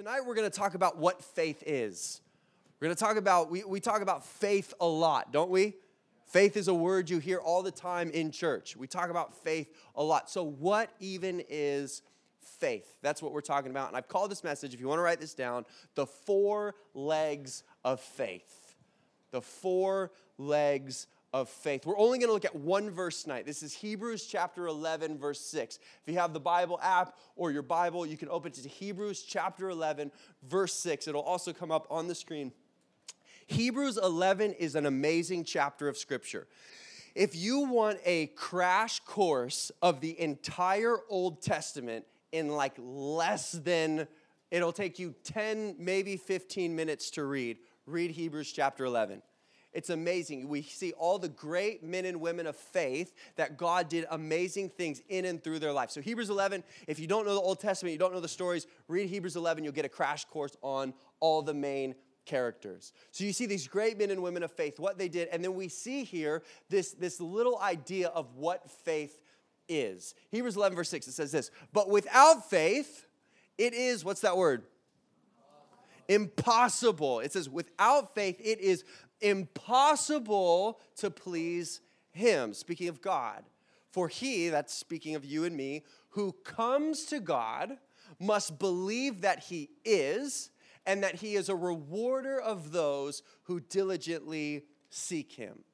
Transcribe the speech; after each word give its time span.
tonight 0.00 0.24
we're 0.24 0.34
going 0.34 0.50
to 0.50 0.58
talk 0.58 0.72
about 0.72 0.96
what 0.96 1.22
faith 1.22 1.62
is. 1.66 2.22
We're 2.80 2.86
going 2.86 2.96
to 2.96 3.04
talk 3.04 3.18
about, 3.18 3.50
we, 3.50 3.64
we 3.64 3.80
talk 3.80 4.00
about 4.00 4.24
faith 4.24 4.72
a 4.80 4.86
lot, 4.86 5.30
don't 5.30 5.50
we? 5.50 5.74
Faith 6.24 6.56
is 6.56 6.68
a 6.68 6.74
word 6.74 7.10
you 7.10 7.18
hear 7.18 7.36
all 7.36 7.62
the 7.62 7.70
time 7.70 8.10
in 8.12 8.30
church. 8.30 8.78
We 8.78 8.86
talk 8.86 9.10
about 9.10 9.34
faith 9.44 9.68
a 9.94 10.02
lot. 10.02 10.30
So, 10.30 10.42
what 10.42 10.90
even 11.00 11.42
is 11.50 12.00
faith? 12.40 12.96
That's 13.02 13.20
what 13.20 13.32
we're 13.32 13.42
talking 13.42 13.70
about. 13.70 13.88
And 13.88 13.96
I've 13.96 14.08
called 14.08 14.30
this 14.30 14.42
message, 14.42 14.72
if 14.72 14.80
you 14.80 14.88
want 14.88 15.00
to 15.00 15.02
write 15.02 15.20
this 15.20 15.34
down, 15.34 15.66
the 15.96 16.06
four 16.06 16.76
legs 16.94 17.62
of 17.84 18.00
faith. 18.00 18.74
The 19.32 19.42
four 19.42 20.12
legs 20.38 21.08
of 21.32 21.48
faith. 21.48 21.86
We're 21.86 21.98
only 21.98 22.18
going 22.18 22.28
to 22.28 22.32
look 22.32 22.44
at 22.44 22.56
one 22.56 22.90
verse 22.90 23.22
tonight. 23.22 23.46
This 23.46 23.62
is 23.62 23.72
Hebrews 23.72 24.26
chapter 24.26 24.66
11, 24.66 25.18
verse 25.18 25.40
6. 25.40 25.78
If 26.02 26.12
you 26.12 26.18
have 26.18 26.32
the 26.32 26.40
Bible 26.40 26.80
app 26.82 27.16
or 27.36 27.52
your 27.52 27.62
Bible, 27.62 28.04
you 28.04 28.16
can 28.16 28.28
open 28.28 28.50
to 28.52 28.68
Hebrews 28.68 29.22
chapter 29.22 29.70
11, 29.70 30.10
verse 30.48 30.74
6. 30.74 31.06
It'll 31.06 31.22
also 31.22 31.52
come 31.52 31.70
up 31.70 31.86
on 31.90 32.08
the 32.08 32.14
screen. 32.14 32.52
Hebrews 33.46 33.96
11 33.96 34.54
is 34.54 34.74
an 34.74 34.86
amazing 34.86 35.44
chapter 35.44 35.88
of 35.88 35.96
Scripture. 35.96 36.46
If 37.14 37.34
you 37.34 37.60
want 37.60 37.98
a 38.04 38.26
crash 38.28 39.00
course 39.00 39.72
of 39.82 40.00
the 40.00 40.18
entire 40.20 40.98
Old 41.08 41.42
Testament 41.42 42.06
in 42.32 42.48
like 42.48 42.74
less 42.78 43.52
than, 43.52 44.06
it'll 44.50 44.72
take 44.72 44.98
you 44.98 45.14
10, 45.24 45.76
maybe 45.78 46.16
15 46.16 46.74
minutes 46.74 47.10
to 47.10 47.24
read, 47.24 47.58
read 47.86 48.12
Hebrews 48.12 48.52
chapter 48.52 48.84
11. 48.84 49.22
It's 49.72 49.90
amazing. 49.90 50.48
We 50.48 50.62
see 50.62 50.92
all 50.92 51.18
the 51.18 51.28
great 51.28 51.84
men 51.84 52.04
and 52.04 52.20
women 52.20 52.46
of 52.46 52.56
faith 52.56 53.14
that 53.36 53.56
God 53.56 53.88
did 53.88 54.04
amazing 54.10 54.70
things 54.70 55.00
in 55.08 55.24
and 55.24 55.42
through 55.42 55.60
their 55.60 55.72
life. 55.72 55.90
So, 55.90 56.00
Hebrews 56.00 56.28
11, 56.28 56.64
if 56.88 56.98
you 56.98 57.06
don't 57.06 57.24
know 57.24 57.34
the 57.34 57.40
Old 57.40 57.60
Testament, 57.60 57.92
you 57.92 57.98
don't 57.98 58.12
know 58.12 58.20
the 58.20 58.28
stories, 58.28 58.66
read 58.88 59.08
Hebrews 59.08 59.36
11, 59.36 59.62
you'll 59.62 59.72
get 59.72 59.84
a 59.84 59.90
crash 59.90 60.24
course 60.24 60.56
on 60.62 60.92
all 61.20 61.42
the 61.42 61.54
main 61.54 61.94
characters. 62.26 62.92
So, 63.12 63.22
you 63.22 63.32
see 63.32 63.46
these 63.46 63.68
great 63.68 63.96
men 63.96 64.10
and 64.10 64.22
women 64.22 64.42
of 64.42 64.50
faith, 64.50 64.80
what 64.80 64.98
they 64.98 65.08
did, 65.08 65.28
and 65.28 65.44
then 65.44 65.54
we 65.54 65.68
see 65.68 66.02
here 66.02 66.42
this, 66.68 66.92
this 66.92 67.20
little 67.20 67.58
idea 67.60 68.08
of 68.08 68.34
what 68.34 68.68
faith 68.68 69.20
is. 69.68 70.16
Hebrews 70.30 70.56
11, 70.56 70.74
verse 70.74 70.88
6, 70.88 71.06
it 71.06 71.12
says 71.12 71.30
this 71.30 71.52
But 71.72 71.88
without 71.88 72.50
faith, 72.50 73.06
it 73.56 73.72
is, 73.72 74.04
what's 74.04 74.22
that 74.22 74.36
word? 74.36 74.64
Impossible. 76.08 77.20
It 77.20 77.32
says, 77.32 77.48
without 77.48 78.16
faith, 78.16 78.40
it 78.40 78.58
is 78.58 78.84
impossible 79.20 80.80
to 80.96 81.10
please 81.10 81.80
him. 82.10 82.54
Speaking 82.54 82.88
of 82.88 83.00
God. 83.00 83.44
For 83.90 84.08
he, 84.08 84.48
that's 84.48 84.72
speaking 84.72 85.16
of 85.16 85.24
you 85.24 85.44
and 85.44 85.56
me, 85.56 85.84
who 86.10 86.32
comes 86.44 87.04
to 87.06 87.20
God 87.20 87.76
must 88.20 88.58
believe 88.58 89.22
that 89.22 89.40
he 89.40 89.70
is 89.84 90.50
and 90.86 91.02
that 91.02 91.16
he 91.16 91.34
is 91.34 91.48
a 91.48 91.56
rewarder 91.56 92.40
of 92.40 92.72
those 92.72 93.22
who 93.44 93.60
diligently 93.60 94.64
seek 94.90 95.32
him. 95.32 95.64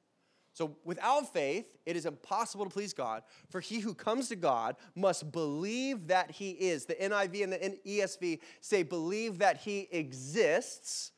So, 0.53 0.75
without 0.83 1.31
faith, 1.31 1.77
it 1.85 1.95
is 1.95 2.07
impossible 2.07 2.65
to 2.65 2.71
please 2.71 2.91
God, 2.91 3.21
for 3.51 3.61
he 3.61 3.79
who 3.79 3.93
comes 3.93 4.27
to 4.29 4.35
God 4.35 4.75
must 4.95 5.31
believe 5.31 6.07
that 6.07 6.31
he 6.31 6.49
is. 6.49 6.85
The 6.85 6.95
NIV 6.95 7.43
and 7.43 7.53
the 7.53 7.79
ESV 7.85 8.39
say, 8.59 8.81
believe 8.81 9.37
that 9.37 9.57
he 9.57 9.87
exists 9.91 11.11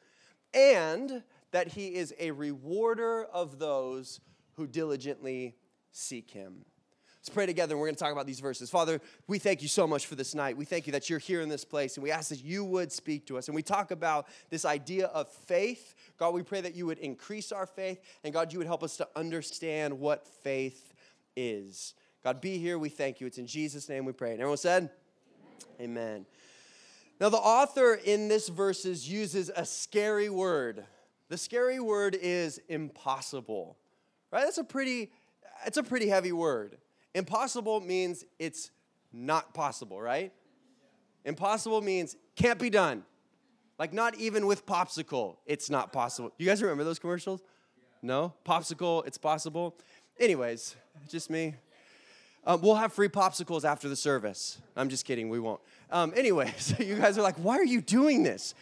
and 0.53 1.23
that 1.51 1.69
he 1.69 1.95
is 1.95 2.13
a 2.19 2.31
rewarder 2.31 3.25
of 3.25 3.59
those 3.59 4.19
who 4.53 4.67
diligently 4.67 5.55
seek 5.91 6.31
him. 6.31 6.65
Let's 7.19 7.29
pray 7.29 7.45
together 7.45 7.73
and 7.73 7.81
we're 7.81 7.87
going 7.87 7.95
to 7.95 7.99
talk 7.99 8.13
about 8.13 8.27
these 8.27 8.39
verses. 8.39 8.69
Father, 8.69 9.01
we 9.27 9.39
thank 9.39 9.61
you 9.61 9.67
so 9.67 9.85
much 9.85 10.05
for 10.05 10.15
this 10.15 10.33
night. 10.33 10.55
We 10.55 10.63
thank 10.63 10.87
you 10.87 10.93
that 10.93 11.09
you're 11.09 11.19
here 11.19 11.41
in 11.41 11.49
this 11.49 11.65
place 11.65 11.97
and 11.97 12.03
we 12.03 12.11
ask 12.11 12.29
that 12.29 12.43
you 12.43 12.63
would 12.63 12.93
speak 12.93 13.27
to 13.27 13.37
us. 13.37 13.49
And 13.49 13.55
we 13.55 13.61
talk 13.61 13.91
about 13.91 14.27
this 14.49 14.63
idea 14.63 15.07
of 15.07 15.27
faith. 15.27 15.95
God, 16.17 16.33
we 16.33 16.43
pray 16.43 16.61
that 16.61 16.75
you 16.75 16.85
would 16.85 16.97
increase 16.99 17.51
our 17.51 17.65
faith 17.65 17.99
and 18.23 18.33
God, 18.33 18.53
you 18.53 18.59
would 18.59 18.67
help 18.67 18.83
us 18.83 18.95
to 18.97 19.07
understand 19.17 19.99
what 19.99 20.25
faith 20.25 20.93
is. 21.35 21.93
God, 22.23 22.39
be 22.39 22.57
here. 22.57 22.79
We 22.79 22.89
thank 22.89 23.19
you. 23.19 23.27
It's 23.27 23.37
in 23.37 23.47
Jesus' 23.47 23.89
name 23.89 24.05
we 24.05 24.13
pray. 24.13 24.31
And 24.31 24.39
everyone 24.39 24.57
said, 24.57 24.89
Amen. 25.79 25.97
Amen. 25.97 26.25
Now, 27.19 27.27
the 27.27 27.37
author 27.37 27.95
in 27.95 28.29
this 28.29 28.47
verses 28.47 29.09
uses 29.09 29.51
a 29.53 29.65
scary 29.65 30.29
word. 30.29 30.85
The 31.29 31.37
scary 31.37 31.79
word 31.79 32.17
is 32.19 32.59
impossible. 32.67 33.77
Right? 34.31 34.43
That's 34.43 34.57
a 34.57 34.63
pretty 34.63 35.11
it's 35.65 35.77
a 35.77 35.83
pretty 35.83 36.07
heavy 36.07 36.31
word. 36.31 36.77
Impossible 37.13 37.81
means 37.81 38.23
it's 38.37 38.71
not 39.11 39.53
possible, 39.53 40.01
right? 40.01 40.31
Impossible 41.25 41.81
means 41.81 42.15
can't 42.35 42.59
be 42.59 42.69
done. 42.69 43.03
Like 43.77 43.93
not 43.93 44.15
even 44.15 44.45
with 44.45 44.65
popsicle, 44.65 45.37
it's 45.45 45.69
not 45.69 45.93
possible. 45.93 46.31
You 46.37 46.45
guys 46.45 46.61
remember 46.61 46.83
those 46.83 46.99
commercials? 46.99 47.41
No? 48.01 48.33
Popsicle, 48.45 49.05
it's 49.07 49.17
possible. 49.17 49.75
Anyways, 50.19 50.75
just 51.09 51.29
me. 51.29 51.55
Um, 52.45 52.61
we'll 52.61 52.75
have 52.75 52.93
free 52.93 53.09
popsicles 53.09 53.65
after 53.65 53.89
the 53.89 53.95
service. 53.95 54.59
I'm 54.75 54.89
just 54.89 55.05
kidding, 55.05 55.29
we 55.29 55.39
won't. 55.39 55.61
Um, 55.91 56.13
anyways, 56.15 56.75
you 56.79 56.95
guys 56.95 57.17
are 57.17 57.21
like, 57.21 57.35
why 57.37 57.57
are 57.57 57.65
you 57.65 57.81
doing 57.81 58.23
this? 58.23 58.53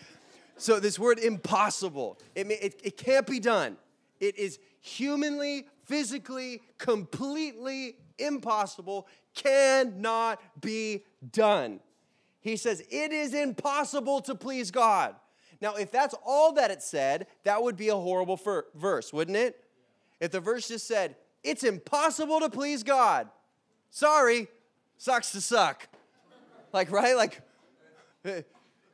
So, 0.57 0.79
this 0.79 0.97
word 0.97 1.19
impossible, 1.19 2.19
it, 2.35 2.49
it, 2.49 2.81
it 2.83 2.97
can't 2.97 3.27
be 3.27 3.39
done. 3.39 3.77
It 4.19 4.37
is 4.37 4.59
humanly, 4.81 5.67
physically, 5.85 6.61
completely 6.77 7.97
impossible, 8.17 9.07
cannot 9.35 10.41
be 10.59 11.03
done. 11.31 11.79
He 12.41 12.57
says, 12.57 12.81
It 12.89 13.11
is 13.11 13.33
impossible 13.33 14.21
to 14.21 14.35
please 14.35 14.71
God. 14.71 15.15
Now, 15.61 15.75
if 15.75 15.91
that's 15.91 16.15
all 16.25 16.53
that 16.53 16.71
it 16.71 16.81
said, 16.81 17.27
that 17.43 17.61
would 17.61 17.77
be 17.77 17.89
a 17.89 17.95
horrible 17.95 18.37
fir- 18.37 18.65
verse, 18.75 19.11
wouldn't 19.11 19.37
it? 19.37 19.63
If 20.19 20.31
the 20.31 20.39
verse 20.39 20.67
just 20.67 20.87
said, 20.87 21.15
It's 21.43 21.63
impossible 21.63 22.39
to 22.39 22.49
please 22.49 22.83
God. 22.83 23.27
Sorry, 23.89 24.47
sucks 24.97 25.31
to 25.31 25.41
suck. 25.41 25.87
Like, 26.73 26.91
right? 26.91 27.15
Like, 27.15 27.41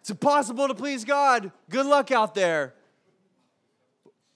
it's 0.03 0.09
impossible 0.09 0.67
to 0.67 0.75
please 0.75 1.05
God. 1.05 1.49
Good 1.69 1.85
luck 1.85 2.11
out 2.11 2.35
there. 2.35 2.73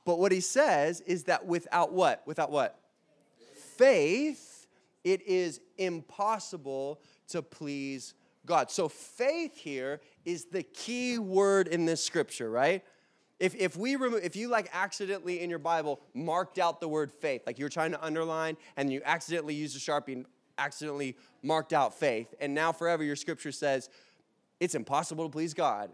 But 0.05 0.17
what 0.17 0.31
he 0.31 0.39
says 0.39 1.01
is 1.01 1.25
that 1.25 1.45
without 1.45 1.91
what? 1.91 2.23
Without 2.25 2.51
what? 2.51 2.79
Faith, 3.75 4.65
it 5.03 5.27
is 5.27 5.59
impossible 5.77 7.01
to 7.31 7.41
please 7.41 8.13
God. 8.45 8.71
So 8.71 8.87
faith 8.87 9.57
here 9.57 9.99
is 10.23 10.45
the 10.45 10.63
key 10.63 11.19
word 11.19 11.67
in 11.67 11.83
this 11.83 12.01
scripture, 12.01 12.49
right? 12.49 12.81
If, 13.37 13.53
if 13.53 13.75
we 13.75 13.97
remove, 13.97 14.23
if 14.23 14.37
you 14.37 14.47
like 14.47 14.69
accidentally 14.71 15.41
in 15.41 15.49
your 15.49 15.59
Bible 15.59 15.99
marked 16.13 16.59
out 16.59 16.79
the 16.79 16.87
word 16.87 17.11
faith, 17.11 17.41
like 17.45 17.59
you're 17.59 17.67
trying 17.67 17.91
to 17.91 18.01
underline 18.01 18.55
and 18.77 18.89
you 18.89 19.01
accidentally 19.03 19.55
used 19.55 19.75
a 19.75 19.79
sharpie 19.79 20.13
and 20.13 20.25
accidentally 20.57 21.17
marked 21.43 21.73
out 21.73 21.93
faith, 21.93 22.33
and 22.39 22.53
now 22.53 22.71
forever 22.71 23.03
your 23.03 23.17
scripture 23.17 23.51
says 23.51 23.89
it's 24.59 24.75
impossible 24.75 25.25
to 25.25 25.31
please 25.31 25.53
God, 25.53 25.91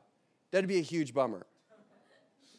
that'd 0.51 0.67
be 0.67 0.79
a 0.79 0.83
huge 0.83 1.13
bummer. 1.13 1.45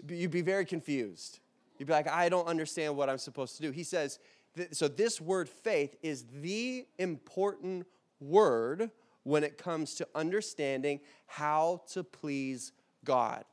You'd 0.08 0.30
be 0.30 0.42
very 0.42 0.64
confused. 0.66 1.40
You'd 1.78 1.86
be 1.86 1.92
like, 1.92 2.08
I 2.08 2.28
don't 2.28 2.46
understand 2.46 2.96
what 2.96 3.08
I'm 3.08 3.18
supposed 3.18 3.56
to 3.56 3.62
do. 3.62 3.70
He 3.70 3.84
says, 3.84 4.18
so 4.70 4.86
this 4.86 5.20
word 5.20 5.48
faith 5.48 5.96
is 6.02 6.24
the 6.40 6.86
important 6.98 7.86
word 8.20 8.90
when 9.24 9.42
it 9.42 9.58
comes 9.58 9.94
to 9.96 10.08
understanding 10.14 11.00
how 11.26 11.82
to 11.92 12.04
please 12.04 12.72
God. 13.04 13.44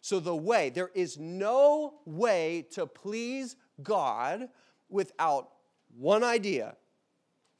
So, 0.00 0.20
the 0.20 0.36
way, 0.36 0.68
there 0.68 0.90
is 0.94 1.18
no 1.18 1.94
way 2.04 2.66
to 2.72 2.86
please 2.86 3.56
God 3.82 4.48
without 4.90 5.48
one 5.96 6.22
idea 6.22 6.76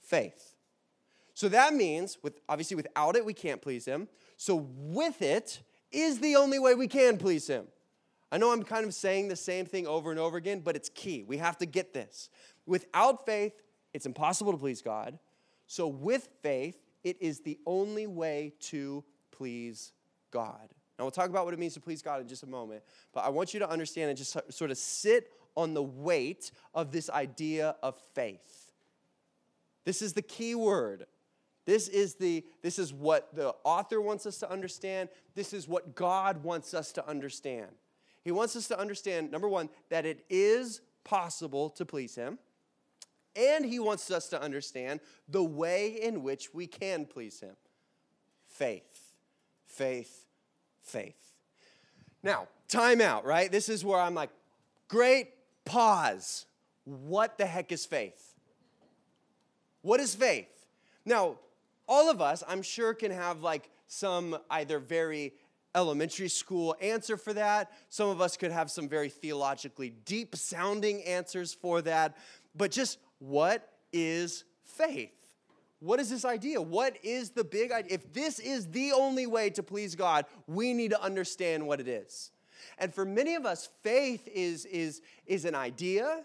faith. 0.03 0.54
So 1.35 1.49
that 1.49 1.75
means, 1.75 2.19
with, 2.23 2.41
obviously, 2.49 2.77
without 2.77 3.17
it, 3.17 3.25
we 3.25 3.35
can't 3.35 3.61
please 3.61 3.85
Him. 3.85 4.09
So 4.37 4.69
with 4.77 5.21
it 5.21 5.61
is 5.91 6.21
the 6.21 6.37
only 6.37 6.59
way 6.59 6.75
we 6.75 6.89
can 6.89 7.19
please 7.19 7.47
Him. 7.47 7.67
I 8.33 8.39
know 8.39 8.53
I'm 8.53 8.63
kind 8.63 8.87
of 8.87 8.95
saying 8.95 9.29
the 9.29 9.37
same 9.37 9.67
thing 9.67 9.87
over 9.87 10.11
and 10.11 10.19
over 10.19 10.37
again, 10.37 10.61
but 10.61 10.77
it's 10.77 10.89
key. 10.89 11.25
We 11.25 11.37
have 11.39 11.59
to 11.59 11.67
get 11.67 11.93
this. 11.93 12.31
Without 12.67 13.27
faith, 13.27 13.53
it's 13.93 14.07
impossible 14.07 14.53
to 14.53 14.59
please 14.59 14.81
God. 14.81 15.19
So 15.67 15.87
with 15.87 16.29
faith, 16.43 16.81
it 17.03 17.21
is 17.21 17.41
the 17.41 17.59
only 17.67 18.07
way 18.07 18.53
to 18.61 19.05
please 19.31 19.93
God. 20.31 20.69
Now, 20.99 21.05
we'll 21.05 21.11
talk 21.11 21.31
about 21.31 21.45
what 21.45 21.55
it 21.55 21.61
means 21.61 21.75
to 21.75 21.81
please 21.81 22.03
God 22.03 22.21
in 22.21 22.29
just 22.29 22.45
a 22.45 22.49
moment, 22.49 22.83
but 23.13 23.25
I 23.25 23.29
want 23.29 23.53
you 23.53 23.61
to 23.61 23.69
understand 23.69 24.11
and 24.11 24.19
just 24.19 24.37
sort 24.53 24.71
of 24.71 24.79
sit 24.79 25.33
on 25.57 25.75
the 25.75 25.83
weight 25.83 26.53
of 26.75 26.93
this 26.93 27.11
idea 27.11 27.75
of 27.83 27.97
faith. 28.15 28.73
This 29.85 30.03
is 30.03 30.13
the 30.13 30.23
key 30.23 30.55
word. 30.55 31.07
This 31.65 31.89
is, 31.89 32.17
the, 32.17 32.45
this 32.63 32.79
is 32.79 32.93
what 32.93 33.35
the 33.35 33.55
author 33.65 34.01
wants 34.01 34.27
us 34.27 34.39
to 34.39 34.51
understand. 34.51 35.09
This 35.35 35.53
is 35.53 35.67
what 35.67 35.95
God 35.95 36.43
wants 36.45 36.75
us 36.75 36.93
to 36.93 37.09
understand. 37.09 37.71
He 38.23 38.33
wants 38.33 38.57
us 38.57 38.69
to 38.69 38.79
understand, 38.79 39.31
number 39.31 39.49
one, 39.49 39.71
that 39.91 40.05
it 40.05 40.25
is 40.29 40.81
possible 41.05 41.71
to 41.71 41.85
please 41.85 42.15
Him. 42.15 42.39
And 43.37 43.65
He 43.65 43.79
wants 43.79 44.11
us 44.11 44.29
to 44.29 44.41
understand 44.41 45.01
the 45.29 45.43
way 45.43 45.99
in 46.03 46.23
which 46.23 46.53
we 46.53 46.67
can 46.67 47.07
please 47.07 47.41
Him 47.41 47.57
faith, 48.47 49.15
faith, 49.67 50.27
faith. 50.83 51.17
Now, 52.23 52.49
time 52.69 53.01
out, 53.01 53.25
right? 53.25 53.51
This 53.51 53.69
is 53.69 53.85
where 53.85 54.01
I'm 54.01 54.15
like, 54.15 54.31
great, 54.89 55.29
pause. 55.65 56.47
What 56.85 57.37
the 57.37 57.47
heck 57.47 57.73
is 57.73 57.85
faith? 57.85 58.35
What 59.83 60.01
is 60.01 60.15
faith? 60.15 60.49
Now, 61.05 61.37
all 61.89 62.11
of 62.11 62.21
us, 62.21 62.43
I'm 62.47 62.63
sure, 62.63 62.95
can 62.95 63.11
have 63.11 63.43
like 63.43 63.71
some 63.87 64.37
either 64.51 64.79
very 64.79 65.35
elementary 65.75 66.29
school 66.29 66.77
answer 66.81 67.17
for 67.17 67.33
that. 67.33 67.73
Some 67.89 68.09
of 68.09 68.21
us 68.21 68.37
could 68.37 68.53
have 68.53 68.71
some 68.71 68.89
very 68.89 69.09
theologically 69.09 69.91
deep 70.05 70.37
sounding 70.37 71.03
answers 71.03 71.53
for 71.53 71.83
that. 71.83 72.17
But 72.55 72.71
just 72.71 72.99
what 73.19 73.69
is 73.93 74.45
faith? 74.65 75.11
What 75.81 76.01
is 76.01 76.09
this 76.09 76.25
idea? 76.25 76.63
What 76.63 76.97
is 77.03 77.31
the 77.31 77.45
big 77.45 77.73
idea? 77.73 77.95
If 77.95 78.13
this 78.13 78.39
is 78.39 78.69
the 78.69 78.93
only 78.93 79.27
way 79.27 79.51
to 79.51 79.63
please 79.63 79.95
God, 79.95 80.25
we 80.47 80.73
need 80.73 80.93
to 80.93 81.03
understand 81.03 81.67
what 81.67 81.81
it 81.81 81.89
is. 81.89 82.31
And 82.79 82.95
for 82.95 83.05
many 83.05 83.35
of 83.35 83.45
us, 83.45 83.69
faith 83.83 84.27
is, 84.29 84.65
is, 84.65 85.03
is 85.27 85.45
an 85.45 85.55
idea, 85.55 86.25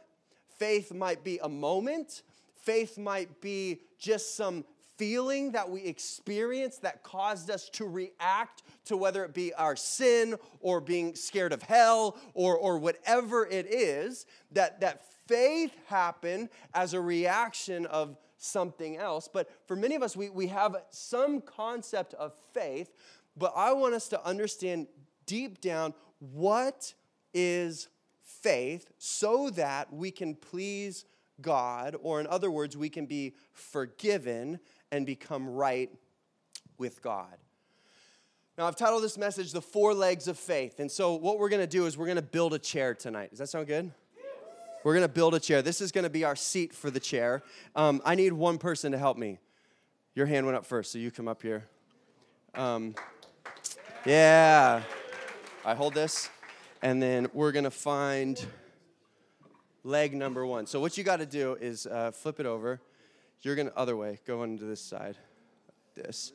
faith 0.58 0.94
might 0.94 1.24
be 1.24 1.40
a 1.40 1.50
moment, 1.50 2.24
faith 2.62 2.98
might 2.98 3.42
be 3.42 3.82
just 3.98 4.36
some 4.36 4.64
feeling 5.00 5.54
that 5.54 5.70
we 5.70 5.82
experienced 5.86 6.82
that 6.82 7.02
caused 7.04 7.50
us 7.50 7.70
to 7.70 7.86
react 7.86 8.64
to 8.84 8.98
whether 8.98 9.24
it 9.24 9.34
be 9.34 9.54
our 9.54 9.76
sin 9.76 10.36
or 10.60 10.82
being 10.82 11.16
scared 11.16 11.54
of 11.54 11.64
hell 11.64 12.18
or, 12.34 12.58
or 12.58 12.78
whatever 12.78 13.46
it 13.46 13.66
is, 13.66 14.26
that, 14.52 14.82
that 14.82 15.02
faith 15.26 15.72
happened 15.88 16.50
as 16.74 16.94
a 16.94 17.00
reaction 17.00 17.86
of 17.86 18.18
something 18.38 18.98
else. 18.98 19.30
But 19.32 19.50
for 19.66 19.78
many 19.78 19.96
of 19.96 20.04
us, 20.04 20.18
we, 20.18 20.30
we 20.30 20.48
have 20.48 20.76
some 20.90 21.40
concept 21.40 22.14
of 22.16 22.34
faith, 22.54 22.94
but 23.38 23.54
I 23.56 23.72
want 23.72 23.94
us 23.94 24.10
to 24.10 24.26
understand 24.26 24.88
deep 25.26 25.62
down 25.62 25.94
what 26.20 26.94
is 27.34 27.88
faith 28.22 28.92
so 28.98 29.50
that 29.52 29.94
we 29.94 30.12
can 30.12 30.36
please 30.36 31.06
God, 31.42 31.96
or 32.02 32.20
in 32.20 32.28
other 32.28 32.52
words, 32.52 32.76
we 32.76 32.90
can 32.90 33.06
be 33.06 33.34
forgiven 33.54 34.60
and 34.92 35.06
become 35.06 35.50
right 35.50 35.92
with 36.78 37.02
God. 37.02 37.38
Now, 38.58 38.66
I've 38.66 38.76
titled 38.76 39.04
this 39.04 39.18
message 39.18 39.52
The 39.52 39.62
Four 39.62 39.94
Legs 39.94 40.28
of 40.28 40.38
Faith. 40.38 40.80
And 40.80 40.92
so, 40.92 41.14
what 41.14 41.40
we're 41.40 41.50
going 41.50 41.62
to 41.62 41.68
do 41.68 41.86
is 41.86 41.98
we're 41.98 42.08
going 42.08 42.18
to 42.18 42.22
build 42.22 42.54
a 42.54 42.60
chair 42.60 42.94
tonight. 42.94 43.30
Does 43.30 43.40
that 43.40 43.48
sound 43.48 43.68
good? 43.68 43.92
We're 44.84 44.94
going 44.94 45.06
to 45.06 45.14
build 45.14 45.36
a 45.36 45.40
chair. 45.40 45.62
This 45.62 45.82
is 45.82 45.92
going 45.92 46.04
to 46.04 46.10
be 46.10 46.24
our 46.24 46.36
seat 46.36 46.74
for 46.74 46.90
the 46.90 47.00
chair. 47.00 47.44
Um, 47.76 48.02
I 48.06 48.16
need 48.16 48.34
one 48.34 48.58
person 48.58 48.92
to 48.94 48.98
help 48.98 49.18
me. 49.18 49.40
Your 50.16 50.26
hand 50.26 50.46
went 50.46 50.58
up 50.58 50.66
first, 50.66 50.92
so 50.92 50.98
you 50.98 51.12
come 51.12 51.28
up 51.28 51.42
here. 51.42 51.66
Um, 52.56 52.96
yeah. 54.06 54.82
I 55.66 55.76
hold 55.76 55.94
this, 55.94 56.30
and 56.82 57.02
then 57.02 57.28
we're 57.34 57.52
going 57.52 57.66
to 57.66 57.72
find 57.72 58.44
leg 59.84 60.14
number 60.14 60.46
one. 60.46 60.66
So, 60.66 60.80
what 60.80 60.98
you 60.98 61.04
got 61.04 61.18
to 61.18 61.26
do 61.26 61.58
is 61.60 61.86
uh, 61.86 62.12
flip 62.12 62.40
it 62.40 62.46
over 62.46 62.82
you're 63.42 63.56
going 63.56 63.70
to, 63.70 63.78
other 63.78 63.96
way, 63.96 64.20
go 64.26 64.44
into 64.44 64.66
this 64.66 64.82
side. 64.82 65.18
This. 65.96 66.34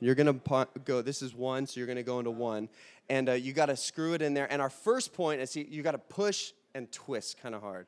You're 0.00 0.14
going 0.14 0.40
to 0.40 0.66
go, 0.84 1.02
this 1.02 1.20
is 1.20 1.34
one, 1.34 1.66
so 1.66 1.78
you're 1.78 1.86
going 1.86 1.96
to 1.96 2.02
go 2.02 2.18
into 2.18 2.30
one. 2.30 2.68
And 3.08 3.28
uh, 3.28 3.32
you 3.32 3.52
got 3.52 3.66
to 3.66 3.76
screw 3.76 4.14
it 4.14 4.22
in 4.22 4.34
there. 4.34 4.50
And 4.50 4.62
our 4.62 4.70
first 4.70 5.12
point 5.12 5.40
is 5.40 5.54
you 5.56 5.82
got 5.82 5.92
to 5.92 5.98
push 5.98 6.52
and 6.74 6.90
twist 6.90 7.40
kind 7.42 7.54
of 7.54 7.60
hard. 7.60 7.86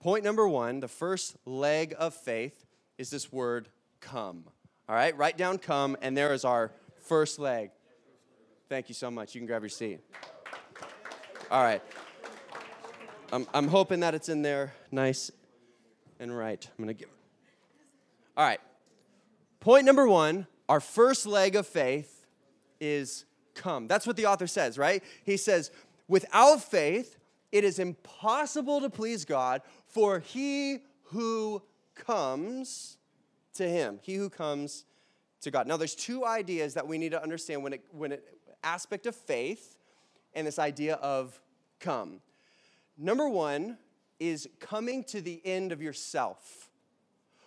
Point 0.00 0.24
number 0.24 0.46
one, 0.46 0.80
the 0.80 0.88
first 0.88 1.36
leg 1.46 1.94
of 1.98 2.14
faith 2.14 2.66
is 2.98 3.10
this 3.10 3.32
word 3.32 3.68
come. 4.00 4.44
All 4.88 4.94
right, 4.94 5.16
write 5.16 5.36
down 5.36 5.58
come, 5.58 5.96
and 6.02 6.16
there 6.16 6.32
is 6.32 6.44
our 6.44 6.70
first 7.06 7.38
leg. 7.38 7.70
Thank 8.68 8.88
you 8.88 8.94
so 8.94 9.10
much. 9.10 9.34
You 9.34 9.40
can 9.40 9.46
grab 9.46 9.62
your 9.62 9.68
seat. 9.68 10.00
All 11.50 11.62
right. 11.62 11.82
I'm, 13.32 13.46
I'm 13.54 13.68
hoping 13.68 14.00
that 14.00 14.14
it's 14.14 14.28
in 14.28 14.42
there 14.42 14.74
nice 14.92 15.30
and 16.18 16.36
right. 16.36 16.66
I'm 16.78 16.84
going 16.84 16.94
to 16.94 16.98
give. 16.98 17.12
All 18.36 18.44
right. 18.44 18.60
Point 19.60 19.84
number 19.84 20.06
one 20.06 20.46
our 20.68 20.80
first 20.80 21.26
leg 21.26 21.54
of 21.54 21.66
faith 21.66 22.26
is 22.80 23.24
come. 23.54 23.86
That's 23.86 24.06
what 24.06 24.16
the 24.16 24.26
author 24.26 24.46
says, 24.46 24.78
right? 24.78 25.02
He 25.24 25.36
says, 25.36 25.70
without 26.08 26.62
faith, 26.62 27.16
it 27.52 27.64
is 27.64 27.78
impossible 27.78 28.80
to 28.80 28.90
please 28.90 29.24
God, 29.24 29.62
for 29.86 30.18
he 30.18 30.80
who 31.04 31.62
comes 31.94 32.98
to 33.54 33.68
him, 33.68 34.00
he 34.02 34.16
who 34.16 34.28
comes 34.28 34.84
to 35.42 35.50
God. 35.50 35.66
Now, 35.66 35.76
there's 35.76 35.94
two 35.94 36.24
ideas 36.24 36.74
that 36.74 36.86
we 36.86 36.98
need 36.98 37.12
to 37.12 37.22
understand 37.22 37.62
when 37.62 37.72
it, 37.72 37.84
when 37.92 38.12
it 38.12 38.24
aspect 38.62 39.06
of 39.06 39.14
faith 39.14 39.78
and 40.34 40.46
this 40.46 40.58
idea 40.58 40.94
of 40.96 41.40
come. 41.80 42.20
Number 42.98 43.28
one, 43.28 43.78
is 44.18 44.48
coming 44.60 45.04
to 45.04 45.20
the 45.20 45.40
end 45.44 45.72
of 45.72 45.82
yourself. 45.82 46.70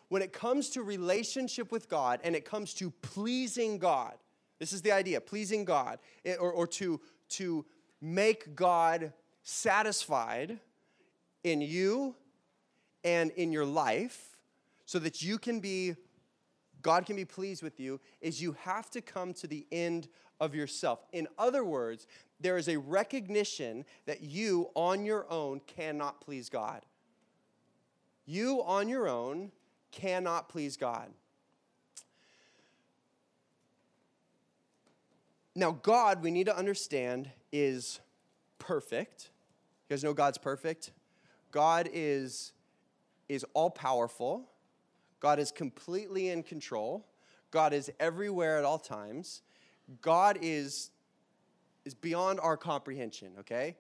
When 0.10 0.22
it 0.22 0.34
comes 0.34 0.70
to 0.72 0.84
relationship 0.84 1.72
with 1.72 1.88
God 1.88 2.20
and 2.24 2.36
it 2.36 2.46
comes 2.46 2.74
to 2.76 2.92
pleasing 2.92 3.78
God, 3.78 4.16
this 4.60 4.74
is 4.74 4.82
the 4.82 4.92
idea 4.92 5.22
pleasing 5.22 5.66
God, 5.66 6.00
eh, 6.26 6.36
or, 6.36 6.52
or 6.52 6.68
to, 6.68 7.00
to 7.30 7.66
make 8.02 8.56
God 8.56 9.14
satisfied 9.44 10.60
in 11.44 11.62
you 11.62 12.16
and 13.04 13.32
in 13.32 13.52
your 13.52 13.66
life 13.66 14.38
so 14.86 15.00
that 15.00 15.22
you 15.22 15.38
can 15.38 15.60
be, 15.60 15.96
God 16.82 17.06
can 17.06 17.16
be 17.16 17.26
pleased 17.26 17.64
with 17.64 17.80
you, 17.80 18.00
is 18.22 18.42
you 18.42 18.56
have 18.62 18.90
to 18.92 19.02
come 19.02 19.34
to 19.36 19.48
the 19.48 19.66
end 19.72 20.08
of 20.40 20.56
yourself. 20.56 21.06
In 21.12 21.28
other 21.38 21.64
words, 21.64 22.08
there 22.40 22.58
is 22.58 22.70
a 22.70 22.78
recognition 22.78 23.86
that 24.06 24.22
you 24.22 24.70
on 24.76 25.06
your 25.06 25.30
own 25.30 25.62
cannot 25.68 26.22
please 26.22 26.50
God. 26.50 26.82
You 28.26 28.64
on 28.64 28.88
your 28.88 29.08
own 29.08 29.52
cannot 29.92 30.50
please 30.50 30.78
God. 30.78 31.10
Now, 35.56 35.72
God, 35.72 36.24
we 36.24 36.32
need 36.32 36.46
to 36.46 36.56
understand, 36.56 37.30
is 37.52 38.00
perfect. 38.60 39.32
You 39.90 39.94
guys 39.94 40.04
know 40.04 40.14
God's 40.14 40.38
perfect? 40.38 40.92
God 41.52 41.90
is, 41.92 42.54
is 43.28 43.46
all 43.54 43.70
powerful. 43.70 44.48
God 45.20 45.40
is 45.40 45.52
completely 45.52 46.30
in 46.30 46.44
control. 46.44 47.06
God 47.52 47.74
is 47.74 47.92
everywhere 48.00 48.58
at 48.58 48.66
all 48.66 48.80
times. 48.80 49.42
God 50.02 50.38
is 50.42 50.92
is 51.86 51.94
beyond 51.94 52.40
our 52.42 52.58
comprehension, 52.58 53.32
okay? 53.40 53.76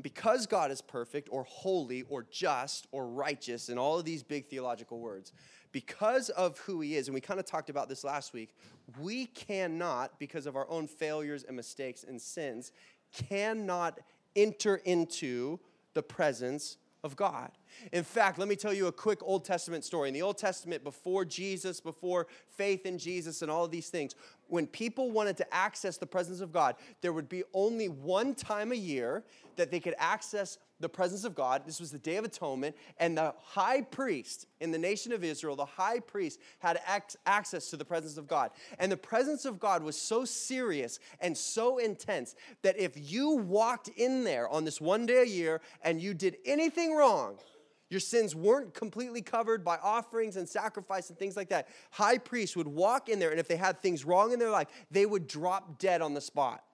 Because 0.00 0.46
God 0.46 0.70
is 0.70 0.80
perfect 0.80 1.28
or 1.32 1.42
holy 1.44 2.02
or 2.02 2.26
just 2.30 2.86
or 2.92 3.08
righteous 3.08 3.68
and 3.68 3.78
all 3.78 3.98
of 3.98 4.04
these 4.04 4.22
big 4.22 4.46
theological 4.46 5.00
words, 5.00 5.32
because 5.72 6.28
of 6.30 6.58
who 6.58 6.80
he 6.80 6.96
is, 6.96 7.08
and 7.08 7.14
we 7.14 7.20
kind 7.20 7.40
of 7.40 7.46
talked 7.46 7.70
about 7.70 7.88
this 7.88 8.04
last 8.04 8.32
week, 8.32 8.54
we 9.00 9.26
cannot, 9.26 10.18
because 10.18 10.46
of 10.46 10.54
our 10.54 10.68
own 10.68 10.86
failures 10.86 11.44
and 11.44 11.56
mistakes 11.56 12.04
and 12.04 12.20
sins, 12.20 12.72
cannot 13.12 13.98
enter 14.36 14.76
into 14.76 15.58
the 15.94 16.02
presence 16.02 16.76
of 17.02 17.16
God. 17.16 17.50
In 17.92 18.04
fact, 18.04 18.38
let 18.38 18.48
me 18.48 18.56
tell 18.56 18.72
you 18.72 18.86
a 18.86 18.92
quick 18.92 19.18
Old 19.22 19.44
Testament 19.44 19.84
story. 19.84 20.08
In 20.08 20.14
the 20.14 20.22
Old 20.22 20.38
Testament, 20.38 20.84
before 20.84 21.24
Jesus, 21.24 21.80
before 21.80 22.26
faith 22.48 22.86
in 22.86 22.98
Jesus, 22.98 23.42
and 23.42 23.50
all 23.50 23.64
of 23.64 23.70
these 23.70 23.88
things, 23.88 24.14
when 24.48 24.66
people 24.66 25.10
wanted 25.10 25.36
to 25.38 25.54
access 25.54 25.96
the 25.96 26.06
presence 26.06 26.40
of 26.40 26.52
God, 26.52 26.76
there 27.00 27.12
would 27.12 27.28
be 27.28 27.42
only 27.54 27.88
one 27.88 28.34
time 28.34 28.72
a 28.72 28.76
year 28.76 29.24
that 29.56 29.70
they 29.70 29.80
could 29.80 29.94
access 29.98 30.58
the 30.80 30.88
presence 30.88 31.24
of 31.24 31.34
God. 31.34 31.62
This 31.64 31.80
was 31.80 31.90
the 31.90 31.98
Day 31.98 32.16
of 32.16 32.24
Atonement, 32.24 32.76
and 32.98 33.16
the 33.16 33.34
high 33.38 33.82
priest 33.82 34.46
in 34.60 34.72
the 34.72 34.78
nation 34.78 35.12
of 35.12 35.24
Israel, 35.24 35.56
the 35.56 35.64
high 35.64 36.00
priest, 36.00 36.40
had 36.58 36.80
access 37.24 37.70
to 37.70 37.76
the 37.76 37.84
presence 37.84 38.16
of 38.16 38.26
God. 38.26 38.50
And 38.78 38.90
the 38.90 38.96
presence 38.96 39.44
of 39.44 39.60
God 39.60 39.82
was 39.82 39.96
so 39.96 40.24
serious 40.24 40.98
and 41.20 41.36
so 41.36 41.78
intense 41.78 42.34
that 42.62 42.78
if 42.78 42.92
you 42.96 43.36
walked 43.36 43.88
in 43.96 44.24
there 44.24 44.48
on 44.48 44.64
this 44.64 44.80
one 44.80 45.06
day 45.06 45.22
a 45.22 45.26
year 45.26 45.60
and 45.82 46.00
you 46.00 46.14
did 46.14 46.36
anything 46.44 46.94
wrong, 46.94 47.38
your 47.92 48.00
sins 48.00 48.34
weren't 48.34 48.72
completely 48.72 49.20
covered 49.20 49.62
by 49.62 49.76
offerings 49.76 50.36
and 50.36 50.48
sacrifice 50.48 51.10
and 51.10 51.18
things 51.18 51.36
like 51.36 51.50
that. 51.50 51.68
High 51.90 52.16
priests 52.16 52.56
would 52.56 52.66
walk 52.66 53.10
in 53.10 53.18
there, 53.18 53.30
and 53.30 53.38
if 53.38 53.46
they 53.46 53.56
had 53.56 53.80
things 53.80 54.06
wrong 54.06 54.32
in 54.32 54.38
their 54.38 54.50
life, 54.50 54.68
they 54.90 55.04
would 55.04 55.26
drop 55.26 55.78
dead 55.78 56.00
on 56.00 56.14
the 56.14 56.20
spot. 56.22 56.64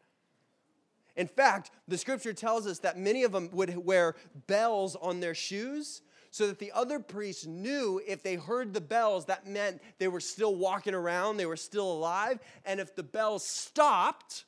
In 1.16 1.26
fact, 1.26 1.72
the 1.88 1.98
scripture 1.98 2.32
tells 2.32 2.68
us 2.68 2.78
that 2.80 2.96
many 2.96 3.24
of 3.24 3.32
them 3.32 3.50
would 3.52 3.76
wear 3.76 4.14
bells 4.46 4.94
on 4.94 5.18
their 5.18 5.34
shoes 5.34 6.02
so 6.30 6.46
that 6.46 6.60
the 6.60 6.70
other 6.70 7.00
priests 7.00 7.44
knew 7.44 8.00
if 8.06 8.22
they 8.22 8.36
heard 8.36 8.72
the 8.72 8.80
bells, 8.80 9.24
that 9.24 9.44
meant 9.44 9.82
they 9.98 10.06
were 10.06 10.20
still 10.20 10.54
walking 10.54 10.94
around, 10.94 11.36
they 11.36 11.46
were 11.46 11.56
still 11.56 11.90
alive. 11.90 12.38
And 12.64 12.78
if 12.78 12.94
the 12.94 13.02
bells 13.02 13.44
stopped, 13.44 14.44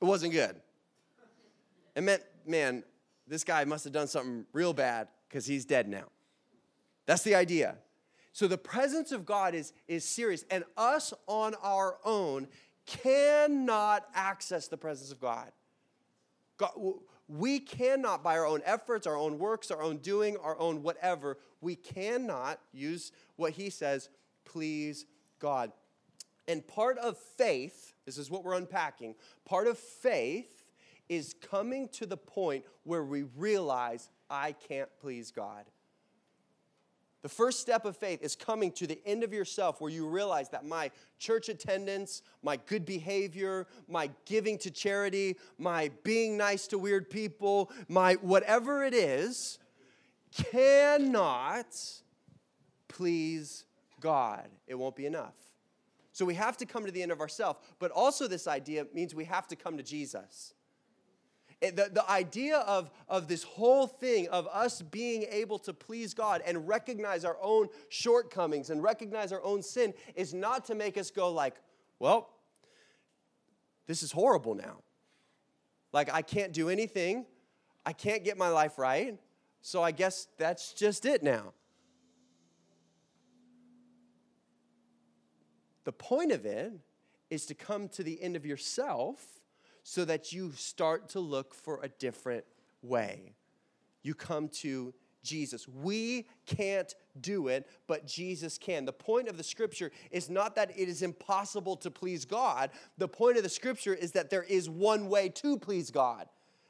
it 0.00 0.06
wasn't 0.06 0.32
good. 0.32 0.56
It 1.94 2.02
meant, 2.02 2.22
man, 2.46 2.82
this 3.26 3.44
guy 3.44 3.66
must 3.66 3.84
have 3.84 3.92
done 3.92 4.06
something 4.06 4.46
real 4.54 4.72
bad 4.72 5.08
because 5.30 5.46
he's 5.46 5.64
dead 5.64 5.88
now. 5.88 6.08
That's 7.06 7.22
the 7.22 7.36
idea. 7.36 7.76
So 8.32 8.48
the 8.48 8.58
presence 8.58 9.12
of 9.12 9.24
God 9.24 9.54
is, 9.54 9.72
is 9.88 10.04
serious, 10.04 10.44
and 10.50 10.64
us 10.76 11.14
on 11.26 11.54
our 11.62 11.98
own 12.04 12.48
cannot 12.84 14.06
access 14.14 14.68
the 14.68 14.76
presence 14.76 15.12
of 15.12 15.20
God. 15.20 15.50
God 16.58 16.72
we 17.28 17.60
cannot, 17.60 18.24
by 18.24 18.36
our 18.36 18.46
own 18.46 18.60
efforts, 18.64 19.06
our 19.06 19.16
own 19.16 19.38
works, 19.38 19.70
our 19.70 19.82
own 19.82 19.98
doing, 19.98 20.36
our 20.38 20.58
own 20.58 20.82
whatever, 20.82 21.38
we 21.60 21.76
cannot 21.76 22.58
use 22.72 23.12
what 23.36 23.52
he 23.52 23.70
says, 23.70 24.08
please 24.44 25.06
God. 25.38 25.70
And 26.48 26.66
part 26.66 26.98
of 26.98 27.16
faith, 27.16 27.94
this 28.04 28.18
is 28.18 28.30
what 28.30 28.44
we're 28.44 28.54
unpacking, 28.54 29.14
part 29.44 29.68
of 29.68 29.78
faith 29.78 30.64
is 31.08 31.34
coming 31.34 31.88
to 31.90 32.04
the 32.06 32.16
point 32.16 32.64
where 32.82 33.04
we 33.04 33.22
realize 33.36 34.10
I 34.30 34.52
can't 34.52 34.88
please 35.00 35.30
God. 35.30 35.64
The 37.22 37.28
first 37.28 37.60
step 37.60 37.84
of 37.84 37.96
faith 37.96 38.22
is 38.22 38.34
coming 38.34 38.72
to 38.72 38.86
the 38.86 38.98
end 39.04 39.22
of 39.22 39.32
yourself 39.32 39.80
where 39.80 39.90
you 39.90 40.08
realize 40.08 40.48
that 40.50 40.64
my 40.64 40.90
church 41.18 41.50
attendance, 41.50 42.22
my 42.42 42.56
good 42.56 42.86
behavior, 42.86 43.66
my 43.88 44.10
giving 44.24 44.56
to 44.58 44.70
charity, 44.70 45.36
my 45.58 45.90
being 46.02 46.38
nice 46.38 46.66
to 46.68 46.78
weird 46.78 47.10
people, 47.10 47.70
my 47.88 48.14
whatever 48.14 48.84
it 48.84 48.94
is, 48.94 49.58
cannot 50.32 51.76
please 52.88 53.66
God. 54.00 54.48
It 54.66 54.76
won't 54.76 54.96
be 54.96 55.04
enough. 55.04 55.34
So 56.12 56.24
we 56.24 56.34
have 56.34 56.56
to 56.58 56.66
come 56.66 56.86
to 56.86 56.90
the 56.90 57.02
end 57.02 57.12
of 57.12 57.20
ourselves. 57.20 57.60
But 57.78 57.90
also, 57.90 58.28
this 58.28 58.46
idea 58.46 58.86
means 58.94 59.14
we 59.14 59.24
have 59.26 59.46
to 59.48 59.56
come 59.56 59.76
to 59.76 59.82
Jesus. 59.82 60.54
Eh, 61.62 61.70
the, 61.70 61.90
the 61.92 62.10
idea 62.10 62.58
of, 62.58 62.90
of 63.08 63.28
this 63.28 63.42
whole 63.42 63.86
thing 63.86 64.28
of 64.28 64.46
us 64.48 64.80
being 64.82 65.24
able 65.30 65.58
to 65.58 65.72
please 65.72 66.14
God 66.14 66.42
and 66.46 66.66
recognize 66.66 67.24
our 67.24 67.36
own 67.42 67.68
shortcomings 67.88 68.70
and 68.70 68.82
recognize 68.82 69.32
our 69.32 69.42
own 69.42 69.62
sin 69.62 69.92
is 70.14 70.32
not 70.32 70.64
to 70.66 70.74
make 70.74 70.96
us 70.96 71.10
go 71.10 71.30
like, 71.30 71.54
well, 71.98 72.30
this 73.86 74.02
is 74.02 74.12
horrible 74.12 74.54
now. 74.54 74.78
Like, 75.92 76.12
I 76.12 76.22
can't 76.22 76.52
do 76.52 76.68
anything. 76.68 77.26
I 77.84 77.92
can't 77.92 78.24
get 78.24 78.38
my 78.38 78.48
life 78.48 78.78
right. 78.78 79.18
So 79.62 79.82
I 79.82 79.90
guess 79.90 80.28
that's 80.38 80.72
just 80.72 81.04
it 81.04 81.22
now. 81.22 81.52
The 85.84 85.92
point 85.92 86.30
of 86.30 86.46
it 86.46 86.72
is 87.30 87.46
to 87.46 87.54
come 87.54 87.88
to 87.88 88.02
the 88.02 88.22
end 88.22 88.36
of 88.36 88.46
yourself 88.46 89.39
so 89.82 90.04
that 90.04 90.32
you 90.32 90.52
start 90.52 91.08
to 91.10 91.20
look 91.20 91.54
for 91.54 91.80
a 91.82 91.88
different 91.88 92.44
way. 92.82 93.34
You 94.02 94.14
come 94.14 94.48
to 94.60 94.94
Jesus. 95.22 95.68
We 95.68 96.26
can't 96.46 96.94
do 97.20 97.48
it, 97.48 97.68
but 97.86 98.06
Jesus 98.06 98.56
can. 98.58 98.84
The 98.84 98.92
point 98.92 99.28
of 99.28 99.36
the 99.36 99.42
scripture 99.42 99.90
is 100.10 100.30
not 100.30 100.54
that 100.54 100.70
it 100.70 100.88
is 100.88 101.02
impossible 101.02 101.76
to 101.76 101.90
please 101.90 102.24
God. 102.24 102.70
The 102.98 103.08
point 103.08 103.36
of 103.36 103.42
the 103.42 103.48
scripture 103.48 103.94
is 103.94 104.12
that 104.12 104.30
there 104.30 104.42
is 104.42 104.68
one 104.68 105.08
way 105.08 105.28
to 105.28 105.58
please 105.58 105.90
God. 105.90 106.26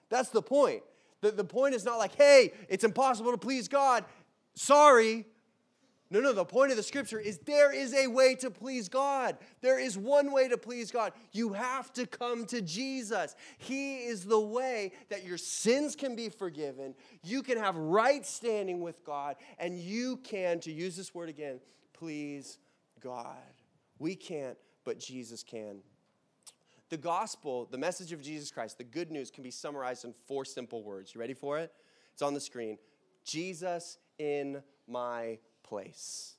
That's 0.08 0.30
the 0.30 0.42
point. 0.42 0.82
The, 1.20 1.30
the 1.30 1.44
point 1.44 1.74
is 1.74 1.84
not 1.84 1.98
like, 1.98 2.16
hey, 2.16 2.52
it's 2.68 2.84
impossible 2.84 3.30
to 3.30 3.38
please 3.38 3.68
God. 3.68 4.04
Sorry, 4.54 5.26
no, 6.12 6.18
no, 6.18 6.32
the 6.32 6.44
point 6.44 6.72
of 6.72 6.76
the 6.76 6.82
scripture 6.82 7.20
is 7.20 7.38
there 7.38 7.72
is 7.72 7.94
a 7.94 8.08
way 8.08 8.34
to 8.36 8.50
please 8.50 8.88
God. 8.88 9.38
There 9.60 9.78
is 9.78 9.96
one 9.96 10.32
way 10.32 10.48
to 10.48 10.58
please 10.58 10.90
God. 10.90 11.12
You 11.30 11.52
have 11.52 11.92
to 11.92 12.04
come 12.04 12.46
to 12.46 12.60
Jesus. 12.60 13.36
He 13.58 13.98
is 13.98 14.24
the 14.24 14.40
way 14.40 14.90
that 15.08 15.24
your 15.24 15.38
sins 15.38 15.94
can 15.94 16.16
be 16.16 16.28
forgiven, 16.28 16.94
you 17.22 17.42
can 17.42 17.58
have 17.58 17.76
right 17.76 18.26
standing 18.26 18.80
with 18.80 19.04
God, 19.04 19.36
and 19.58 19.78
you 19.78 20.16
can, 20.18 20.58
to 20.60 20.72
use 20.72 20.96
this 20.96 21.14
word 21.14 21.28
again, 21.28 21.60
please 21.92 22.58
God. 23.00 23.36
We 24.00 24.16
can't, 24.16 24.58
but 24.84 24.98
Jesus 24.98 25.44
can. 25.44 25.78
The 26.88 26.96
gospel, 26.96 27.68
the 27.70 27.78
message 27.78 28.10
of 28.10 28.20
Jesus 28.20 28.50
Christ, 28.50 28.78
the 28.78 28.84
good 28.84 29.12
news 29.12 29.30
can 29.30 29.44
be 29.44 29.52
summarized 29.52 30.04
in 30.04 30.12
four 30.26 30.44
simple 30.44 30.82
words. 30.82 31.14
You 31.14 31.20
ready 31.20 31.34
for 31.34 31.58
it? 31.58 31.72
It's 32.12 32.22
on 32.22 32.34
the 32.34 32.40
screen. 32.40 32.78
Jesus 33.24 33.98
in 34.18 34.60
my 34.88 35.38
place. 35.70 36.34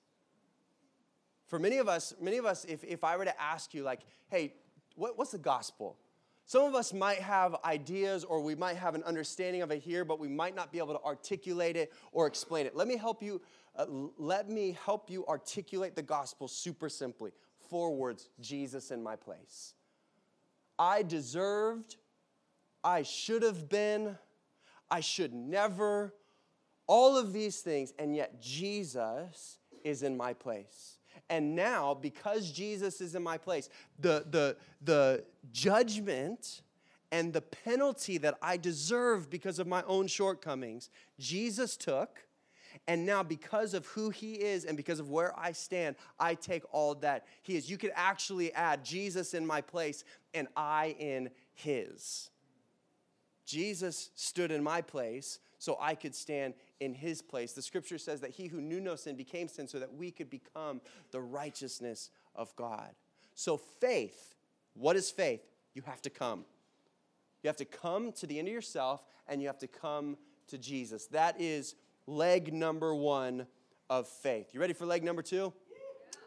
For 1.48 1.58
many 1.58 1.78
of 1.78 1.88
us, 1.88 2.14
many 2.22 2.38
of 2.38 2.46
us, 2.46 2.66
if, 2.66 2.84
if 2.84 3.04
I 3.04 3.18
were 3.18 3.26
to 3.26 3.42
ask 3.42 3.74
you, 3.74 3.84
like, 3.84 4.02
hey, 4.30 4.54
what, 4.96 5.18
what's 5.18 5.32
the 5.32 5.38
gospel? 5.38 5.98
Some 6.46 6.64
of 6.64 6.76
us 6.76 6.94
might 6.94 7.20
have 7.20 7.56
ideas 7.64 8.24
or 8.24 8.42
we 8.42 8.56
might 8.56 8.76
have 8.76 8.94
an 8.94 9.04
understanding 9.04 9.62
of 9.62 9.72
it 9.72 9.82
here, 9.82 10.04
but 10.04 10.20
we 10.20 10.28
might 10.28 10.56
not 10.56 10.72
be 10.72 10.78
able 10.80 10.94
to 10.94 11.04
articulate 11.04 11.76
it 11.76 11.94
or 12.12 12.28
explain 12.28 12.66
it. 12.66 12.76
Let 12.76 12.88
me 12.88 12.98
help 12.98 13.24
you. 13.24 13.42
Uh, 13.76 13.86
let 14.18 14.50
me 14.50 14.78
help 14.86 15.10
you 15.10 15.26
articulate 15.28 15.96
the 15.96 16.02
gospel 16.02 16.48
super 16.48 16.90
simply. 16.90 17.32
Four 17.70 17.96
words 17.96 18.30
Jesus 18.42 18.92
in 18.92 19.02
my 19.02 19.16
place. 19.16 19.76
I 20.78 21.04
deserved, 21.04 21.96
I 22.84 23.04
should 23.04 23.44
have 23.44 23.70
been, 23.70 24.18
I 24.90 25.00
should 25.00 25.34
never, 25.34 26.14
all 26.92 27.16
of 27.16 27.32
these 27.32 27.62
things, 27.62 27.94
and 27.98 28.14
yet 28.14 28.42
Jesus 28.42 29.60
is 29.82 30.04
in 30.04 30.18
my 30.18 30.34
place. 30.34 30.98
And 31.30 31.56
now, 31.56 31.94
because 31.94 32.52
Jesus 32.52 33.00
is 33.00 33.16
in 33.16 33.24
my 33.24 33.38
place, 33.38 33.70
the, 33.98 34.26
the, 34.30 34.58
the 34.82 35.24
judgment 35.54 36.64
and 37.10 37.32
the 37.32 37.40
penalty 37.40 38.18
that 38.18 38.38
I 38.42 38.58
deserve 38.58 39.30
because 39.30 39.58
of 39.58 39.68
my 39.68 39.84
own 39.84 40.08
shortcomings, 40.08 40.90
Jesus 41.18 41.78
took. 41.78 42.26
And 42.90 43.06
now, 43.06 43.24
because 43.24 43.74
of 43.74 43.86
who 43.86 44.10
he 44.10 44.34
is 44.34 44.66
and 44.66 44.76
because 44.76 45.00
of 45.00 45.10
where 45.10 45.34
I 45.40 45.54
stand, 45.54 45.96
I 46.20 46.36
take 46.36 46.64
all 46.74 46.96
that 46.96 47.26
he 47.42 47.56
is. 47.56 47.70
You 47.70 47.78
could 47.78 47.94
actually 47.96 48.52
add 48.52 48.84
Jesus 48.84 49.34
in 49.34 49.46
my 49.46 49.62
place 49.62 50.04
and 50.34 50.50
I 50.58 50.98
in 51.00 51.30
his. 51.54 52.32
Jesus 53.46 54.10
stood 54.16 54.52
in 54.52 54.62
my 54.62 54.82
place 54.82 55.40
so 55.62 55.78
I 55.80 55.94
could 55.94 56.16
stand 56.16 56.56
in 56.80 56.96
his 56.96 57.22
place. 57.22 57.54
The 57.54 57.62
scripture 57.62 58.00
says 58.00 58.22
that 58.22 58.32
he 58.32 58.48
who 58.48 58.60
knew 58.60 58.80
no 58.80 58.96
sin 58.96 59.16
became 59.16 59.48
sin 59.48 59.68
so 59.68 59.78
that 59.78 59.94
we 59.94 60.10
could 60.10 60.28
become 60.28 60.82
the 61.12 61.22
righteousness 61.22 62.10
of 62.36 62.56
God. 62.56 62.90
So, 63.36 63.58
faith, 63.58 64.34
what 64.74 64.96
is 64.96 65.12
faith? 65.12 65.44
You 65.76 65.84
have 65.84 66.02
to 66.02 66.10
come. 66.10 66.46
You 67.44 67.48
have 67.48 67.58
to 67.58 67.66
come 67.66 68.12
to 68.14 68.26
the 68.26 68.40
end 68.40 68.48
of 68.48 68.54
yourself 68.56 69.06
and 69.28 69.40
you 69.40 69.46
have 69.46 69.60
to 69.60 69.68
come 69.68 70.18
to 70.48 70.58
Jesus. 70.58 71.06
That 71.06 71.40
is 71.40 71.76
leg 72.08 72.52
number 72.52 72.96
one 72.96 73.46
of 73.88 74.08
faith. 74.08 74.48
You 74.54 74.60
ready 74.60 74.74
for 74.74 74.88
leg 74.88 75.04
number 75.04 75.22
two? 75.22 75.54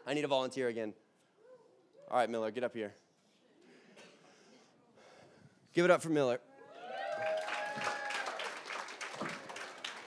I 0.07 0.13
need 0.13 0.23
a 0.23 0.29
volunteer 0.29 0.69
again. 0.69 0.93
All 2.09 2.17
right, 2.17 2.29
Miller, 2.29 2.51
get 2.51 2.63
up 2.63 2.73
here. 2.73 2.93
Give 5.73 5.83
it 5.83 5.91
up 5.91 6.01
for 6.01 6.09
Miller. 6.09 6.39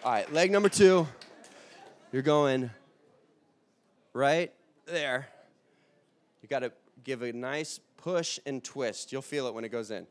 All 0.08 0.14
right, 0.14 0.32
leg 0.32 0.50
number 0.50 0.70
two. 0.70 1.06
You're 2.12 2.22
going 2.22 2.70
right 4.14 4.50
there. 4.86 5.28
You 6.40 6.48
got 6.48 6.60
to 6.60 6.72
give 7.04 7.20
a 7.20 7.30
nice 7.34 7.78
push 7.98 8.38
and 8.46 8.64
twist. 8.64 9.12
You'll 9.12 9.20
feel 9.20 9.48
it 9.48 9.54
when 9.54 9.64
it 9.64 9.68
goes 9.68 9.90
in. 9.90 10.06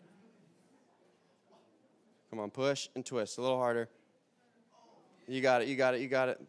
Come 2.29 2.39
on, 2.39 2.51
push 2.51 2.89
and 2.93 3.03
twist. 3.03 3.39
A 3.39 3.41
little 3.41 3.57
harder. 3.57 3.89
You 5.27 5.41
got 5.41 5.63
it, 5.63 5.67
you 5.67 5.75
got 5.75 5.95
it, 5.95 6.01
you 6.01 6.07
got 6.07 6.29
it. 6.29 6.39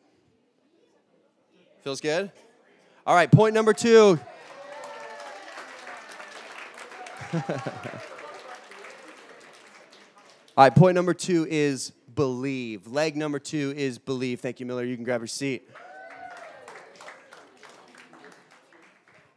Feels 1.81 2.03
good? 2.03 2.31
All 3.07 3.15
right, 3.15 3.33
point 3.33 3.55
number 3.55 3.73
two. 3.73 4.21
All 7.33 7.41
right, 10.59 10.75
point 10.75 10.95
number 10.95 11.15
two 11.15 11.47
is 11.49 11.93
believe. 12.19 12.89
Leg 12.89 13.17
number 13.17 13.39
two 13.39 13.73
is 13.77 13.97
believe. 13.97 14.41
Thank 14.41 14.59
you, 14.59 14.67
Miller. 14.67 14.83
You 14.83 14.97
can 14.97 15.05
grab 15.05 15.21
your 15.21 15.29
seat. 15.29 15.71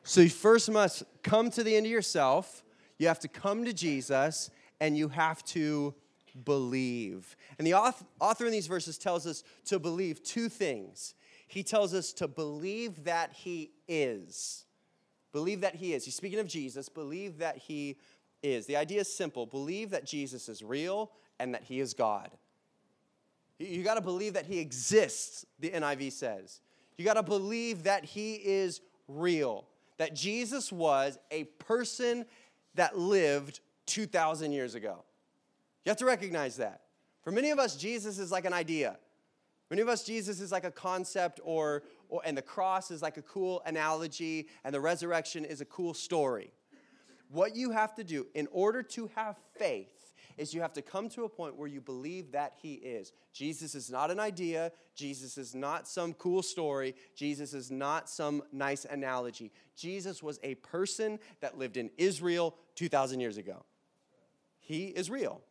So 0.01 0.21
you 0.21 0.29
first 0.29 0.71
must 0.71 1.03
come 1.21 1.51
to 1.51 1.63
the 1.63 1.75
end 1.75 1.85
of 1.85 1.91
yourself. 1.91 2.63
You 2.97 3.07
have 3.07 3.19
to 3.19 3.27
come 3.27 3.65
to 3.65 3.71
Jesus 3.71 4.49
and 4.79 4.97
you 4.97 5.09
have 5.09 5.43
to 5.45 5.93
believe. 6.43 7.35
And 7.59 7.67
the 7.67 7.75
author 7.75 8.47
in 8.47 8.51
these 8.51 8.65
verses 8.65 8.97
tells 8.97 9.27
us 9.27 9.43
to 9.65 9.77
believe 9.77 10.23
two 10.23 10.49
things. 10.49 11.13
He 11.47 11.61
tells 11.61 11.93
us 11.93 12.11
to 12.13 12.27
believe 12.27 13.03
that 13.03 13.31
he 13.31 13.73
is. 13.87 14.65
Believe 15.33 15.61
that 15.61 15.75
he 15.75 15.93
is. 15.93 16.03
He's 16.03 16.15
speaking 16.15 16.39
of 16.39 16.47
Jesus. 16.47 16.89
Believe 16.89 17.37
that 17.37 17.57
he 17.57 17.97
is. 18.41 18.65
The 18.65 18.77
idea 18.77 19.01
is 19.01 19.15
simple 19.15 19.45
believe 19.45 19.91
that 19.91 20.03
Jesus 20.03 20.49
is 20.49 20.63
real 20.63 21.11
and 21.39 21.53
that 21.53 21.61
he 21.61 21.79
is 21.79 21.93
God. 21.93 22.31
You 23.61 23.83
got 23.83 23.95
to 23.95 24.01
believe 24.01 24.33
that 24.33 24.45
he 24.45 24.59
exists, 24.59 25.45
the 25.59 25.69
NIV 25.69 26.11
says. 26.13 26.61
You 26.97 27.05
got 27.05 27.13
to 27.13 27.23
believe 27.23 27.83
that 27.83 28.05
he 28.05 28.35
is 28.35 28.81
real, 29.07 29.67
that 29.97 30.15
Jesus 30.15 30.71
was 30.71 31.19
a 31.29 31.43
person 31.43 32.25
that 32.75 32.97
lived 32.97 33.59
2,000 33.85 34.51
years 34.51 34.75
ago. 34.75 35.03
You 35.85 35.89
have 35.89 35.97
to 35.97 36.05
recognize 36.05 36.57
that. 36.57 36.81
For 37.23 37.31
many 37.31 37.51
of 37.51 37.59
us, 37.59 37.75
Jesus 37.75 38.17
is 38.19 38.31
like 38.31 38.45
an 38.45 38.53
idea. 38.53 38.97
Many 39.69 39.81
of 39.81 39.89
us, 39.89 40.03
Jesus 40.03 40.41
is 40.41 40.51
like 40.51 40.63
a 40.63 40.71
concept, 40.71 41.39
or, 41.43 41.83
or 42.09 42.21
and 42.25 42.37
the 42.37 42.41
cross 42.41 42.91
is 42.91 43.01
like 43.01 43.17
a 43.17 43.21
cool 43.21 43.61
analogy, 43.65 44.47
and 44.63 44.73
the 44.73 44.81
resurrection 44.81 45.45
is 45.45 45.61
a 45.61 45.65
cool 45.65 45.93
story. 45.93 46.51
what 47.29 47.55
you 47.55 47.71
have 47.71 47.95
to 47.95 48.03
do 48.03 48.27
in 48.33 48.47
order 48.51 48.83
to 48.83 49.09
have 49.15 49.37
faith 49.57 50.00
is 50.37 50.53
you 50.53 50.61
have 50.61 50.73
to 50.73 50.81
come 50.81 51.09
to 51.09 51.23
a 51.23 51.29
point 51.29 51.55
where 51.55 51.67
you 51.67 51.81
believe 51.81 52.31
that 52.31 52.53
he 52.61 52.73
is. 52.73 53.11
Jesus 53.33 53.75
is 53.75 53.89
not 53.89 54.11
an 54.11 54.19
idea, 54.19 54.71
Jesus 54.95 55.37
is 55.37 55.55
not 55.55 55.87
some 55.87 56.13
cool 56.13 56.41
story, 56.41 56.95
Jesus 57.15 57.53
is 57.53 57.71
not 57.71 58.09
some 58.09 58.43
nice 58.51 58.85
analogy. 58.85 59.51
Jesus 59.75 60.21
was 60.21 60.39
a 60.43 60.55
person 60.55 61.19
that 61.39 61.57
lived 61.57 61.77
in 61.77 61.89
Israel 61.97 62.55
2,000 62.75 63.19
years 63.19 63.37
ago. 63.37 63.63
He 64.59 64.85
is 64.85 65.09
real. 65.09 65.41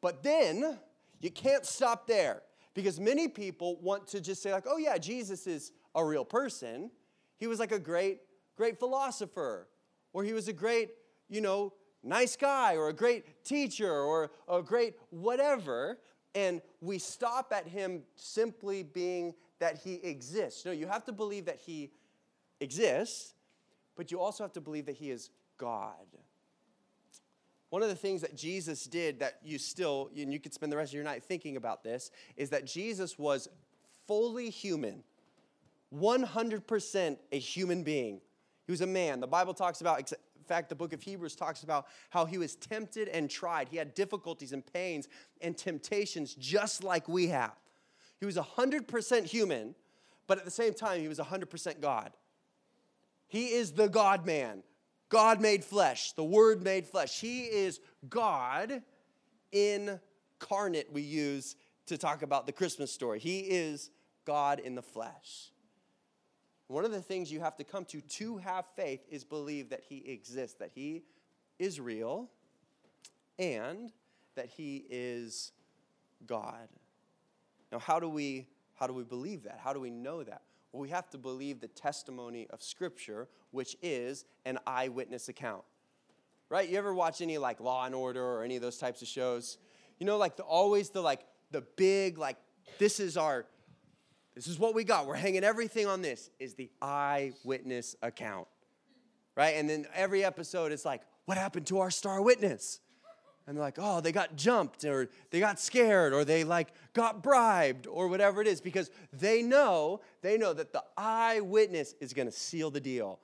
But 0.00 0.22
then 0.22 0.78
you 1.20 1.30
can't 1.30 1.66
stop 1.66 2.06
there 2.06 2.42
because 2.74 3.00
many 3.00 3.28
people 3.28 3.76
want 3.80 4.06
to 4.08 4.20
just 4.20 4.42
say, 4.42 4.52
like, 4.52 4.66
oh, 4.68 4.78
yeah, 4.78 4.98
Jesus 4.98 5.46
is 5.46 5.72
a 5.94 6.04
real 6.04 6.24
person. 6.24 6.90
He 7.36 7.46
was 7.46 7.58
like 7.58 7.72
a 7.72 7.78
great, 7.78 8.20
great 8.56 8.78
philosopher, 8.78 9.68
or 10.12 10.22
he 10.22 10.32
was 10.32 10.48
a 10.48 10.52
great, 10.52 10.90
you 11.28 11.40
know, 11.40 11.72
nice 12.02 12.36
guy 12.36 12.76
or 12.76 12.88
a 12.88 12.92
great 12.92 13.44
teacher 13.44 13.92
or 13.92 14.30
a 14.48 14.62
great 14.62 14.94
whatever, 15.10 15.98
and 16.34 16.60
we 16.80 16.98
stop 16.98 17.52
at 17.52 17.66
him 17.66 18.02
simply 18.14 18.82
being 18.82 19.34
that 19.58 19.78
he 19.78 19.94
exists. 19.94 20.64
No, 20.64 20.72
you 20.72 20.86
have 20.86 21.04
to 21.04 21.12
believe 21.12 21.46
that 21.46 21.58
he 21.58 21.90
exists, 22.60 23.34
but 23.96 24.10
you 24.10 24.20
also 24.20 24.44
have 24.44 24.52
to 24.52 24.60
believe 24.60 24.86
that 24.86 24.96
he 24.96 25.10
is 25.10 25.30
God. 25.56 26.06
One 27.70 27.82
of 27.82 27.88
the 27.88 27.94
things 27.94 28.22
that 28.22 28.34
Jesus 28.34 28.84
did 28.84 29.20
that 29.20 29.40
you 29.42 29.58
still, 29.58 30.10
and 30.16 30.32
you 30.32 30.40
could 30.40 30.54
spend 30.54 30.72
the 30.72 30.76
rest 30.76 30.90
of 30.92 30.94
your 30.94 31.04
night 31.04 31.22
thinking 31.22 31.56
about 31.56 31.82
this, 31.82 32.10
is 32.36 32.50
that 32.50 32.66
Jesus 32.66 33.18
was 33.18 33.48
fully 34.06 34.48
human, 34.48 35.02
100% 35.94 37.18
a 37.30 37.38
human 37.38 37.82
being. 37.82 38.20
He 38.66 38.70
was 38.70 38.80
a 38.80 38.86
man. 38.86 39.20
The 39.20 39.26
Bible 39.26 39.54
talks 39.54 39.80
about 39.80 40.12
fact, 40.48 40.68
the 40.68 40.74
book 40.74 40.92
of 40.92 41.02
Hebrews 41.02 41.36
talks 41.36 41.62
about 41.62 41.86
how 42.10 42.24
he 42.24 42.38
was 42.38 42.56
tempted 42.56 43.08
and 43.08 43.30
tried. 43.30 43.68
He 43.68 43.76
had 43.76 43.94
difficulties 43.94 44.52
and 44.52 44.64
pains 44.72 45.08
and 45.40 45.56
temptations 45.56 46.34
just 46.34 46.82
like 46.82 47.08
we 47.08 47.28
have. 47.28 47.54
He 48.18 48.26
was 48.26 48.36
100% 48.36 49.24
human, 49.24 49.74
but 50.26 50.38
at 50.38 50.44
the 50.44 50.50
same 50.50 50.74
time, 50.74 51.00
he 51.00 51.08
was 51.08 51.18
100% 51.18 51.80
God. 51.80 52.12
He 53.28 53.48
is 53.48 53.72
the 53.72 53.88
God 53.88 54.26
man, 54.26 54.62
God 55.08 55.40
made 55.40 55.64
flesh, 55.64 56.12
the 56.12 56.24
Word 56.24 56.62
made 56.62 56.86
flesh. 56.86 57.20
He 57.20 57.42
is 57.42 57.80
God 58.08 58.82
incarnate, 59.52 60.92
we 60.92 61.02
use 61.02 61.56
to 61.86 61.96
talk 61.96 62.22
about 62.22 62.46
the 62.46 62.52
Christmas 62.52 62.92
story. 62.92 63.18
He 63.18 63.40
is 63.40 63.90
God 64.24 64.58
in 64.58 64.74
the 64.74 64.82
flesh. 64.82 65.52
One 66.68 66.84
of 66.84 66.92
the 66.92 67.00
things 67.00 67.32
you 67.32 67.40
have 67.40 67.56
to 67.56 67.64
come 67.64 67.84
to 67.86 68.00
to 68.00 68.36
have 68.38 68.66
faith 68.76 69.00
is 69.10 69.24
believe 69.24 69.70
that 69.70 69.82
He 69.88 69.98
exists, 70.10 70.58
that 70.58 70.70
He 70.74 71.02
is 71.58 71.80
real, 71.80 72.28
and 73.38 73.90
that 74.36 74.46
He 74.46 74.84
is 74.90 75.52
God. 76.26 76.68
Now, 77.72 77.78
how 77.78 77.98
do 77.98 78.08
we 78.08 78.46
how 78.74 78.86
do 78.86 78.92
we 78.92 79.02
believe 79.02 79.42
that? 79.42 79.58
How 79.62 79.72
do 79.72 79.80
we 79.80 79.90
know 79.90 80.22
that? 80.22 80.42
Well, 80.70 80.82
we 80.82 80.90
have 80.90 81.10
to 81.10 81.18
believe 81.18 81.60
the 81.60 81.68
testimony 81.68 82.46
of 82.50 82.62
Scripture, 82.62 83.28
which 83.50 83.76
is 83.82 84.24
an 84.44 84.58
eyewitness 84.66 85.28
account. 85.28 85.64
Right? 86.48 86.68
You 86.68 86.78
ever 86.78 86.94
watch 86.94 87.20
any 87.20 87.38
like 87.38 87.60
Law 87.60 87.84
and 87.84 87.94
Order 87.94 88.24
or 88.24 88.44
any 88.44 88.56
of 88.56 88.62
those 88.62 88.78
types 88.78 89.02
of 89.02 89.08
shows? 89.08 89.58
You 89.98 90.06
know, 90.06 90.16
like 90.16 90.36
the 90.36 90.44
always 90.44 90.90
the 90.90 91.00
like 91.00 91.26
the 91.50 91.62
big 91.62 92.18
like 92.18 92.36
this 92.78 93.00
is 93.00 93.16
our 93.16 93.46
this 94.38 94.46
is 94.46 94.56
what 94.56 94.72
we 94.72 94.84
got. 94.84 95.08
We're 95.08 95.16
hanging 95.16 95.42
everything 95.42 95.88
on 95.88 96.00
this 96.00 96.30
is 96.38 96.54
the 96.54 96.70
eyewitness 96.80 97.96
account. 98.02 98.46
Right? 99.34 99.56
And 99.56 99.68
then 99.68 99.84
every 99.92 100.24
episode 100.24 100.70
is 100.70 100.84
like, 100.84 101.02
what 101.24 101.36
happened 101.36 101.66
to 101.66 101.80
our 101.80 101.90
star 101.90 102.22
witness? 102.22 102.78
And 103.48 103.56
they're 103.56 103.64
like, 103.64 103.78
oh, 103.78 104.00
they 104.00 104.12
got 104.12 104.36
jumped 104.36 104.84
or 104.84 105.10
they 105.30 105.40
got 105.40 105.58
scared 105.58 106.12
or 106.12 106.24
they 106.24 106.44
like 106.44 106.68
got 106.92 107.20
bribed 107.20 107.88
or 107.88 108.06
whatever 108.06 108.40
it 108.40 108.46
is 108.46 108.60
because 108.60 108.92
they 109.12 109.42
know, 109.42 110.02
they 110.22 110.38
know 110.38 110.52
that 110.52 110.72
the 110.72 110.84
eyewitness 110.96 111.96
is 112.00 112.12
going 112.12 112.28
to 112.28 112.32
seal 112.32 112.70
the 112.70 112.80
deal. 112.80 113.18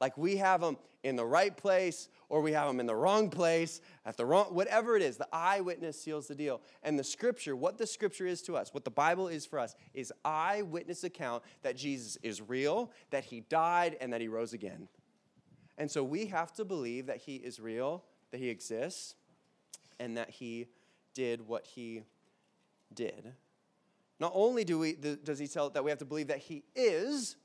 Like 0.00 0.16
we 0.16 0.36
have 0.36 0.60
them 0.60 0.76
in 1.02 1.16
the 1.16 1.24
right 1.24 1.56
place 1.56 2.08
or 2.28 2.40
we 2.40 2.52
have 2.52 2.66
them 2.68 2.80
in 2.80 2.86
the 2.86 2.94
wrong 2.94 3.30
place, 3.30 3.80
at 4.04 4.16
the 4.16 4.26
wrong, 4.26 4.46
whatever 4.46 4.96
it 4.96 5.02
is, 5.02 5.16
the 5.16 5.28
eyewitness 5.32 6.00
seals 6.00 6.26
the 6.26 6.34
deal. 6.34 6.60
And 6.82 6.98
the 6.98 7.04
scripture, 7.04 7.56
what 7.56 7.78
the 7.78 7.86
scripture 7.86 8.26
is 8.26 8.42
to 8.42 8.56
us, 8.56 8.74
what 8.74 8.84
the 8.84 8.90
Bible 8.90 9.28
is 9.28 9.46
for 9.46 9.58
us, 9.58 9.74
is 9.94 10.12
eyewitness 10.24 11.04
account 11.04 11.42
that 11.62 11.76
Jesus 11.76 12.16
is 12.22 12.40
real, 12.42 12.92
that 13.10 13.24
he 13.24 13.40
died, 13.40 13.96
and 14.00 14.12
that 14.12 14.20
he 14.20 14.28
rose 14.28 14.52
again. 14.52 14.88
And 15.78 15.90
so 15.90 16.02
we 16.04 16.26
have 16.26 16.52
to 16.54 16.64
believe 16.64 17.06
that 17.06 17.18
he 17.18 17.36
is 17.36 17.60
real, 17.60 18.04
that 18.30 18.38
he 18.38 18.48
exists, 18.48 19.14
and 19.98 20.16
that 20.16 20.30
he 20.30 20.66
did 21.14 21.46
what 21.46 21.64
he 21.64 22.02
did. 22.94 23.32
Not 24.20 24.32
only 24.34 24.64
do 24.64 24.78
we, 24.78 24.94
does 24.94 25.38
he 25.38 25.46
tell 25.46 25.70
that 25.70 25.84
we 25.84 25.90
have 25.90 25.98
to 26.00 26.04
believe 26.04 26.28
that 26.28 26.38
he 26.38 26.64
is, 26.74 27.36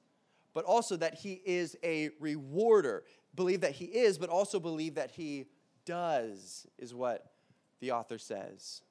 but 0.53 0.65
also 0.65 0.95
that 0.97 1.15
he 1.15 1.41
is 1.45 1.75
a 1.83 2.09
rewarder 2.19 3.03
believe 3.35 3.61
that 3.61 3.71
he 3.71 3.85
is, 3.85 4.17
but 4.17 4.29
also 4.29 4.59
believe 4.59 4.95
that 4.95 5.11
he 5.11 5.45
does, 5.85 6.67
is 6.77 6.93
what 6.93 7.31
the 7.79 7.91
author 7.91 8.17
says. 8.17 8.81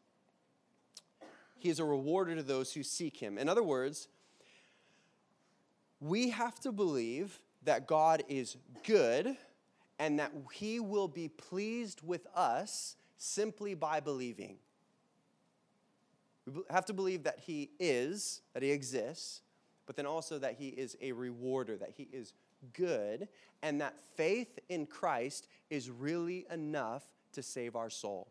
He 1.59 1.69
is 1.69 1.79
a 1.79 1.85
rewarder 1.85 2.35
to 2.35 2.43
those 2.43 2.73
who 2.73 2.83
seek 2.83 3.17
him. 3.17 3.39
In 3.39 3.49
other 3.49 3.63
words, 3.63 4.09
we 6.01 6.31
have 6.31 6.59
to 6.61 6.73
believe 6.73 7.39
that 7.65 7.87
God 7.87 8.25
is 8.29 8.57
good 8.85 9.37
and 9.99 10.19
that 10.19 10.33
he 10.53 10.81
will 10.81 11.07
be 11.07 11.29
pleased 11.29 12.01
with 12.03 12.27
us 12.35 12.97
simply 13.17 13.75
by 13.75 14.01
believing. 14.01 14.57
We 16.53 16.63
have 16.71 16.87
to 16.87 16.93
believe 16.93 17.23
that 17.23 17.39
he 17.39 17.71
is, 17.79 18.43
that 18.53 18.65
he 18.65 18.73
exists, 18.73 19.43
but 19.87 19.97
then 19.97 20.07
also 20.07 20.39
that 20.39 20.57
he 20.59 20.69
is 20.69 20.97
a 21.01 21.13
rewarder, 21.13 21.77
that 21.77 21.93
he 21.97 22.09
is 22.13 22.35
good, 22.73 23.29
and 23.63 23.81
that 23.81 23.95
faith 24.17 24.59
in 24.69 24.87
Christ 24.87 25.49
is 25.71 25.91
really 25.91 26.47
enough 26.51 27.03
to 27.33 27.43
save 27.43 27.77
our 27.77 27.91
soul. 27.91 28.29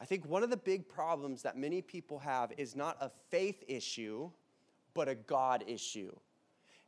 I 0.00 0.04
think 0.04 0.26
one 0.26 0.42
of 0.42 0.50
the 0.50 0.56
big 0.56 0.88
problems 0.88 1.42
that 1.42 1.56
many 1.56 1.82
people 1.82 2.18
have 2.20 2.52
is 2.56 2.76
not 2.76 2.96
a 3.00 3.10
faith 3.30 3.64
issue, 3.66 4.30
but 4.94 5.08
a 5.08 5.14
God 5.14 5.64
issue. 5.66 6.12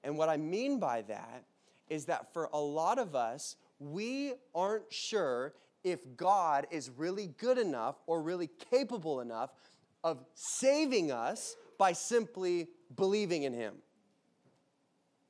And 0.05 0.17
what 0.17 0.29
I 0.29 0.37
mean 0.37 0.79
by 0.79 1.03
that 1.03 1.45
is 1.89 2.05
that 2.07 2.33
for 2.33 2.49
a 2.53 2.59
lot 2.59 2.99
of 2.99 3.15
us, 3.15 3.57
we 3.81 4.35
aren't 4.55 4.93
sure 4.93 5.55
if 5.83 6.01
God 6.17 6.67
is 6.71 6.91
really 6.91 7.31
good 7.39 7.59
enough 7.59 7.97
or 8.07 8.23
really 8.23 8.49
capable 8.71 9.21
enough 9.21 9.51
of 10.05 10.25
saving 10.35 11.11
us 11.11 11.57
by 11.81 11.95
simply 11.95 12.69
believing 12.95 13.45
in 13.45 13.55
Him. 13.55 13.77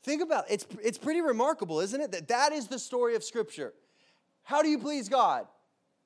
Think 0.02 0.20
about 0.20 0.50
it. 0.50 0.54
It's, 0.54 0.66
it's 0.82 0.98
pretty 0.98 1.20
remarkable, 1.20 1.78
isn't 1.78 2.00
it? 2.00 2.10
That 2.10 2.26
that 2.26 2.52
is 2.52 2.66
the 2.66 2.78
story 2.80 3.14
of 3.14 3.22
Scripture. 3.22 3.72
How 4.42 4.60
do 4.60 4.68
you 4.68 4.80
please 4.80 5.08
God? 5.08 5.46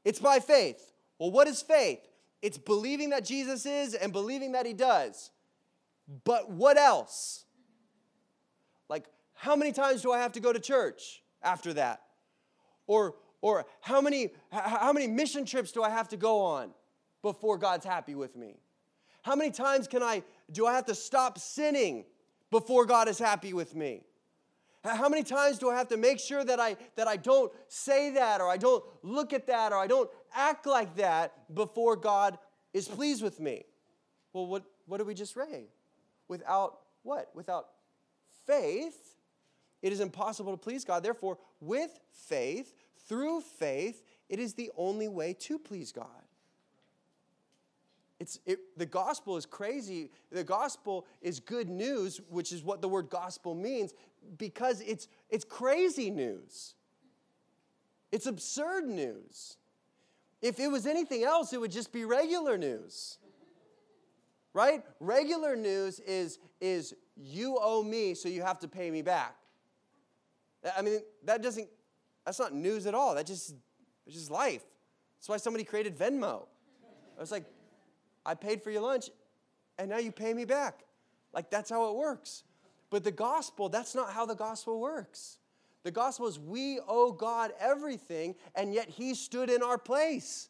It's 0.04 0.18
by 0.18 0.40
faith. 0.40 0.92
Well, 1.18 1.30
what 1.30 1.48
is 1.48 1.62
faith? 1.62 2.00
It's 2.42 2.58
believing 2.58 3.08
that 3.10 3.24
Jesus 3.24 3.64
is 3.64 3.94
and 3.94 4.12
believing 4.12 4.52
that 4.52 4.66
He 4.66 4.74
does. 4.74 5.30
But 6.24 6.50
what 6.50 6.76
else? 6.76 7.46
Like, 8.90 9.06
how 9.32 9.56
many 9.56 9.72
times 9.72 10.02
do 10.02 10.12
I 10.12 10.18
have 10.18 10.32
to 10.32 10.40
go 10.40 10.52
to 10.52 10.60
church 10.60 11.22
after 11.42 11.72
that? 11.72 12.02
Or, 12.86 13.14
or 13.40 13.64
how, 13.80 14.02
many, 14.02 14.28
how 14.50 14.92
many 14.92 15.06
mission 15.06 15.46
trips 15.46 15.72
do 15.72 15.82
I 15.82 15.88
have 15.88 16.10
to 16.10 16.18
go 16.18 16.42
on 16.42 16.74
before 17.22 17.56
God's 17.56 17.86
happy 17.86 18.14
with 18.14 18.36
me? 18.36 18.58
How 19.24 19.34
many 19.34 19.50
times 19.50 19.88
can 19.88 20.02
I, 20.02 20.22
do 20.50 20.66
I 20.66 20.74
have 20.74 20.86
to 20.86 20.94
stop 20.94 21.38
sinning 21.38 22.04
before 22.50 22.86
God 22.86 23.08
is 23.08 23.18
happy 23.18 23.52
with 23.52 23.74
me? 23.74 24.02
How 24.84 25.08
many 25.08 25.22
times 25.22 25.58
do 25.58 25.70
I 25.70 25.76
have 25.76 25.88
to 25.88 25.96
make 25.96 26.20
sure 26.20 26.44
that 26.44 26.60
I, 26.60 26.76
that 26.96 27.08
I 27.08 27.16
don't 27.16 27.50
say 27.68 28.10
that 28.10 28.42
or 28.42 28.50
I 28.50 28.58
don't 28.58 28.84
look 29.02 29.32
at 29.32 29.46
that 29.46 29.72
or 29.72 29.78
I 29.78 29.86
don't 29.86 30.10
act 30.34 30.66
like 30.66 30.96
that 30.96 31.54
before 31.54 31.96
God 31.96 32.38
is 32.74 32.86
pleased 32.86 33.22
with 33.22 33.40
me? 33.40 33.64
Well, 34.34 34.46
what, 34.46 34.64
what 34.86 34.98
did 34.98 35.06
we 35.06 35.14
just 35.14 35.36
read? 35.36 35.64
Without 36.28 36.80
what? 37.02 37.30
Without 37.34 37.68
faith, 38.46 39.16
it 39.80 39.92
is 39.92 40.00
impossible 40.00 40.52
to 40.52 40.58
please 40.58 40.84
God. 40.84 41.02
Therefore, 41.02 41.38
with 41.60 41.98
faith, 42.10 42.74
through 43.08 43.40
faith, 43.40 44.02
it 44.28 44.38
is 44.38 44.54
the 44.54 44.70
only 44.76 45.08
way 45.08 45.34
to 45.40 45.58
please 45.58 45.92
God. 45.92 46.23
It's, 48.24 48.40
it, 48.46 48.58
the 48.78 48.86
gospel 48.86 49.36
is 49.36 49.44
crazy. 49.44 50.10
The 50.32 50.44
gospel 50.44 51.04
is 51.20 51.40
good 51.40 51.68
news, 51.68 52.22
which 52.30 52.52
is 52.52 52.64
what 52.64 52.80
the 52.80 52.88
word 52.88 53.10
gospel 53.10 53.54
means, 53.54 53.92
because 54.38 54.80
it's, 54.80 55.08
it's 55.28 55.44
crazy 55.44 56.10
news. 56.10 56.74
It's 58.10 58.24
absurd 58.24 58.86
news. 58.86 59.58
If 60.40 60.58
it 60.58 60.68
was 60.68 60.86
anything 60.86 61.22
else, 61.22 61.52
it 61.52 61.60
would 61.60 61.70
just 61.70 61.92
be 61.92 62.06
regular 62.06 62.56
news. 62.56 63.18
Right? 64.54 64.82
Regular 65.00 65.54
news 65.54 66.00
is, 66.00 66.38
is 66.62 66.94
you 67.18 67.58
owe 67.60 67.82
me, 67.82 68.14
so 68.14 68.30
you 68.30 68.40
have 68.40 68.58
to 68.60 68.68
pay 68.68 68.90
me 68.90 69.02
back. 69.02 69.36
I 70.74 70.80
mean, 70.80 71.00
that 71.24 71.42
doesn't, 71.42 71.68
that's 72.24 72.38
not 72.38 72.54
news 72.54 72.86
at 72.86 72.94
all. 72.94 73.16
That 73.16 73.26
just, 73.26 73.54
it's 74.06 74.16
just 74.16 74.30
life. 74.30 74.64
That's 75.18 75.28
why 75.28 75.36
somebody 75.36 75.64
created 75.64 75.98
Venmo. 75.98 76.46
I 77.18 77.20
was 77.20 77.30
like, 77.30 77.44
I 78.24 78.34
paid 78.34 78.62
for 78.62 78.70
your 78.70 78.82
lunch 78.82 79.10
and 79.78 79.90
now 79.90 79.98
you 79.98 80.12
pay 80.12 80.34
me 80.34 80.44
back. 80.44 80.84
Like 81.32 81.50
that's 81.50 81.70
how 81.70 81.90
it 81.90 81.96
works. 81.96 82.44
But 82.90 83.04
the 83.04 83.12
gospel, 83.12 83.68
that's 83.68 83.94
not 83.94 84.12
how 84.12 84.26
the 84.26 84.36
gospel 84.36 84.80
works. 84.80 85.38
The 85.82 85.90
gospel 85.90 86.26
is 86.26 86.38
we 86.38 86.80
owe 86.86 87.12
God 87.12 87.52
everything, 87.60 88.36
and 88.54 88.72
yet 88.72 88.88
He 88.88 89.14
stood 89.14 89.50
in 89.50 89.62
our 89.62 89.78
place. 89.78 90.48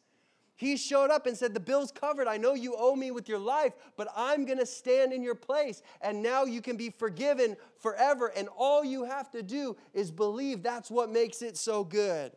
He 0.55 0.77
showed 0.77 1.11
up 1.11 1.25
and 1.25 1.35
said, 1.35 1.53
The 1.53 1.59
bill's 1.59 1.91
covered. 1.91 2.27
I 2.27 2.37
know 2.37 2.53
you 2.53 2.75
owe 2.77 2.95
me 2.95 3.11
with 3.11 3.27
your 3.27 3.39
life, 3.39 3.73
but 3.97 4.07
I'm 4.15 4.45
going 4.45 4.59
to 4.59 4.65
stand 4.65 5.11
in 5.11 5.21
your 5.21 5.35
place. 5.35 5.81
And 6.01 6.23
now 6.23 6.45
you 6.45 6.61
can 6.61 6.77
be 6.77 6.89
forgiven 6.89 7.57
forever. 7.77 8.31
And 8.35 8.47
all 8.57 8.85
you 8.85 9.03
have 9.03 9.29
to 9.31 9.43
do 9.43 9.75
is 9.93 10.11
believe 10.11 10.63
that's 10.63 10.89
what 10.89 11.09
makes 11.09 11.41
it 11.41 11.57
so 11.57 11.83
good. 11.83 12.31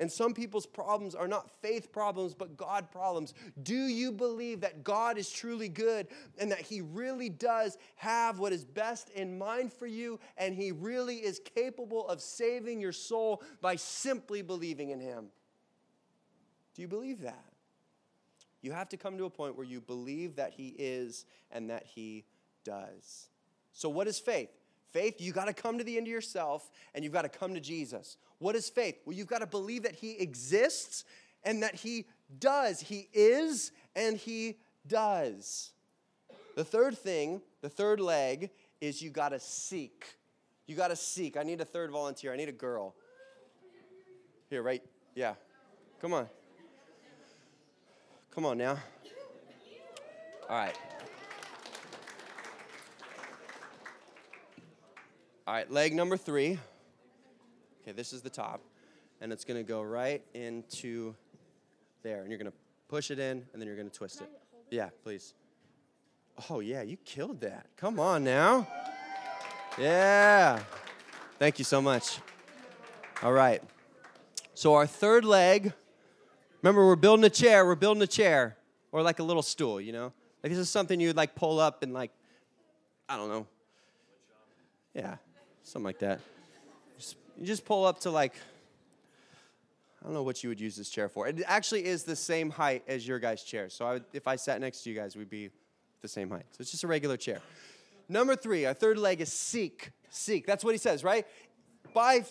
And 0.00 0.10
some 0.10 0.32
people's 0.32 0.64
problems 0.64 1.14
are 1.14 1.28
not 1.28 1.50
faith 1.60 1.92
problems, 1.92 2.32
but 2.32 2.56
God 2.56 2.90
problems. 2.90 3.34
Do 3.62 3.74
you 3.74 4.10
believe 4.10 4.62
that 4.62 4.82
God 4.82 5.18
is 5.18 5.30
truly 5.30 5.68
good 5.68 6.08
and 6.38 6.50
that 6.50 6.62
He 6.62 6.80
really 6.80 7.28
does 7.28 7.76
have 7.96 8.38
what 8.38 8.54
is 8.54 8.64
best 8.64 9.10
in 9.10 9.36
mind 9.36 9.74
for 9.74 9.86
you 9.86 10.18
and 10.38 10.54
He 10.54 10.72
really 10.72 11.16
is 11.16 11.38
capable 11.54 12.08
of 12.08 12.22
saving 12.22 12.80
your 12.80 12.92
soul 12.92 13.42
by 13.60 13.76
simply 13.76 14.40
believing 14.40 14.88
in 14.88 15.00
Him? 15.00 15.26
Do 16.74 16.80
you 16.80 16.88
believe 16.88 17.20
that? 17.20 17.44
You 18.62 18.72
have 18.72 18.88
to 18.90 18.96
come 18.96 19.18
to 19.18 19.24
a 19.24 19.30
point 19.30 19.54
where 19.54 19.66
you 19.66 19.82
believe 19.82 20.36
that 20.36 20.54
He 20.54 20.74
is 20.78 21.26
and 21.50 21.68
that 21.68 21.84
He 21.84 22.24
does. 22.64 23.28
So, 23.72 23.90
what 23.90 24.08
is 24.08 24.18
faith? 24.18 24.50
Faith, 24.92 25.20
you 25.20 25.32
got 25.32 25.46
to 25.46 25.52
come 25.52 25.78
to 25.78 25.84
the 25.84 25.96
end 25.96 26.06
of 26.06 26.10
yourself 26.10 26.70
and 26.94 27.04
you've 27.04 27.12
got 27.12 27.22
to 27.22 27.28
come 27.28 27.54
to 27.54 27.60
Jesus. 27.60 28.16
What 28.38 28.56
is 28.56 28.68
faith? 28.68 28.96
Well, 29.04 29.16
you've 29.16 29.28
got 29.28 29.38
to 29.38 29.46
believe 29.46 29.84
that 29.84 29.94
He 29.94 30.12
exists 30.18 31.04
and 31.44 31.62
that 31.62 31.74
He 31.74 32.06
does. 32.38 32.80
He 32.80 33.08
is 33.12 33.72
and 33.94 34.16
He 34.16 34.58
does. 34.86 35.70
The 36.56 36.64
third 36.64 36.98
thing, 36.98 37.40
the 37.60 37.68
third 37.68 38.00
leg, 38.00 38.50
is 38.80 39.00
you 39.00 39.10
got 39.10 39.30
to 39.30 39.40
seek. 39.40 40.04
You 40.66 40.76
got 40.76 40.88
to 40.88 40.96
seek. 40.96 41.36
I 41.36 41.42
need 41.42 41.60
a 41.60 41.64
third 41.64 41.90
volunteer. 41.90 42.32
I 42.32 42.36
need 42.36 42.48
a 42.48 42.52
girl. 42.52 42.94
Here, 44.48 44.62
right? 44.62 44.82
Yeah. 45.14 45.34
Come 46.00 46.12
on. 46.12 46.28
Come 48.30 48.46
on 48.46 48.58
now. 48.58 48.78
All 50.48 50.56
right. 50.56 50.76
All 55.50 55.56
right, 55.56 55.68
leg 55.68 55.96
number 55.96 56.16
three. 56.16 56.60
Okay, 57.82 57.90
this 57.90 58.12
is 58.12 58.22
the 58.22 58.30
top, 58.30 58.60
and 59.20 59.32
it's 59.32 59.44
gonna 59.44 59.64
go 59.64 59.82
right 59.82 60.22
into 60.32 61.12
there, 62.04 62.20
and 62.20 62.30
you're 62.30 62.38
gonna 62.38 62.52
push 62.86 63.10
it 63.10 63.18
in, 63.18 63.44
and 63.52 63.60
then 63.60 63.66
you're 63.66 63.76
gonna 63.76 63.88
twist 63.88 64.20
it. 64.20 64.30
Yeah, 64.70 64.90
please. 65.02 65.34
Oh, 66.48 66.60
yeah, 66.60 66.82
you 66.82 66.96
killed 66.98 67.40
that. 67.40 67.66
Come 67.76 67.98
on 67.98 68.22
now. 68.22 68.68
Yeah. 69.76 70.62
Thank 71.40 71.58
you 71.58 71.64
so 71.64 71.82
much. 71.82 72.20
All 73.20 73.32
right. 73.32 73.60
So, 74.54 74.74
our 74.74 74.86
third 74.86 75.24
leg, 75.24 75.72
remember, 76.62 76.86
we're 76.86 76.94
building 76.94 77.24
a 77.24 77.28
chair, 77.28 77.66
we're 77.66 77.74
building 77.74 78.04
a 78.04 78.06
chair, 78.06 78.56
or 78.92 79.02
like 79.02 79.18
a 79.18 79.24
little 79.24 79.42
stool, 79.42 79.80
you 79.80 79.90
know? 79.90 80.12
Like, 80.44 80.52
this 80.52 80.58
is 80.60 80.70
something 80.70 81.00
you'd 81.00 81.16
like 81.16 81.34
pull 81.34 81.58
up 81.58 81.82
and, 81.82 81.92
like, 81.92 82.12
I 83.08 83.16
don't 83.16 83.28
know. 83.28 83.48
Yeah, 84.94 85.16
something 85.70 85.84
like 85.84 86.00
that. 86.00 86.20
Just, 86.98 87.16
you 87.38 87.46
just 87.46 87.64
pull 87.64 87.86
up 87.86 88.00
to 88.00 88.10
like, 88.10 88.34
I 90.00 90.04
don't 90.04 90.14
know 90.14 90.22
what 90.22 90.42
you 90.42 90.48
would 90.48 90.60
use 90.60 90.76
this 90.76 90.90
chair 90.90 91.08
for. 91.08 91.28
It 91.28 91.42
actually 91.46 91.84
is 91.84 92.02
the 92.04 92.16
same 92.16 92.50
height 92.50 92.82
as 92.88 93.06
your 93.06 93.18
guys' 93.18 93.44
chair. 93.44 93.68
So 93.68 93.86
I 93.86 93.92
would, 93.94 94.04
if 94.12 94.26
I 94.26 94.36
sat 94.36 94.60
next 94.60 94.82
to 94.82 94.90
you 94.90 94.96
guys, 94.96 95.14
we'd 95.14 95.30
be 95.30 95.50
the 96.02 96.08
same 96.08 96.30
height. 96.30 96.44
So 96.50 96.56
it's 96.60 96.70
just 96.70 96.82
a 96.82 96.88
regular 96.88 97.16
chair. 97.16 97.40
Number 98.08 98.34
three, 98.34 98.66
our 98.66 98.74
third 98.74 98.98
leg 98.98 99.20
is 99.20 99.32
seek. 99.32 99.92
Seek. 100.08 100.46
That's 100.46 100.64
what 100.64 100.72
he 100.72 100.78
says, 100.78 101.04
right? 101.04 101.26
By 101.94 102.24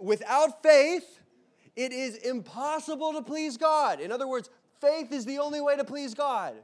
without 0.00 0.62
faith, 0.62 1.20
it 1.74 1.92
is 1.92 2.16
impossible 2.16 3.12
to 3.12 3.22
please 3.22 3.58
God. 3.58 4.00
In 4.00 4.10
other 4.10 4.26
words, 4.26 4.48
faith 4.80 5.12
is 5.12 5.26
the 5.26 5.38
only 5.38 5.60
way 5.60 5.76
to 5.76 5.84
please 5.84 6.14
God. 6.14 6.54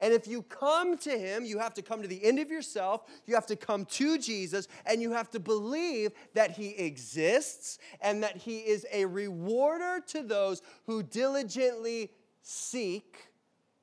And 0.00 0.12
if 0.12 0.28
you 0.28 0.42
come 0.42 0.96
to 0.98 1.18
Him, 1.18 1.44
you 1.44 1.58
have 1.58 1.74
to 1.74 1.82
come 1.82 2.02
to 2.02 2.08
the 2.08 2.24
end 2.24 2.38
of 2.38 2.50
yourself, 2.50 3.02
you 3.26 3.34
have 3.34 3.46
to 3.46 3.56
come 3.56 3.84
to 3.86 4.18
Jesus, 4.18 4.68
and 4.86 5.02
you 5.02 5.12
have 5.12 5.30
to 5.30 5.40
believe 5.40 6.12
that 6.34 6.52
He 6.52 6.70
exists 6.70 7.78
and 8.00 8.22
that 8.22 8.36
He 8.36 8.58
is 8.58 8.86
a 8.92 9.04
rewarder 9.06 10.00
to 10.08 10.22
those 10.22 10.62
who 10.86 11.02
diligently 11.02 12.10
seek 12.42 13.28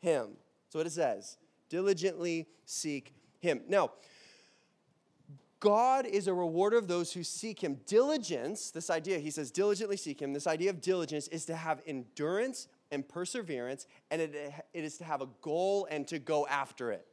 Him. 0.01 0.29
That's 0.65 0.75
what 0.75 0.87
it 0.87 0.91
says 0.91 1.37
diligently 1.67 2.47
seek 2.65 3.13
Him. 3.39 3.61
Now, 3.67 3.91
God 5.65 6.05
is 6.05 6.27
a 6.27 6.33
rewarder 6.33 6.77
of 6.77 6.87
those 6.87 7.11
who 7.11 7.23
seek 7.23 7.63
him. 7.63 7.79
Diligence, 7.87 8.69
this 8.69 8.91
idea, 8.91 9.17
he 9.17 9.31
says, 9.31 9.49
diligently 9.49 9.97
seek 9.97 10.21
him. 10.21 10.31
This 10.31 10.45
idea 10.45 10.69
of 10.69 10.79
diligence 10.79 11.27
is 11.29 11.43
to 11.45 11.55
have 11.55 11.81
endurance 11.87 12.67
and 12.91 13.07
perseverance, 13.07 13.87
and 14.11 14.21
it, 14.21 14.53
it 14.73 14.83
is 14.83 14.97
to 14.97 15.03
have 15.03 15.21
a 15.21 15.27
goal 15.41 15.87
and 15.89 16.07
to 16.07 16.19
go 16.19 16.47
after 16.47 16.91
it. 16.91 17.05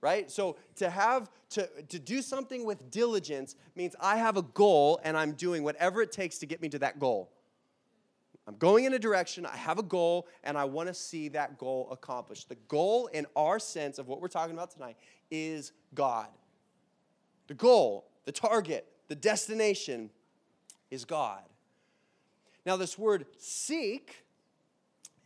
Right? 0.00 0.30
So 0.30 0.56
to 0.76 0.90
have 0.90 1.30
to, 1.50 1.68
to 1.88 1.98
do 2.00 2.22
something 2.22 2.64
with 2.64 2.90
diligence 2.90 3.54
means 3.76 3.94
I 4.00 4.16
have 4.16 4.36
a 4.36 4.42
goal 4.42 5.00
and 5.04 5.16
I'm 5.16 5.32
doing 5.32 5.62
whatever 5.62 6.02
it 6.02 6.10
takes 6.10 6.38
to 6.38 6.46
get 6.46 6.60
me 6.60 6.68
to 6.70 6.80
that 6.80 6.98
goal. 6.98 7.30
I'm 8.46 8.56
going 8.56 8.84
in 8.84 8.94
a 8.94 8.98
direction, 8.98 9.46
I 9.46 9.56
have 9.56 9.78
a 9.78 9.84
goal, 9.84 10.26
and 10.42 10.58
I 10.58 10.64
want 10.64 10.88
to 10.88 10.94
see 10.94 11.28
that 11.28 11.58
goal 11.58 11.88
accomplished. 11.92 12.48
The 12.48 12.56
goal, 12.66 13.06
in 13.06 13.26
our 13.36 13.60
sense 13.60 13.98
of 13.98 14.08
what 14.08 14.20
we're 14.20 14.26
talking 14.26 14.54
about 14.54 14.72
tonight, 14.72 14.96
is 15.30 15.72
God. 15.94 16.26
The 17.46 17.54
goal, 17.54 18.08
the 18.24 18.32
target, 18.32 18.86
the 19.06 19.14
destination 19.14 20.10
is 20.90 21.04
God. 21.04 21.42
Now, 22.66 22.76
this 22.76 22.98
word 22.98 23.26
seek 23.38 24.24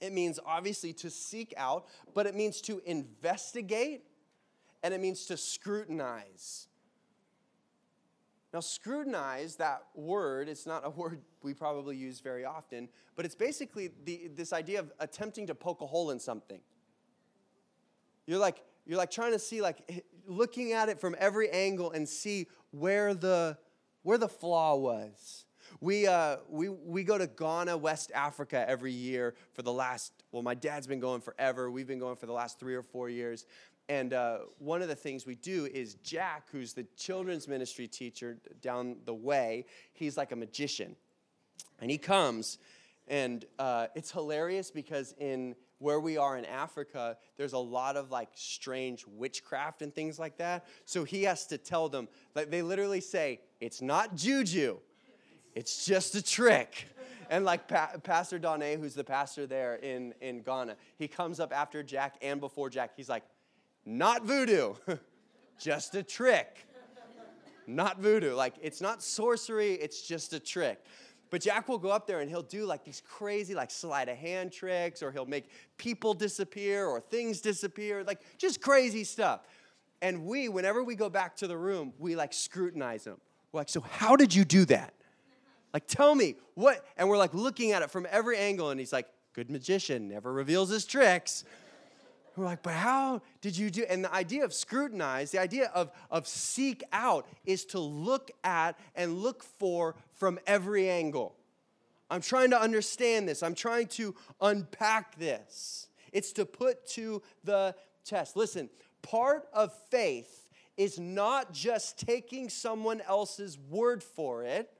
it 0.01 0.13
means 0.13 0.39
obviously 0.45 0.93
to 0.95 1.11
seek 1.11 1.55
out, 1.57 1.87
but 2.15 2.27
it 2.27 2.35
means 2.35 2.61
to 2.63 2.81
investigate 2.85 4.05
and 4.83 4.93
it 4.93 5.01
means 5.01 5.27
to 5.27 5.37
scrutinize. 5.37 6.69
Now, 8.53 8.61
scrutinize, 8.61 9.57
that 9.57 9.83
word, 9.95 10.49
it's 10.49 10.67
not 10.67 10.87
a 10.87 10.91
word 10.91 11.21
we 11.43 11.55
probably 11.55 11.97
use 11.97 12.21
very 12.21 12.45
often, 12.45 12.89
but 13.15 13.25
it's 13.25 13.35
basically 13.35 13.91
the, 14.05 14.31
this 14.35 14.53
idea 14.53 14.81
of 14.81 14.93
attempting 15.01 15.47
to 15.49 15.55
poke 15.55 15.81
a 15.81 15.87
hole 15.87 16.11
in 16.11 16.21
something. 16.21 16.61
You're 18.27 18.39
like, 18.39 18.63
you're 18.87 18.99
like 18.99 19.11
trying 19.11 19.33
to 19.33 19.39
see, 19.39 19.63
like, 19.63 20.05
looking 20.27 20.73
at 20.73 20.89
it 20.89 21.01
from 21.01 21.17
every 21.19 21.51
angle 21.51 21.91
and 21.91 22.09
see 22.09 22.47
where 22.71 23.15
the, 23.15 23.59
where 24.03 24.19
the 24.19 24.29
flaw 24.29 24.77
was. 24.77 25.46
We, 25.81 26.07
uh, 26.07 26.37
we, 26.49 26.69
we 26.69 27.05
go 27.05 27.19
to 27.19 27.27
Ghana, 27.27 27.77
West 27.77 28.11
Africa 28.15 28.65
every 28.69 28.93
year 28.93 29.35
for 29.53 29.63
the 29.63 29.73
last, 29.73 30.13
well, 30.33 30.43
my 30.43 30.55
dad's 30.55 30.87
been 30.87 31.01
going 31.01 31.21
forever. 31.21 31.71
We've 31.71 31.87
been 31.87 31.99
going 31.99 32.17
for 32.17 32.27
the 32.27 32.33
last 32.33 32.59
three 32.59 32.75
or 32.75 32.83
four 32.83 33.09
years. 33.09 33.47
And 33.89 34.13
uh, 34.13 34.39
one 34.59 34.83
of 34.83 34.89
the 34.89 34.95
things 34.95 35.27
we 35.27 35.37
do 35.37 35.67
is 35.67 35.95
Jack, 35.97 36.49
who's 36.51 36.73
the 36.73 36.87
children's 36.97 37.47
ministry 37.47 37.87
teacher 37.87 38.39
down 38.61 38.97
the 39.05 39.15
way, 39.15 39.67
he's 39.93 40.17
like 40.17 40.33
a 40.33 40.37
magician. 40.37 40.97
And 41.81 41.91
he 41.91 41.99
comes, 41.99 42.59
and 43.07 43.45
uh, 43.59 43.89
it's 43.95 44.11
hilarious 44.11 44.71
because 44.71 45.15
in 45.19 45.55
where 45.79 46.01
we 46.01 46.17
are 46.17 46.39
in 46.39 46.47
Africa, 46.47 47.19
there's 47.37 47.53
a 47.53 47.59
lot 47.59 47.97
of 47.97 48.11
like 48.11 48.31
strange 48.35 49.05
witchcraft 49.07 49.83
and 49.83 49.95
things 49.95 50.19
like 50.19 50.39
that. 50.39 50.67
So 50.87 51.05
he 51.05 51.25
has 51.25 51.47
to 51.49 51.59
tell 51.59 51.89
them, 51.89 52.09
like 52.35 52.51
they 52.51 52.63
literally 52.63 53.03
say, 53.03 53.41
it's 53.61 53.83
not 53.83 54.17
juju. 54.17 54.79
It's 55.57 55.87
just 55.87 56.15
a 56.15 56.23
trick. 56.23 56.87
And 57.31 57.45
like 57.45 57.67
pa- 57.67 57.93
Pastor 58.03 58.39
Donay, 58.39 58.79
who's 58.79 58.95
the 58.95 59.03
pastor 59.03 59.47
there 59.47 59.77
in, 59.77 60.15
in 60.21 60.43
Ghana, 60.43 60.77
he 60.99 61.09
comes 61.09 61.41
up 61.41 61.53
after 61.53 61.83
Jack 61.83 62.17
and 62.21 62.39
before 62.41 62.69
Jack. 62.71 62.93
He's 62.95 63.09
like, 63.09 63.25
not 63.85 64.25
voodoo, 64.25 64.75
just 65.59 65.95
a 65.95 66.03
trick. 66.03 66.67
Not 67.67 68.01
voodoo. 68.01 68.35
Like, 68.35 68.55
it's 68.63 68.81
not 68.81 69.03
sorcery, 69.03 69.73
it's 69.73 70.03
just 70.03 70.35
a 70.35 70.39
trick. 70.39 70.85
But 71.31 71.41
Jack 71.41 71.69
will 71.69 71.79
go 71.79 71.89
up 71.89 72.07
there 72.07 72.21
and 72.21 72.31
he'll 72.31 72.43
do 72.43 72.67
like 72.67 72.85
these 72.85 73.03
crazy, 73.05 73.55
like 73.55 73.71
sleight 73.71 74.09
of 74.09 74.19
hand 74.19 74.53
tricks, 74.53 75.03
or 75.03 75.11
he'll 75.11 75.27
make 75.27 75.51
people 75.79 76.13
disappear 76.15 76.87
or 76.87 77.01
things 77.01 77.41
disappear, 77.41 78.05
like 78.05 78.21
just 78.39 78.61
crazy 78.61 79.05
stuff. 79.05 79.41
And 80.03 80.27
we, 80.27 80.49
whenever 80.49 80.85
we 80.85 80.95
go 80.95 81.09
back 81.09 81.35
to 81.39 81.49
the 81.49 81.57
room, 81.57 81.95
we 81.99 82.15
like 82.15 82.35
scrutinize 82.35 83.07
him. 83.07 83.17
We're 83.51 83.61
like, 83.61 83.71
so 83.71 83.81
how 83.81 84.17
did 84.17 84.35
you 84.35 84.45
do 84.45 84.67
that? 84.67 84.93
Like, 85.77 85.89
tell 85.89 86.15
me 86.15 86.37
what? 86.55 86.83
And 86.97 87.07
we're 87.07 87.19
like 87.19 87.35
looking 87.35 87.73
at 87.73 87.83
it 87.83 87.91
from 87.91 88.07
every 88.11 88.39
angle, 88.39 88.71
and 88.71 88.81
he's 88.81 88.95
like, 88.95 89.09
good 89.35 89.51
magician, 89.51 90.09
never 90.09 90.33
reveals 90.33 90.71
his 90.71 90.87
tricks. 90.87 91.45
We're 92.35 92.47
like, 92.47 92.63
but 92.63 92.73
how 92.73 93.21
did 93.43 93.59
you 93.59 93.69
do? 93.69 93.85
And 93.87 94.03
the 94.03 94.11
idea 94.11 94.47
of 94.47 94.55
scrutinize, 94.55 95.33
the 95.33 95.39
idea 95.39 95.71
of, 95.75 95.91
of 96.11 96.27
seek 96.27 96.83
out, 96.95 97.27
is 97.45 97.67
to 97.67 97.79
look 97.79 98.31
at 98.43 98.79
and 98.95 99.19
look 99.19 99.43
for 99.43 99.97
from 100.15 100.39
every 100.47 100.89
angle. 100.89 101.37
I'm 102.09 102.23
trying 102.23 102.49
to 102.53 102.59
understand 102.59 103.29
this. 103.29 103.43
I'm 103.43 103.55
trying 103.55 103.89
to 103.89 104.15
unpack 104.41 105.19
this. 105.19 105.89
It's 106.11 106.33
to 106.33 106.47
put 106.47 106.87
to 106.93 107.21
the 107.45 107.75
test. 108.03 108.35
Listen, 108.35 108.71
part 109.03 109.47
of 109.53 109.75
faith 109.91 110.49
is 110.79 110.99
not 110.99 111.53
just 111.53 111.99
taking 111.99 112.49
someone 112.49 113.03
else's 113.07 113.59
word 113.59 114.03
for 114.03 114.43
it, 114.43 114.71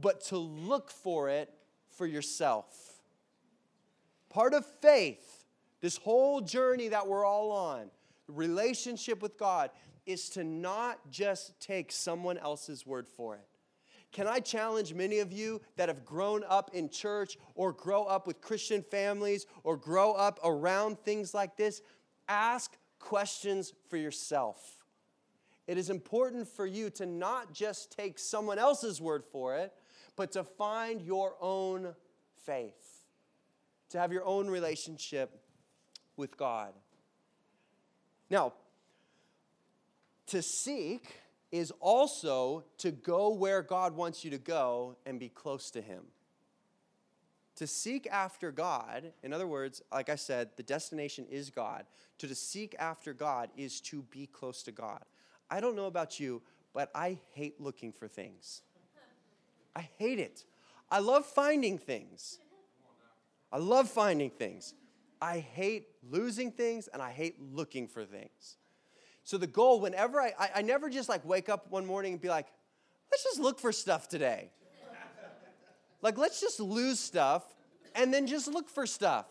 but 0.00 0.20
to 0.26 0.38
look 0.38 0.90
for 0.90 1.28
it 1.28 1.52
for 1.96 2.06
yourself. 2.06 3.00
Part 4.28 4.54
of 4.54 4.66
faith, 4.82 5.44
this 5.80 5.96
whole 5.96 6.40
journey 6.40 6.88
that 6.88 7.06
we're 7.06 7.24
all 7.24 7.52
on, 7.52 7.90
relationship 8.26 9.22
with 9.22 9.38
God, 9.38 9.70
is 10.06 10.28
to 10.30 10.44
not 10.44 10.98
just 11.10 11.58
take 11.60 11.92
someone 11.92 12.38
else's 12.38 12.84
word 12.84 13.06
for 13.06 13.36
it. 13.36 13.46
Can 14.12 14.28
I 14.28 14.38
challenge 14.38 14.94
many 14.94 15.18
of 15.18 15.32
you 15.32 15.60
that 15.76 15.88
have 15.88 16.04
grown 16.04 16.44
up 16.48 16.70
in 16.72 16.88
church 16.88 17.36
or 17.54 17.72
grow 17.72 18.04
up 18.04 18.26
with 18.26 18.40
Christian 18.40 18.82
families 18.82 19.46
or 19.64 19.76
grow 19.76 20.12
up 20.12 20.38
around 20.44 21.00
things 21.00 21.34
like 21.34 21.56
this? 21.56 21.82
Ask 22.28 22.76
questions 23.00 23.72
for 23.88 23.96
yourself. 23.96 24.84
It 25.66 25.78
is 25.78 25.90
important 25.90 26.46
for 26.46 26.66
you 26.66 26.90
to 26.90 27.06
not 27.06 27.52
just 27.52 27.90
take 27.90 28.18
someone 28.18 28.58
else's 28.58 29.00
word 29.00 29.24
for 29.24 29.56
it, 29.56 29.72
but 30.16 30.32
to 30.32 30.44
find 30.44 31.00
your 31.00 31.34
own 31.40 31.94
faith, 32.44 33.04
to 33.90 33.98
have 33.98 34.12
your 34.12 34.24
own 34.24 34.48
relationship 34.48 35.42
with 36.16 36.36
God. 36.36 36.72
Now, 38.30 38.52
to 40.28 40.42
seek 40.42 41.20
is 41.52 41.72
also 41.80 42.64
to 42.78 42.90
go 42.90 43.30
where 43.30 43.62
God 43.62 43.94
wants 43.94 44.24
you 44.24 44.30
to 44.30 44.38
go 44.38 44.96
and 45.06 45.20
be 45.20 45.28
close 45.28 45.70
to 45.72 45.80
Him. 45.80 46.04
To 47.56 47.66
seek 47.66 48.08
after 48.10 48.50
God, 48.50 49.12
in 49.22 49.32
other 49.32 49.46
words, 49.46 49.80
like 49.92 50.08
I 50.08 50.16
said, 50.16 50.50
the 50.56 50.64
destination 50.64 51.26
is 51.30 51.50
God. 51.50 51.84
To, 52.18 52.34
seek 52.34 52.74
after 52.78 53.12
God 53.12 53.50
is 53.56 53.80
to 53.82 54.02
be 54.10 54.26
close 54.26 54.64
to 54.64 54.72
God. 54.72 55.04
I 55.48 55.60
don't 55.60 55.76
know 55.76 55.86
about 55.86 56.18
you, 56.18 56.42
but 56.72 56.90
I 56.94 57.18
hate 57.32 57.60
looking 57.60 57.92
for 57.92 58.08
things. 58.08 58.62
I 59.76 59.88
hate 59.98 60.18
it. 60.18 60.44
I 60.90 61.00
love 61.00 61.26
finding 61.26 61.78
things. 61.78 62.38
I 63.52 63.58
love 63.58 63.88
finding 63.88 64.30
things. 64.30 64.74
I 65.20 65.38
hate 65.38 65.88
losing 66.10 66.50
things 66.50 66.88
and 66.88 67.00
I 67.00 67.10
hate 67.10 67.40
looking 67.40 67.88
for 67.88 68.04
things. 68.04 68.56
So 69.22 69.38
the 69.38 69.46
goal, 69.46 69.80
whenever 69.80 70.20
I, 70.20 70.32
I, 70.38 70.50
I 70.56 70.62
never 70.62 70.90
just 70.90 71.08
like 71.08 71.24
wake 71.24 71.48
up 71.48 71.70
one 71.70 71.86
morning 71.86 72.12
and 72.12 72.20
be 72.20 72.28
like, 72.28 72.46
let's 73.10 73.24
just 73.24 73.40
look 73.40 73.58
for 73.58 73.72
stuff 73.72 74.08
today. 74.08 74.50
like, 76.02 76.18
let's 76.18 76.40
just 76.40 76.60
lose 76.60 77.00
stuff 77.00 77.42
and 77.94 78.12
then 78.12 78.26
just 78.26 78.48
look 78.48 78.68
for 78.68 78.86
stuff. 78.86 79.26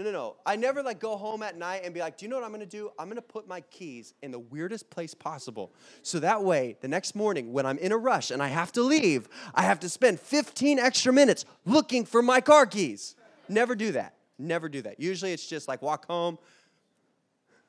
No, 0.00 0.06
no, 0.06 0.12
no. 0.12 0.36
I 0.46 0.56
never 0.56 0.82
like 0.82 0.98
go 0.98 1.14
home 1.14 1.42
at 1.42 1.58
night 1.58 1.82
and 1.84 1.92
be 1.92 2.00
like, 2.00 2.16
do 2.16 2.24
you 2.24 2.30
know 2.30 2.36
what 2.36 2.44
I'm 2.46 2.52
gonna 2.52 2.64
do? 2.64 2.90
I'm 2.98 3.06
gonna 3.10 3.20
put 3.20 3.46
my 3.46 3.60
keys 3.60 4.14
in 4.22 4.30
the 4.30 4.38
weirdest 4.38 4.88
place 4.88 5.12
possible. 5.12 5.74
So 6.02 6.20
that 6.20 6.42
way, 6.42 6.78
the 6.80 6.88
next 6.88 7.14
morning 7.14 7.52
when 7.52 7.66
I'm 7.66 7.76
in 7.76 7.92
a 7.92 7.98
rush 7.98 8.30
and 8.30 8.42
I 8.42 8.48
have 8.48 8.72
to 8.72 8.82
leave, 8.82 9.28
I 9.54 9.60
have 9.60 9.78
to 9.80 9.90
spend 9.90 10.18
15 10.18 10.78
extra 10.78 11.12
minutes 11.12 11.44
looking 11.66 12.06
for 12.06 12.22
my 12.22 12.40
car 12.40 12.64
keys. 12.64 13.14
Never 13.46 13.74
do 13.74 13.92
that. 13.92 14.14
Never 14.38 14.70
do 14.70 14.80
that. 14.80 14.98
Usually 14.98 15.34
it's 15.34 15.46
just 15.46 15.68
like 15.68 15.82
walk 15.82 16.06
home 16.06 16.38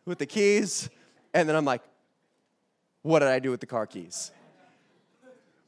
with 0.06 0.17
the 0.17 0.26
keys 0.26 0.89
and 1.34 1.50
then 1.50 1.58
I'm 1.58 1.65
like, 1.65 1.82
what 3.02 3.20
did 3.20 3.28
I 3.28 3.39
do 3.39 3.52
with 3.52 3.60
the 3.60 3.65
car 3.65 3.86
keys? 3.86 4.32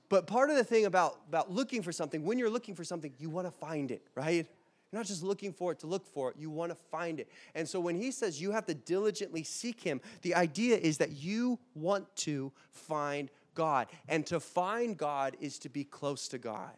But 0.08 0.28
part 0.28 0.50
of 0.50 0.56
the 0.56 0.64
thing 0.64 0.86
about, 0.86 1.20
about 1.28 1.52
looking 1.52 1.82
for 1.82 1.92
something, 1.92 2.24
when 2.24 2.38
you're 2.38 2.50
looking 2.50 2.74
for 2.74 2.86
something, 2.86 3.12
you 3.20 3.30
want 3.30 3.48
to 3.48 3.52
find 3.52 3.92
it, 3.92 4.08
right? 4.16 4.48
You're 4.94 5.00
not 5.00 5.08
just 5.08 5.24
looking 5.24 5.52
for 5.52 5.72
it 5.72 5.80
to 5.80 5.88
look 5.88 6.06
for 6.06 6.30
it, 6.30 6.36
you 6.38 6.52
want 6.52 6.70
to 6.70 6.76
find 6.76 7.20
it. 7.20 7.28
And 7.56 7.68
so 7.68 7.80
when 7.80 7.96
he 7.96 8.12
says 8.12 8.40
you 8.40 8.52
have 8.52 8.68
to 8.68 8.76
diligently 8.76 9.44
seek 9.44 9.82
him, 9.82 10.00
the 10.22 10.36
idea 10.36 10.78
is 10.78 11.00
that 11.00 11.14
you 11.14 11.58
want 11.74 12.16
to 12.18 12.52
find 12.70 13.32
God. 13.56 13.88
And 14.08 14.24
to 14.28 14.40
find 14.40 14.96
God 14.96 15.36
is 15.42 15.58
to 15.60 15.70
be 15.70 15.84
close 15.84 16.28
to 16.28 16.38
God. 16.38 16.78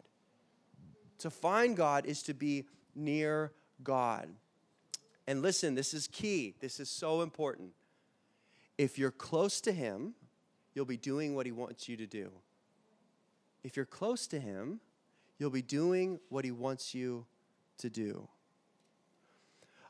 To 1.18 1.28
find 1.28 1.76
God 1.76 2.06
is 2.06 2.22
to 2.22 2.32
be 2.32 2.64
near 2.94 3.52
God. 3.84 4.30
And 5.26 5.42
listen, 5.42 5.74
this 5.74 5.92
is 5.92 6.08
key. 6.08 6.54
This 6.58 6.80
is 6.80 6.88
so 6.88 7.20
important. 7.20 7.72
If 8.78 8.98
you're 8.98 9.10
close 9.10 9.60
to 9.60 9.72
Him, 9.72 10.14
you'll 10.74 10.86
be 10.86 10.96
doing 10.96 11.34
what 11.34 11.44
He 11.44 11.52
wants 11.52 11.86
you 11.86 11.98
to 11.98 12.06
do. 12.06 12.30
If 13.62 13.76
you're 13.76 13.84
close 13.84 14.26
to 14.28 14.40
Him, 14.40 14.80
you'll 15.38 15.50
be 15.50 15.60
doing 15.60 16.18
what 16.30 16.46
He 16.46 16.50
wants 16.50 16.94
you 16.94 17.26
to 17.78 17.90
do. 17.90 18.28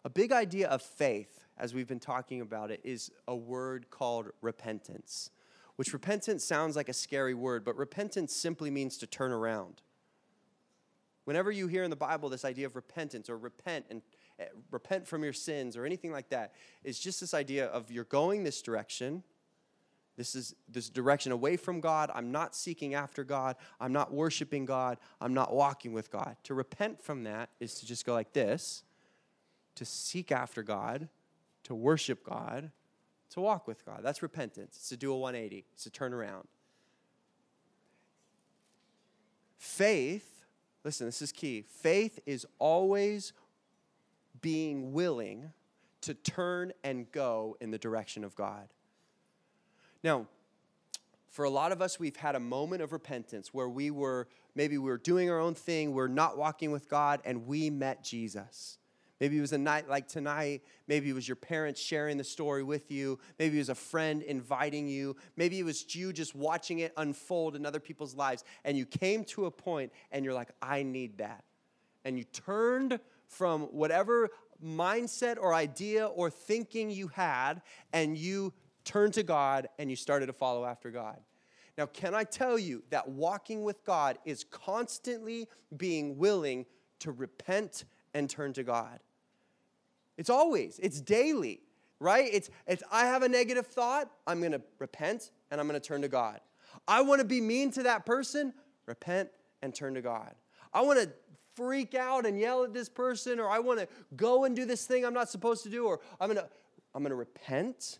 A 0.04 0.10
big 0.10 0.32
idea 0.32 0.68
of 0.68 0.82
faith, 0.82 1.44
as 1.58 1.74
we've 1.74 1.88
been 1.88 2.00
talking 2.00 2.40
about 2.40 2.70
it, 2.70 2.80
is 2.84 3.10
a 3.26 3.34
word 3.34 3.90
called 3.90 4.30
repentance, 4.40 5.30
which 5.76 5.92
repentance 5.92 6.44
sounds 6.44 6.76
like 6.76 6.88
a 6.88 6.94
scary 6.94 7.34
word, 7.34 7.64
but 7.64 7.76
repentance 7.76 8.34
simply 8.34 8.70
means 8.70 8.96
to 8.98 9.06
turn 9.06 9.32
around. 9.32 9.82
Whenever 11.24 11.50
you 11.50 11.66
hear 11.66 11.82
in 11.82 11.90
the 11.90 11.96
Bible 11.96 12.28
this 12.28 12.44
idea 12.44 12.66
of 12.66 12.76
repentance 12.76 13.28
or 13.28 13.36
repent 13.36 13.86
and 13.90 14.02
Eh, 14.38 14.44
repent 14.70 15.06
from 15.06 15.24
your 15.24 15.32
sins 15.32 15.76
or 15.76 15.86
anything 15.86 16.12
like 16.12 16.28
that. 16.28 16.52
It's 16.84 16.98
just 16.98 17.20
this 17.20 17.32
idea 17.32 17.66
of 17.66 17.90
you're 17.90 18.04
going 18.04 18.44
this 18.44 18.60
direction. 18.60 19.22
This 20.16 20.34
is 20.34 20.54
this 20.68 20.88
direction 20.88 21.30
away 21.30 21.56
from 21.56 21.80
God. 21.80 22.10
I'm 22.14 22.32
not 22.32 22.54
seeking 22.54 22.94
after 22.94 23.22
God. 23.22 23.56
I'm 23.80 23.92
not 23.92 24.12
worshiping 24.12 24.64
God. 24.64 24.98
I'm 25.20 25.34
not 25.34 25.52
walking 25.52 25.92
with 25.92 26.10
God. 26.10 26.36
To 26.44 26.54
repent 26.54 27.02
from 27.02 27.24
that 27.24 27.50
is 27.60 27.74
to 27.80 27.86
just 27.86 28.06
go 28.06 28.14
like 28.14 28.32
this 28.32 28.82
to 29.74 29.84
seek 29.84 30.32
after 30.32 30.62
God, 30.62 31.08
to 31.64 31.74
worship 31.74 32.24
God, 32.24 32.70
to 33.30 33.40
walk 33.40 33.68
with 33.68 33.84
God. 33.84 34.00
That's 34.02 34.22
repentance. 34.22 34.76
It's 34.76 34.88
to 34.88 34.96
do 34.96 35.12
a 35.12 35.16
180, 35.16 35.64
it's 35.72 35.84
to 35.84 35.90
turn 35.90 36.14
around. 36.14 36.48
Faith, 39.58 40.44
listen, 40.84 41.06
this 41.06 41.20
is 41.20 41.32
key. 41.32 41.62
Faith 41.68 42.20
is 42.24 42.46
always 42.58 43.32
being 44.40 44.92
willing 44.92 45.52
to 46.02 46.14
turn 46.14 46.72
and 46.84 47.10
go 47.12 47.56
in 47.60 47.70
the 47.70 47.78
direction 47.78 48.24
of 48.24 48.34
God. 48.34 48.68
Now, 50.06 50.28
for 51.30 51.44
a 51.44 51.50
lot 51.50 51.72
of 51.72 51.82
us, 51.82 51.98
we've 51.98 52.14
had 52.14 52.36
a 52.36 52.40
moment 52.40 52.80
of 52.80 52.92
repentance 52.92 53.52
where 53.52 53.68
we 53.68 53.90
were, 53.90 54.28
maybe 54.54 54.78
we 54.78 54.88
were 54.88 54.98
doing 54.98 55.28
our 55.30 55.40
own 55.40 55.56
thing, 55.56 55.94
we're 55.94 56.06
not 56.06 56.38
walking 56.38 56.70
with 56.70 56.88
God, 56.88 57.20
and 57.24 57.48
we 57.48 57.70
met 57.70 58.04
Jesus. 58.04 58.78
Maybe 59.20 59.36
it 59.36 59.40
was 59.40 59.52
a 59.52 59.58
night 59.58 59.88
like 59.88 60.06
tonight. 60.06 60.62
Maybe 60.86 61.10
it 61.10 61.12
was 61.12 61.26
your 61.26 61.34
parents 61.34 61.80
sharing 61.80 62.18
the 62.18 62.24
story 62.24 62.62
with 62.62 62.88
you. 62.92 63.18
Maybe 63.40 63.56
it 63.56 63.62
was 63.62 63.68
a 63.68 63.74
friend 63.74 64.22
inviting 64.22 64.86
you. 64.86 65.16
Maybe 65.36 65.58
it 65.58 65.64
was 65.64 65.92
you 65.92 66.12
just 66.12 66.36
watching 66.36 66.78
it 66.78 66.92
unfold 66.96 67.56
in 67.56 67.66
other 67.66 67.80
people's 67.80 68.14
lives. 68.14 68.44
And 68.64 68.78
you 68.78 68.86
came 68.86 69.24
to 69.24 69.46
a 69.46 69.50
point 69.50 69.90
and 70.12 70.24
you're 70.24 70.34
like, 70.34 70.50
I 70.62 70.84
need 70.84 71.18
that. 71.18 71.42
And 72.04 72.16
you 72.16 72.22
turned 72.24 73.00
from 73.26 73.62
whatever 73.62 74.28
mindset 74.64 75.36
or 75.40 75.52
idea 75.52 76.06
or 76.06 76.30
thinking 76.30 76.90
you 76.90 77.08
had, 77.08 77.62
and 77.92 78.16
you 78.16 78.52
turned 78.86 79.12
to 79.14 79.22
God 79.22 79.68
and 79.78 79.90
you 79.90 79.96
started 79.96 80.26
to 80.26 80.32
follow 80.32 80.64
after 80.64 80.90
God. 80.90 81.18
Now, 81.76 81.84
can 81.84 82.14
I 82.14 82.24
tell 82.24 82.58
you 82.58 82.82
that 82.88 83.06
walking 83.06 83.62
with 83.62 83.84
God 83.84 84.18
is 84.24 84.44
constantly 84.44 85.46
being 85.76 86.16
willing 86.16 86.64
to 87.00 87.12
repent 87.12 87.84
and 88.14 88.30
turn 88.30 88.54
to 88.54 88.62
God? 88.62 89.00
It's 90.16 90.30
always, 90.30 90.78
it's 90.78 91.02
daily, 91.02 91.60
right? 92.00 92.30
It's, 92.32 92.48
it's 92.66 92.82
I 92.90 93.04
have 93.04 93.22
a 93.22 93.28
negative 93.28 93.66
thought, 93.66 94.10
I'm 94.26 94.40
gonna 94.40 94.62
repent 94.78 95.32
and 95.50 95.60
I'm 95.60 95.66
gonna 95.66 95.80
turn 95.80 96.00
to 96.00 96.08
God. 96.08 96.40
I 96.88 97.02
wanna 97.02 97.24
be 97.24 97.42
mean 97.42 97.70
to 97.72 97.82
that 97.82 98.06
person, 98.06 98.54
repent 98.86 99.28
and 99.60 99.74
turn 99.74 99.92
to 99.94 100.00
God. 100.00 100.34
I 100.72 100.80
wanna 100.80 101.08
freak 101.56 101.94
out 101.94 102.26
and 102.26 102.38
yell 102.38 102.64
at 102.64 102.72
this 102.72 102.88
person 102.88 103.40
or 103.40 103.48
I 103.48 103.58
want 103.58 103.80
to 103.80 103.88
go 104.14 104.44
and 104.44 104.54
do 104.54 104.64
this 104.64 104.84
thing 104.84 105.04
I'm 105.04 105.14
not 105.14 105.28
supposed 105.30 105.62
to 105.64 105.70
do 105.70 105.86
or 105.86 106.00
I'm 106.20 106.32
to 106.34 106.46
I'm 106.94 107.04
to 107.04 107.14
repent. 107.14 107.98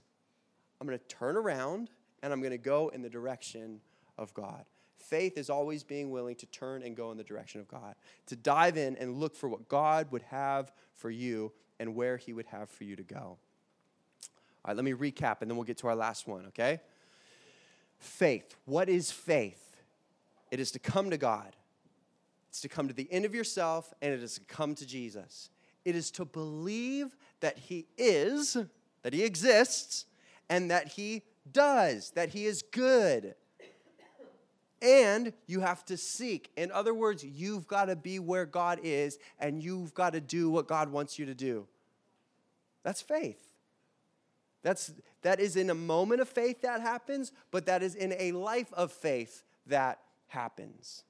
I'm 0.80 0.86
going 0.86 0.98
to 0.98 1.04
turn 1.06 1.36
around 1.36 1.90
and 2.22 2.32
I'm 2.32 2.40
going 2.40 2.52
to 2.52 2.58
go 2.58 2.88
in 2.88 3.02
the 3.02 3.10
direction 3.10 3.80
of 4.18 4.32
God. 4.34 4.64
Faith 4.98 5.38
is 5.38 5.50
always 5.50 5.84
being 5.84 6.10
willing 6.10 6.34
to 6.36 6.46
turn 6.46 6.82
and 6.82 6.96
go 6.96 7.10
in 7.12 7.16
the 7.16 7.24
direction 7.24 7.60
of 7.60 7.68
God, 7.68 7.94
to 8.26 8.36
dive 8.36 8.76
in 8.76 8.96
and 8.96 9.16
look 9.16 9.36
for 9.36 9.48
what 9.48 9.68
God 9.68 10.10
would 10.10 10.22
have 10.22 10.72
for 10.94 11.10
you 11.10 11.52
and 11.78 11.94
where 11.94 12.16
He 12.16 12.32
would 12.32 12.46
have 12.46 12.68
for 12.68 12.84
you 12.84 12.96
to 12.96 13.02
go. 13.02 13.18
All 13.18 13.38
right, 14.68 14.76
let 14.76 14.84
me 14.84 14.92
recap 14.92 15.42
and 15.42 15.50
then 15.50 15.56
we'll 15.56 15.64
get 15.64 15.78
to 15.78 15.88
our 15.88 15.94
last 15.94 16.26
one, 16.26 16.46
okay? 16.46 16.80
Faith. 17.98 18.56
What 18.64 18.88
is 18.88 19.12
faith? 19.12 19.76
It 20.50 20.58
is 20.58 20.70
to 20.72 20.78
come 20.78 21.10
to 21.10 21.16
God 21.16 21.54
it's 22.56 22.62
to 22.62 22.68
come 22.70 22.88
to 22.88 22.94
the 22.94 23.06
end 23.12 23.26
of 23.26 23.34
yourself 23.34 23.92
and 24.00 24.14
it 24.14 24.22
is 24.22 24.36
to 24.36 24.40
come 24.46 24.74
to 24.76 24.86
Jesus. 24.86 25.50
It 25.84 25.94
is 25.94 26.10
to 26.12 26.24
believe 26.24 27.14
that 27.40 27.58
He 27.58 27.84
is, 27.98 28.56
that 29.02 29.12
He 29.12 29.24
exists, 29.24 30.06
and 30.48 30.70
that 30.70 30.88
He 30.88 31.22
does, 31.50 32.10
that 32.12 32.30
He 32.30 32.46
is 32.46 32.62
good. 32.62 33.34
and 34.82 35.32
you 35.46 35.60
have 35.60 35.84
to 35.86 35.96
seek. 35.96 36.50
In 36.56 36.70
other 36.70 36.94
words, 36.94 37.24
you've 37.24 37.66
got 37.66 37.86
to 37.86 37.96
be 37.96 38.18
where 38.18 38.46
God 38.46 38.80
is 38.82 39.18
and 39.38 39.62
you've 39.62 39.94
got 39.94 40.12
to 40.12 40.20
do 40.20 40.50
what 40.50 40.68
God 40.68 40.90
wants 40.90 41.18
you 41.18 41.26
to 41.26 41.34
do. 41.34 41.66
That's 42.82 43.02
faith. 43.02 43.42
That's 44.62 44.92
that 45.22 45.40
is 45.40 45.56
in 45.56 45.70
a 45.70 45.74
moment 45.74 46.20
of 46.20 46.28
faith 46.28 46.62
that 46.62 46.80
happens, 46.80 47.32
but 47.50 47.66
that 47.66 47.82
is 47.82 47.94
in 47.94 48.14
a 48.18 48.32
life 48.32 48.72
of 48.72 48.92
faith 48.92 49.42
that 49.66 50.00
happens. 50.28 51.04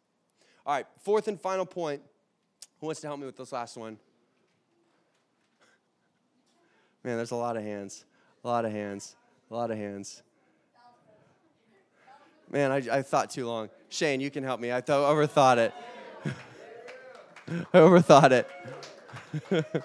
All 0.65 0.75
right, 0.75 0.87
fourth 1.03 1.29
and 1.29 1.41
final 1.41 1.67
point. 1.67 2.03
Who 2.81 2.87
wants 2.87 3.01
to 3.01 3.07
help 3.07 3.19
me 3.19 3.27
with 3.27 3.37
this 3.37 3.53
last 3.53 3.77
one? 3.77 3.99
Man, 7.03 7.17
there's 7.17 7.31
a 7.31 7.37
lot 7.37 7.57
of 7.57 7.63
hands. 7.63 8.05
A 8.45 8.49
lot 8.49 8.65
of 8.65 8.73
hands. 8.73 9.17
A 9.51 9.55
lot 9.55 9.71
of 9.71 9.79
hands. 9.79 10.23
Man, 12.51 12.71
I, 12.71 12.77
I 12.77 13.03
thought 13.03 13.31
too 13.31 13.47
long. 13.47 13.71
Shane, 13.89 14.21
you 14.21 14.31
can 14.31 14.45
help 14.45 14.61
me. 14.61 14.73
I 14.73 14.81
thought, 14.81 15.15
overthought 15.15 15.59
it. 15.59 15.75
I 17.73 17.79
overthought 17.79 18.45
it. 19.51 19.75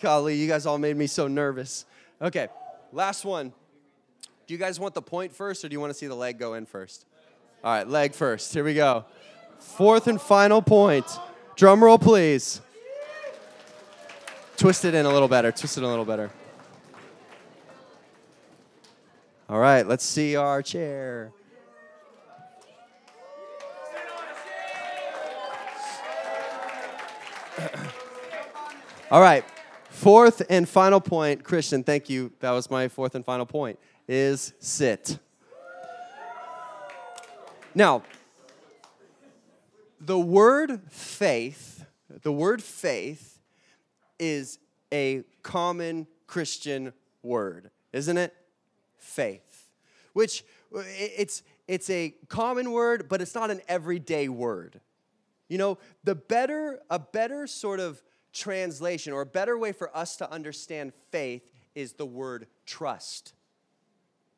Golly, 0.00 0.36
you 0.36 0.46
guys 0.46 0.66
all 0.66 0.78
made 0.78 0.96
me 0.96 1.06
so 1.06 1.28
nervous. 1.28 1.84
Okay, 2.20 2.48
last 2.92 3.24
one. 3.24 3.52
Do 4.46 4.54
you 4.54 4.58
guys 4.58 4.80
want 4.80 4.94
the 4.94 5.02
point 5.02 5.32
first 5.32 5.64
or 5.64 5.68
do 5.68 5.74
you 5.74 5.80
want 5.80 5.90
to 5.90 5.98
see 5.98 6.06
the 6.06 6.14
leg 6.14 6.38
go 6.38 6.54
in 6.54 6.66
first? 6.66 7.04
All 7.62 7.72
right, 7.72 7.86
leg 7.86 8.14
first. 8.14 8.54
Here 8.54 8.64
we 8.64 8.74
go. 8.74 9.04
Fourth 9.58 10.06
and 10.06 10.20
final 10.20 10.62
point. 10.62 11.06
Drum 11.56 11.82
roll, 11.82 11.98
please. 11.98 12.60
Twist 14.56 14.84
it 14.84 14.94
in 14.94 15.06
a 15.06 15.12
little 15.12 15.28
better. 15.28 15.52
Twist 15.52 15.76
it 15.76 15.80
in 15.80 15.84
a 15.84 15.90
little 15.90 16.04
better. 16.04 16.30
All 19.50 19.58
right, 19.58 19.86
let's 19.86 20.04
see 20.04 20.36
our 20.36 20.60
chair. 20.60 21.32
All 29.10 29.22
right, 29.22 29.42
fourth 29.88 30.42
and 30.50 30.68
final 30.68 31.00
point, 31.00 31.44
Christian, 31.44 31.82
thank 31.82 32.10
you. 32.10 32.30
That 32.40 32.50
was 32.50 32.70
my 32.70 32.88
fourth 32.88 33.14
and 33.14 33.24
final 33.24 33.46
point, 33.46 33.78
is 34.06 34.52
sit. 34.58 35.18
Now, 37.74 38.02
the 39.98 40.18
word 40.18 40.82
faith, 40.90 41.86
the 42.22 42.32
word 42.32 42.62
faith 42.62 43.38
is 44.18 44.58
a 44.92 45.24
common 45.42 46.06
Christian 46.26 46.92
word, 47.22 47.70
isn't 47.94 48.18
it? 48.18 48.34
Faith, 48.98 49.68
which 50.12 50.44
uh, 50.74 50.82
it's, 50.86 51.42
it's 51.66 51.88
a 51.90 52.14
common 52.28 52.72
word, 52.72 53.08
but 53.08 53.20
it's 53.20 53.34
not 53.34 53.50
an 53.50 53.60
everyday 53.68 54.28
word. 54.28 54.80
You 55.48 55.58
know, 55.58 55.78
the 56.04 56.14
better, 56.14 56.80
a 56.90 56.98
better 56.98 57.46
sort 57.46 57.80
of 57.80 58.02
translation 58.32 59.12
or 59.12 59.22
a 59.22 59.26
better 59.26 59.56
way 59.56 59.72
for 59.72 59.94
us 59.96 60.16
to 60.16 60.30
understand 60.30 60.92
faith 61.10 61.42
is 61.74 61.94
the 61.94 62.06
word 62.06 62.46
trust. 62.66 63.32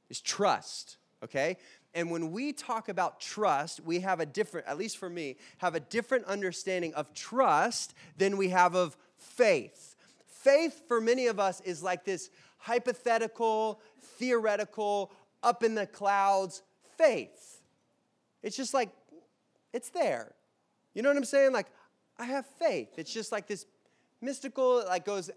Is 0.09 0.21
trust, 0.21 0.99
okay? 1.25 1.57
And 1.95 2.11
when 2.11 2.31
we 2.31 2.53
talk 2.53 2.89
about 2.89 3.21
trust, 3.21 3.81
we 3.81 4.01
have 4.01 4.21
a 4.21 4.27
different, 4.27 4.67
at 4.67 4.79
least 4.79 4.99
for 4.99 5.11
me, 5.11 5.37
have 5.59 5.75
a 5.75 5.81
different 5.81 6.25
understanding 6.27 6.95
of 6.95 7.13
trust 7.15 7.95
than 8.17 8.37
we 8.37 8.49
have 8.51 8.75
of 8.75 8.97
faith. 9.19 9.97
Faith 10.27 10.83
for 10.87 11.01
many 11.01 11.27
of 11.27 11.41
us 11.41 11.61
is 11.63 11.83
like 11.83 12.05
this 12.05 12.31
hypothetical, 12.61 13.81
theoretical, 14.01 15.11
up 15.43 15.63
in 15.63 15.75
the 15.75 15.87
clouds 15.87 16.63
faith. 16.97 17.61
It's 18.43 18.57
just 18.57 18.75
like, 18.75 18.91
it's 19.73 19.91
there. 19.91 20.33
You 20.95 21.03
know 21.03 21.09
what 21.09 21.17
I'm 21.17 21.25
saying? 21.25 21.53
Like, 21.53 21.67
I 22.19 22.25
have 22.25 22.47
faith. 22.47 22.89
It's 22.97 23.13
just 23.13 23.33
like 23.33 23.47
this 23.47 23.67
mystical, 24.21 24.85
like 24.87 25.05
goes 25.05 25.31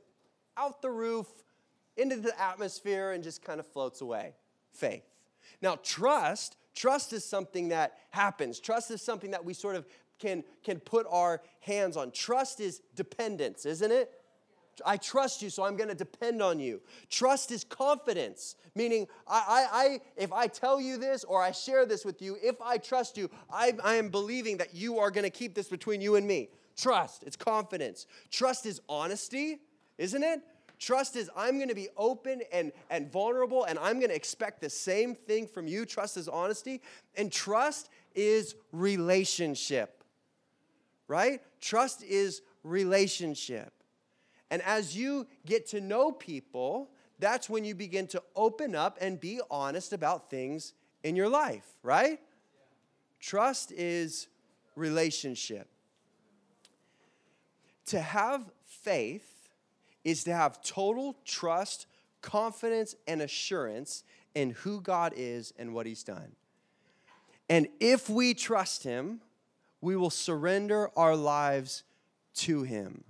out 0.58 0.82
the 0.82 0.90
roof 0.90 1.28
into 1.96 2.18
the 2.18 2.40
atmosphere 2.40 3.12
and 3.12 3.24
just 3.24 3.44
kind 3.44 3.60
of 3.60 3.68
floats 3.68 4.02
away. 4.02 4.34
Faith. 4.72 5.04
Now, 5.62 5.78
trust, 5.84 6.58
trust 6.76 7.14
is 7.14 7.24
something 7.24 7.70
that 7.70 7.98
happens. 8.10 8.60
Trust 8.60 8.92
is 8.92 9.02
something 9.02 9.32
that 9.32 9.46
we 9.46 9.54
sort 9.54 9.76
of 9.76 9.86
can, 10.20 10.44
can 10.64 10.80
put 10.80 11.06
our 11.10 11.42
hands 11.62 11.96
on. 11.96 12.12
Trust 12.12 12.60
is 12.60 12.82
dependence, 12.96 13.66
isn't 13.66 13.92
it? 13.92 14.12
I 14.86 14.98
trust 14.98 15.42
you, 15.42 15.50
so 15.50 15.64
I'm 15.64 15.76
going 15.76 15.90
to 15.90 15.96
depend 15.96 16.42
on 16.42 16.60
you. 16.60 16.82
Trust 17.10 17.52
is 17.52 17.64
confidence, 17.64 18.56
meaning 18.76 19.08
I, 19.28 19.44
I, 19.48 19.84
I, 19.84 20.00
if 20.18 20.32
I 20.32 20.48
tell 20.48 20.80
you 20.80 20.98
this 20.98 21.24
or 21.24 21.42
I 21.42 21.52
share 21.52 21.86
this 21.86 22.06
with 22.06 22.22
you, 22.22 22.38
if 22.42 22.62
I 22.62 22.78
trust 22.78 23.18
you, 23.18 23.30
I, 23.52 23.74
I 23.84 23.96
am 23.96 24.10
believing 24.10 24.58
that 24.58 24.74
you 24.74 25.00
are 25.00 25.12
going 25.12 25.24
to 25.24 25.30
keep 25.30 25.54
this 25.56 25.68
between 25.68 26.02
you 26.02 26.16
and 26.16 26.28
me. 26.28 26.50
Trust, 26.76 27.24
it's 27.24 27.36
confidence. 27.36 28.08
Trust 28.32 28.66
is 28.66 28.82
honesty, 28.90 29.60
isn't 29.98 30.24
it? 30.24 30.42
Trust 30.80 31.16
is 31.16 31.30
I'm 31.36 31.58
going 31.58 31.70
to 31.70 31.76
be 31.76 31.88
open 31.96 32.42
and, 32.52 32.72
and 32.90 33.12
vulnerable, 33.12 33.64
and 33.64 33.80
I'm 33.80 34.00
going 34.00 34.10
to 34.10 34.16
expect 34.16 34.60
the 34.60 34.70
same 34.70 35.16
thing 35.16 35.48
from 35.48 35.68
you. 35.68 35.86
Trust 35.86 36.18
is 36.18 36.28
honesty. 36.28 36.82
And 37.16 37.32
trust 37.32 37.90
is 38.16 38.56
relationship, 38.72 40.04
right? 41.08 41.42
Trust 41.62 42.04
is 42.04 42.42
relationship. 42.64 43.72
And 44.54 44.62
as 44.62 44.96
you 44.96 45.26
get 45.48 45.66
to 45.70 45.82
know 45.82 46.12
people, 46.12 46.92
that's 47.18 47.50
when 47.50 47.66
you 47.66 47.74
begin 47.74 48.06
to 48.10 48.22
open 48.36 48.76
up 48.76 49.00
and 49.02 49.20
be 49.20 49.42
honest 49.50 49.94
about 49.94 50.30
things 50.30 50.74
in 51.04 51.16
your 51.16 51.28
life, 51.28 51.66
right? 51.82 52.20
Trust 53.20 53.72
is 53.72 54.28
relationship. 54.76 55.68
To 57.88 58.00
have 58.00 58.44
faith 58.68 59.50
is 60.04 60.24
to 60.26 60.36
have 60.36 60.62
total 60.62 61.16
trust, 61.26 61.88
confidence, 62.22 62.94
and 63.08 63.24
assurance 63.24 64.04
in 64.36 64.52
who 64.52 64.82
God 64.82 65.14
is 65.18 65.52
and 65.58 65.74
what 65.74 65.88
He's 65.88 66.04
done. 66.04 66.36
And 67.50 67.70
if 67.80 68.08
we 68.08 68.36
trust 68.36 68.84
Him, 68.84 69.22
we 69.82 69.96
will 69.96 70.12
surrender 70.12 70.92
our 70.96 71.16
lives 71.16 71.82
to 72.36 72.62
Him. 72.62 73.04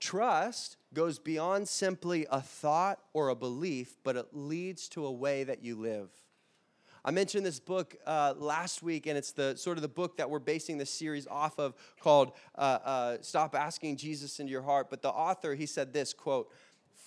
Trust 0.00 0.78
goes 0.94 1.18
beyond 1.18 1.68
simply 1.68 2.26
a 2.30 2.40
thought 2.40 2.98
or 3.12 3.28
a 3.28 3.34
belief, 3.34 3.98
but 4.02 4.16
it 4.16 4.28
leads 4.32 4.88
to 4.88 5.04
a 5.04 5.12
way 5.12 5.44
that 5.44 5.62
you 5.62 5.76
live. 5.76 6.08
I 7.04 7.10
mentioned 7.10 7.46
this 7.46 7.60
book 7.60 7.96
uh, 8.06 8.34
last 8.36 8.82
week, 8.82 9.06
and 9.06 9.16
it's 9.16 9.32
the 9.32 9.56
sort 9.56 9.78
of 9.78 9.82
the 9.82 9.88
book 9.88 10.16
that 10.16 10.28
we're 10.28 10.38
basing 10.38 10.78
this 10.78 10.90
series 10.90 11.26
off 11.26 11.58
of, 11.58 11.74
called 12.00 12.32
uh, 12.56 12.78
uh, 12.84 13.16
"Stop 13.20 13.54
Asking 13.54 13.96
Jesus 13.96 14.40
into 14.40 14.50
Your 14.50 14.62
Heart." 14.62 14.90
But 14.90 15.02
the 15.02 15.10
author 15.10 15.54
he 15.54 15.66
said 15.66 15.92
this 15.92 16.12
quote: 16.12 16.50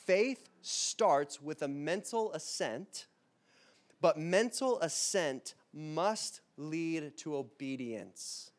"Faith 0.06 0.50
starts 0.62 1.42
with 1.42 1.62
a 1.62 1.68
mental 1.68 2.32
assent, 2.34 3.08
but 4.02 4.18
mental 4.18 4.80
assent 4.80 5.56
must 5.74 6.42
lead 6.58 7.16
to 7.18 7.36
obedience." 7.36 8.53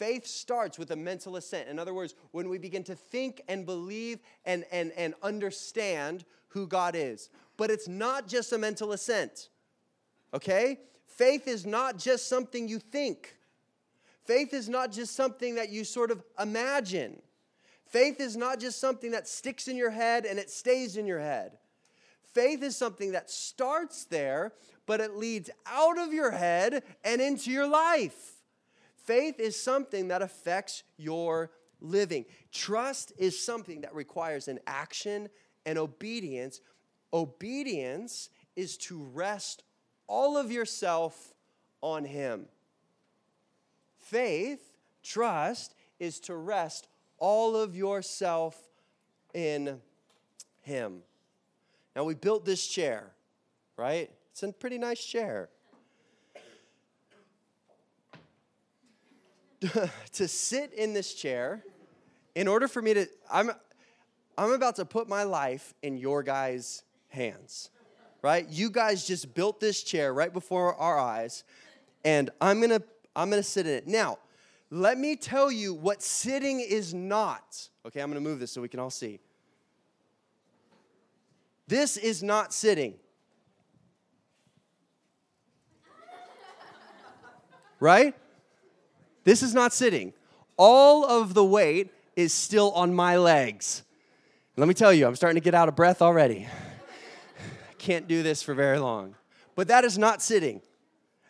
Faith 0.00 0.26
starts 0.26 0.78
with 0.78 0.92
a 0.92 0.96
mental 0.96 1.36
assent. 1.36 1.68
In 1.68 1.78
other 1.78 1.92
words, 1.92 2.14
when 2.30 2.48
we 2.48 2.56
begin 2.56 2.82
to 2.84 2.94
think 2.94 3.42
and 3.48 3.66
believe 3.66 4.20
and, 4.46 4.64
and, 4.72 4.92
and 4.96 5.12
understand 5.22 6.24
who 6.48 6.66
God 6.66 6.94
is. 6.96 7.28
But 7.58 7.70
it's 7.70 7.86
not 7.86 8.26
just 8.26 8.54
a 8.54 8.56
mental 8.56 8.92
assent, 8.92 9.50
okay? 10.32 10.80
Faith 11.06 11.46
is 11.46 11.66
not 11.66 11.98
just 11.98 12.28
something 12.30 12.66
you 12.66 12.78
think, 12.78 13.36
faith 14.24 14.54
is 14.54 14.70
not 14.70 14.90
just 14.90 15.14
something 15.14 15.56
that 15.56 15.68
you 15.68 15.84
sort 15.84 16.10
of 16.10 16.24
imagine. 16.40 17.20
Faith 17.84 18.20
is 18.20 18.38
not 18.38 18.58
just 18.58 18.80
something 18.80 19.10
that 19.10 19.28
sticks 19.28 19.68
in 19.68 19.76
your 19.76 19.90
head 19.90 20.24
and 20.24 20.38
it 20.38 20.48
stays 20.48 20.96
in 20.96 21.04
your 21.04 21.20
head. 21.20 21.58
Faith 22.22 22.62
is 22.62 22.74
something 22.74 23.12
that 23.12 23.28
starts 23.28 24.06
there, 24.06 24.54
but 24.86 25.00
it 25.00 25.16
leads 25.16 25.50
out 25.66 25.98
of 25.98 26.10
your 26.10 26.30
head 26.30 26.84
and 27.04 27.20
into 27.20 27.50
your 27.50 27.68
life. 27.68 28.39
Faith 29.04 29.40
is 29.40 29.60
something 29.60 30.08
that 30.08 30.22
affects 30.22 30.82
your 30.96 31.50
living. 31.80 32.24
Trust 32.52 33.12
is 33.18 33.42
something 33.42 33.80
that 33.80 33.94
requires 33.94 34.48
an 34.48 34.58
action 34.66 35.28
and 35.66 35.78
obedience. 35.78 36.60
Obedience 37.12 38.28
is 38.56 38.76
to 38.76 39.02
rest 39.12 39.64
all 40.06 40.36
of 40.36 40.50
yourself 40.50 41.32
on 41.80 42.04
Him. 42.04 42.46
Faith, 43.98 44.76
trust, 45.02 45.74
is 45.98 46.20
to 46.20 46.34
rest 46.34 46.88
all 47.18 47.56
of 47.56 47.76
yourself 47.76 48.70
in 49.34 49.80
Him. 50.62 51.02
Now, 51.96 52.04
we 52.04 52.14
built 52.14 52.44
this 52.44 52.66
chair, 52.66 53.12
right? 53.76 54.10
It's 54.32 54.42
a 54.42 54.52
pretty 54.52 54.78
nice 54.78 55.04
chair. 55.04 55.48
to 60.12 60.26
sit 60.28 60.72
in 60.72 60.92
this 60.92 61.14
chair 61.14 61.62
in 62.34 62.48
order 62.48 62.66
for 62.66 62.80
me 62.80 62.94
to 62.94 63.06
I'm 63.30 63.50
I'm 64.38 64.52
about 64.52 64.76
to 64.76 64.84
put 64.84 65.08
my 65.08 65.24
life 65.24 65.74
in 65.82 65.98
your 65.98 66.22
guys' 66.22 66.82
hands. 67.08 67.70
right? 68.22 68.48
You 68.48 68.70
guys 68.70 69.06
just 69.06 69.34
built 69.34 69.60
this 69.60 69.82
chair 69.82 70.14
right 70.14 70.32
before 70.32 70.74
our 70.76 70.98
eyes, 70.98 71.44
and 72.04 72.30
I'm 72.40 72.60
gonna 72.60 72.82
I'm 73.14 73.28
gonna 73.28 73.42
sit 73.42 73.66
in 73.66 73.74
it. 73.74 73.86
Now, 73.86 74.18
let 74.70 74.96
me 74.96 75.16
tell 75.16 75.50
you 75.50 75.74
what 75.74 76.02
sitting 76.02 76.60
is 76.60 76.94
not. 76.94 77.68
Okay, 77.86 78.00
I'm 78.00 78.08
gonna 78.08 78.20
move 78.20 78.40
this 78.40 78.52
so 78.52 78.62
we 78.62 78.68
can 78.68 78.80
all 78.80 78.90
see. 78.90 79.20
This 81.66 81.96
is 81.96 82.22
not 82.22 82.52
sitting. 82.52 82.94
Right? 87.78 88.14
This 89.24 89.42
is 89.42 89.54
not 89.54 89.72
sitting. 89.72 90.12
All 90.56 91.04
of 91.04 91.34
the 91.34 91.44
weight 91.44 91.92
is 92.16 92.32
still 92.32 92.72
on 92.72 92.94
my 92.94 93.16
legs. 93.16 93.82
Let 94.56 94.68
me 94.68 94.74
tell 94.74 94.92
you, 94.92 95.06
I'm 95.06 95.16
starting 95.16 95.40
to 95.40 95.44
get 95.44 95.54
out 95.54 95.68
of 95.68 95.76
breath 95.76 96.02
already. 96.02 96.46
I 97.70 97.72
can't 97.78 98.06
do 98.06 98.22
this 98.22 98.42
for 98.42 98.54
very 98.54 98.78
long. 98.78 99.14
But 99.54 99.68
that 99.68 99.84
is 99.84 99.96
not 99.96 100.22
sitting. 100.22 100.60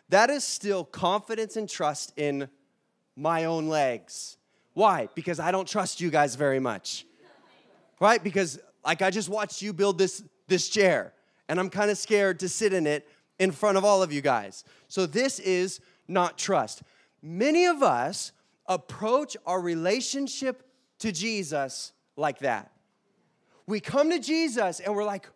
That 0.09 0.29
is 0.29 0.43
still 0.43 0.83
confidence 0.83 1.55
and 1.55 1.69
trust 1.69 2.13
in 2.17 2.49
my 3.15 3.45
own 3.45 3.67
legs. 3.67 4.37
Why? 4.73 5.07
Because 5.15 5.39
I 5.39 5.51
don't 5.51 5.67
trust 5.67 6.01
you 6.01 6.09
guys 6.09 6.35
very 6.35 6.59
much. 6.59 7.05
Right? 7.99 8.21
Because 8.23 8.59
like 8.83 9.01
I 9.01 9.11
just 9.11 9.29
watched 9.29 9.61
you 9.61 9.73
build 9.73 9.97
this 9.97 10.23
this 10.47 10.67
chair 10.67 11.13
and 11.47 11.59
I'm 11.59 11.69
kind 11.69 11.91
of 11.91 11.97
scared 11.97 12.39
to 12.39 12.49
sit 12.49 12.73
in 12.73 12.87
it 12.87 13.07
in 13.39 13.51
front 13.51 13.77
of 13.77 13.85
all 13.85 14.03
of 14.03 14.11
you 14.11 14.21
guys. 14.21 14.63
So 14.87 15.05
this 15.05 15.39
is 15.39 15.79
not 16.07 16.37
trust. 16.37 16.83
Many 17.21 17.65
of 17.65 17.83
us 17.83 18.31
approach 18.67 19.37
our 19.45 19.61
relationship 19.61 20.63
to 20.99 21.11
Jesus 21.11 21.93
like 22.15 22.39
that. 22.39 22.71
We 23.67 23.79
come 23.79 24.09
to 24.09 24.19
Jesus 24.19 24.79
and 24.79 24.95
we're 24.95 25.03
like, 25.03 25.27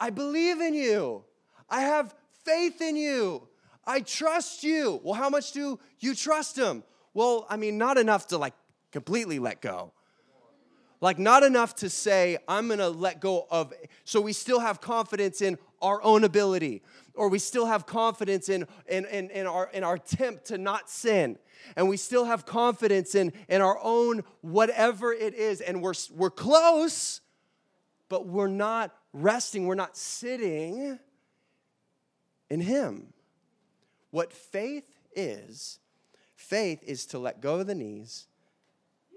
I 0.00 0.10
believe 0.10 0.60
in 0.60 0.74
you. 0.74 1.24
I 1.68 1.82
have 1.82 2.14
faith 2.44 2.80
in 2.80 2.96
you. 2.96 3.48
I 3.84 4.00
trust 4.00 4.64
you. 4.64 5.00
Well, 5.02 5.14
how 5.14 5.28
much 5.28 5.52
do 5.52 5.78
you 6.00 6.14
trust 6.14 6.56
him? 6.56 6.82
Well, 7.14 7.46
I 7.48 7.56
mean, 7.56 7.78
not 7.78 7.98
enough 7.98 8.28
to 8.28 8.38
like 8.38 8.54
completely 8.92 9.38
let 9.38 9.60
go. 9.60 9.92
Like, 11.00 11.18
not 11.18 11.42
enough 11.42 11.74
to 11.76 11.90
say, 11.90 12.38
I'm 12.48 12.68
gonna 12.68 12.88
let 12.88 13.20
go 13.20 13.46
of, 13.50 13.72
so 14.04 14.20
we 14.20 14.32
still 14.32 14.60
have 14.60 14.80
confidence 14.80 15.42
in 15.42 15.58
our 15.82 16.02
own 16.02 16.24
ability, 16.24 16.82
or 17.16 17.28
we 17.28 17.38
still 17.38 17.66
have 17.66 17.86
confidence 17.86 18.48
in, 18.48 18.66
in, 18.86 19.04
in, 19.06 19.30
in, 19.30 19.46
our, 19.46 19.70
in 19.72 19.82
our 19.82 19.94
attempt 19.94 20.46
to 20.46 20.58
not 20.58 20.88
sin, 20.90 21.38
and 21.74 21.88
we 21.88 21.96
still 21.96 22.24
have 22.24 22.46
confidence 22.46 23.14
in, 23.14 23.32
in 23.48 23.60
our 23.60 23.78
own 23.82 24.22
whatever 24.42 25.12
it 25.12 25.34
is, 25.34 25.60
and 25.60 25.82
we're, 25.82 25.94
we're 26.14 26.30
close, 26.30 27.20
but 28.08 28.26
we're 28.26 28.46
not 28.46 28.94
resting, 29.12 29.66
we're 29.66 29.74
not 29.74 29.96
sitting 29.96 30.98
in 32.50 32.60
Him. 32.60 33.12
What 34.10 34.32
faith 34.32 34.84
is, 35.14 35.78
faith 36.36 36.82
is 36.86 37.06
to 37.06 37.18
let 37.18 37.40
go 37.40 37.60
of 37.60 37.66
the 37.66 37.74
knees 37.74 38.26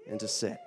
and 0.08 0.18
to 0.20 0.28
sit. 0.28 0.58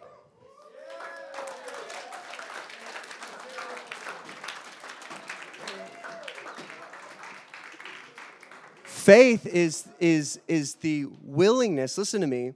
Faith 9.04 9.45
is, 9.45 9.86
is, 9.99 10.39
is 10.47 10.76
the 10.76 11.08
willingness, 11.24 11.97
listen 11.97 12.22
to 12.22 12.28
me, 12.28 12.54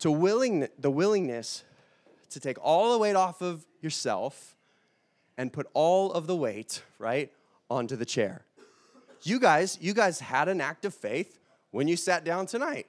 to 0.00 0.10
willing, 0.10 0.66
the 0.80 0.90
willingness 0.90 1.62
to 2.30 2.40
take 2.40 2.56
all 2.60 2.90
the 2.90 2.98
weight 2.98 3.14
off 3.14 3.40
of 3.40 3.64
yourself 3.80 4.56
and 5.38 5.52
put 5.52 5.68
all 5.72 6.10
of 6.14 6.26
the 6.26 6.34
weight, 6.34 6.82
right, 6.98 7.30
onto 7.70 7.94
the 7.94 8.04
chair. 8.04 8.42
You 9.22 9.38
guys, 9.38 9.78
you 9.80 9.94
guys 9.94 10.18
had 10.18 10.48
an 10.48 10.60
act 10.60 10.84
of 10.84 10.94
faith 10.94 11.38
when 11.70 11.86
you 11.86 11.96
sat 11.96 12.24
down 12.24 12.46
tonight, 12.46 12.88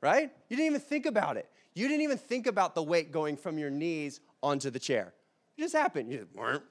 right? 0.00 0.30
You 0.48 0.56
didn't 0.56 0.68
even 0.68 0.82
think 0.82 1.06
about 1.06 1.36
it. 1.36 1.50
You 1.74 1.88
didn't 1.88 2.02
even 2.02 2.18
think 2.18 2.46
about 2.46 2.76
the 2.76 2.82
weight 2.84 3.10
going 3.10 3.36
from 3.36 3.58
your 3.58 3.70
knees 3.70 4.20
onto 4.40 4.70
the 4.70 4.78
chair. 4.78 5.12
It 5.58 5.62
just 5.62 5.74
happened. 5.74 6.12
You 6.12 6.28
just 6.36 6.62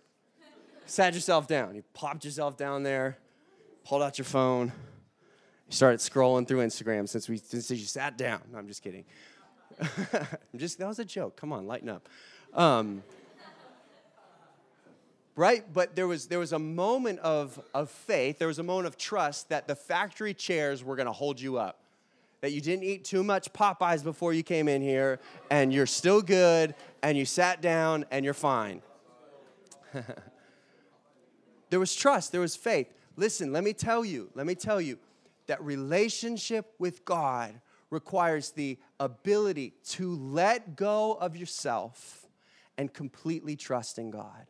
sat 0.85 1.13
yourself 1.13 1.49
down. 1.49 1.75
You 1.75 1.83
plopped 1.93 2.23
yourself 2.23 2.55
down 2.55 2.83
there, 2.83 3.17
pulled 3.83 4.03
out 4.03 4.17
your 4.17 4.23
phone 4.23 4.71
started 5.69 5.99
scrolling 5.99 6.47
through 6.47 6.59
Instagram 6.59 7.07
since 7.07 7.27
we 7.27 7.37
since 7.37 7.69
you 7.71 7.77
sat 7.77 8.17
down. 8.17 8.41
No, 8.51 8.57
I'm 8.57 8.67
just 8.67 8.83
kidding. 8.83 9.05
I'm 9.81 10.57
just 10.57 10.77
that 10.79 10.87
was 10.87 10.99
a 10.99 11.05
joke. 11.05 11.35
Come 11.35 11.51
on, 11.51 11.67
lighten 11.67 11.89
up. 11.89 12.07
Um, 12.53 13.03
right? 15.35 15.63
But 15.71 15.95
there 15.95 16.07
was 16.07 16.27
there 16.27 16.39
was 16.39 16.53
a 16.53 16.59
moment 16.59 17.19
of 17.19 17.59
of 17.73 17.89
faith. 17.89 18.39
There 18.39 18.47
was 18.47 18.59
a 18.59 18.63
moment 18.63 18.87
of 18.87 18.97
trust 18.97 19.49
that 19.49 19.67
the 19.67 19.75
factory 19.75 20.33
chairs 20.33 20.83
were 20.83 20.95
going 20.95 21.07
to 21.07 21.13
hold 21.13 21.39
you 21.39 21.57
up. 21.57 21.79
That 22.41 22.51
you 22.51 22.59
didn't 22.59 22.83
eat 22.83 23.05
too 23.05 23.23
much 23.23 23.53
Popeyes 23.53 24.03
before 24.03 24.33
you 24.33 24.43
came 24.43 24.67
in 24.67 24.81
here, 24.81 25.19
and 25.49 25.73
you're 25.73 25.85
still 25.85 26.21
good, 26.21 26.75
and 27.01 27.17
you 27.17 27.23
sat 27.25 27.61
down, 27.61 28.05
and 28.11 28.25
you're 28.25 28.33
fine. 28.33 28.81
there 31.69 31.79
was 31.79 31.95
trust. 31.95 32.33
There 32.33 32.41
was 32.41 32.55
faith. 32.55 32.87
Listen, 33.15 33.53
let 33.53 33.63
me 33.63 33.71
tell 33.71 34.03
you. 34.03 34.29
Let 34.35 34.45
me 34.45 34.55
tell 34.55 34.81
you 34.81 34.97
that 35.47 35.61
relationship 35.63 36.73
with 36.79 37.05
God 37.05 37.59
requires 37.89 38.51
the 38.51 38.77
ability 38.99 39.73
to 39.85 40.15
let 40.15 40.75
go 40.75 41.13
of 41.13 41.35
yourself 41.35 42.27
and 42.77 42.91
completely 42.91 43.55
trust 43.55 43.99
in 43.99 44.09
God. 44.09 44.47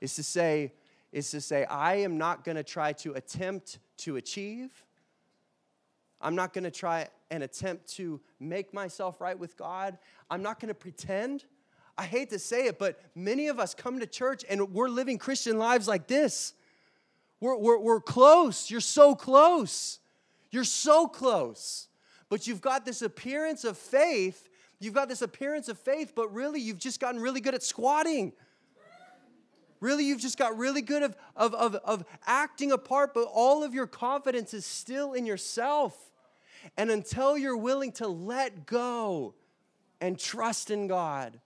Is 0.00 0.16
to 0.16 0.22
say, 0.22 0.72
is 1.12 1.30
to 1.30 1.40
say, 1.40 1.64
I 1.64 1.96
am 1.96 2.18
not 2.18 2.44
going 2.44 2.56
to 2.56 2.64
try 2.64 2.92
to 2.94 3.12
attempt 3.12 3.78
to 3.98 4.16
achieve. 4.16 4.70
I'm 6.20 6.34
not 6.34 6.52
going 6.52 6.64
to 6.64 6.70
try 6.70 7.08
and 7.30 7.42
attempt 7.42 7.88
to 7.94 8.20
make 8.40 8.74
myself 8.74 9.20
right 9.20 9.38
with 9.38 9.56
God. 9.56 9.98
I'm 10.30 10.42
not 10.42 10.60
going 10.60 10.68
to 10.68 10.74
pretend. 10.74 11.44
I 11.96 12.04
hate 12.04 12.30
to 12.30 12.38
say 12.38 12.66
it, 12.66 12.78
but 12.78 13.00
many 13.14 13.48
of 13.48 13.60
us 13.60 13.74
come 13.74 14.00
to 14.00 14.06
church 14.06 14.44
and 14.48 14.72
we're 14.72 14.88
living 14.88 15.18
Christian 15.18 15.58
lives 15.58 15.86
like 15.86 16.06
this. 16.06 16.54
We're, 17.42 17.56
we're, 17.56 17.78
we're 17.78 18.00
close. 18.00 18.70
You're 18.70 18.80
so 18.80 19.16
close. 19.16 19.98
You're 20.52 20.62
so 20.62 21.08
close. 21.08 21.88
But 22.28 22.46
you've 22.46 22.60
got 22.60 22.84
this 22.84 23.02
appearance 23.02 23.64
of 23.64 23.76
faith. 23.76 24.48
You've 24.78 24.94
got 24.94 25.08
this 25.08 25.22
appearance 25.22 25.66
of 25.66 25.76
faith, 25.76 26.12
but 26.14 26.32
really 26.32 26.60
you've 26.60 26.78
just 26.78 27.00
gotten 27.00 27.20
really 27.20 27.40
good 27.40 27.54
at 27.56 27.64
squatting. 27.64 28.32
Really, 29.80 30.04
you've 30.04 30.20
just 30.20 30.38
got 30.38 30.56
really 30.56 30.82
good 30.82 31.02
of, 31.02 31.16
of, 31.34 31.54
of, 31.54 31.74
of 31.74 32.04
acting 32.24 32.70
a 32.70 32.78
part, 32.78 33.12
but 33.12 33.24
all 33.24 33.64
of 33.64 33.74
your 33.74 33.88
confidence 33.88 34.54
is 34.54 34.64
still 34.64 35.12
in 35.12 35.26
yourself. 35.26 36.12
And 36.76 36.92
until 36.92 37.36
you're 37.36 37.56
willing 37.56 37.90
to 37.94 38.06
let 38.06 38.66
go 38.66 39.34
and 40.00 40.16
trust 40.16 40.70
in 40.70 40.86
God, 40.86 41.40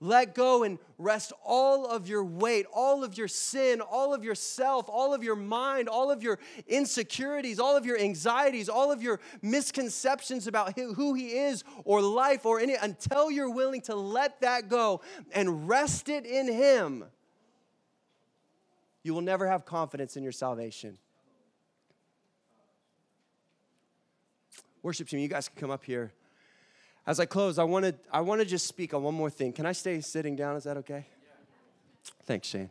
let 0.00 0.34
go 0.34 0.62
and 0.62 0.78
rest 0.96 1.32
all 1.44 1.86
of 1.86 2.08
your 2.08 2.24
weight, 2.24 2.66
all 2.72 3.02
of 3.02 3.18
your 3.18 3.26
sin, 3.26 3.80
all 3.80 4.14
of 4.14 4.22
yourself, 4.22 4.88
all 4.88 5.12
of 5.12 5.24
your 5.24 5.34
mind, 5.34 5.88
all 5.88 6.10
of 6.10 6.22
your 6.22 6.38
insecurities, 6.68 7.58
all 7.58 7.76
of 7.76 7.84
your 7.84 7.98
anxieties, 7.98 8.68
all 8.68 8.92
of 8.92 9.02
your 9.02 9.18
misconceptions 9.42 10.46
about 10.46 10.78
who 10.78 11.14
He 11.14 11.30
is 11.30 11.64
or 11.84 12.00
life 12.00 12.46
or 12.46 12.60
any, 12.60 12.74
until 12.74 13.30
you're 13.30 13.50
willing 13.50 13.80
to 13.82 13.96
let 13.96 14.40
that 14.40 14.68
go 14.68 15.00
and 15.32 15.68
rest 15.68 16.08
it 16.08 16.24
in 16.24 16.46
Him, 16.46 17.04
you 19.02 19.14
will 19.14 19.20
never 19.20 19.48
have 19.48 19.64
confidence 19.64 20.16
in 20.16 20.22
your 20.22 20.32
salvation. 20.32 20.96
Worship 24.82 25.08
team, 25.08 25.18
you 25.18 25.28
guys 25.28 25.48
can 25.48 25.58
come 25.58 25.70
up 25.70 25.82
here. 25.82 26.12
As 27.08 27.18
I 27.18 27.24
close, 27.24 27.58
I 27.58 27.64
want 27.64 27.86
to 27.86 27.94
I 28.12 28.20
want 28.20 28.42
to 28.42 28.44
just 28.44 28.66
speak 28.66 28.92
on 28.92 29.02
one 29.02 29.14
more 29.14 29.30
thing. 29.30 29.54
Can 29.54 29.64
I 29.64 29.72
stay 29.72 30.02
sitting 30.02 30.36
down? 30.36 30.56
Is 30.56 30.64
that 30.64 30.76
okay? 30.76 31.06
Thanks, 32.26 32.48
Shane. 32.48 32.68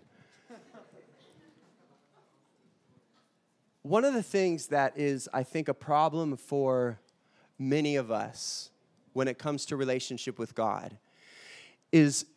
one 3.82 4.06
of 4.06 4.14
the 4.14 4.22
things 4.22 4.68
that 4.68 4.96
is, 4.96 5.28
I 5.34 5.42
think, 5.42 5.68
a 5.68 5.74
problem 5.74 6.38
for 6.38 7.00
many 7.58 7.96
of 7.96 8.12
us 8.12 8.70
when 9.14 9.28
it 9.28 9.40
comes 9.40 9.66
to 9.66 9.76
relationship 9.76 10.38
with 10.38 10.54
God 10.54 10.96
is 11.92 12.28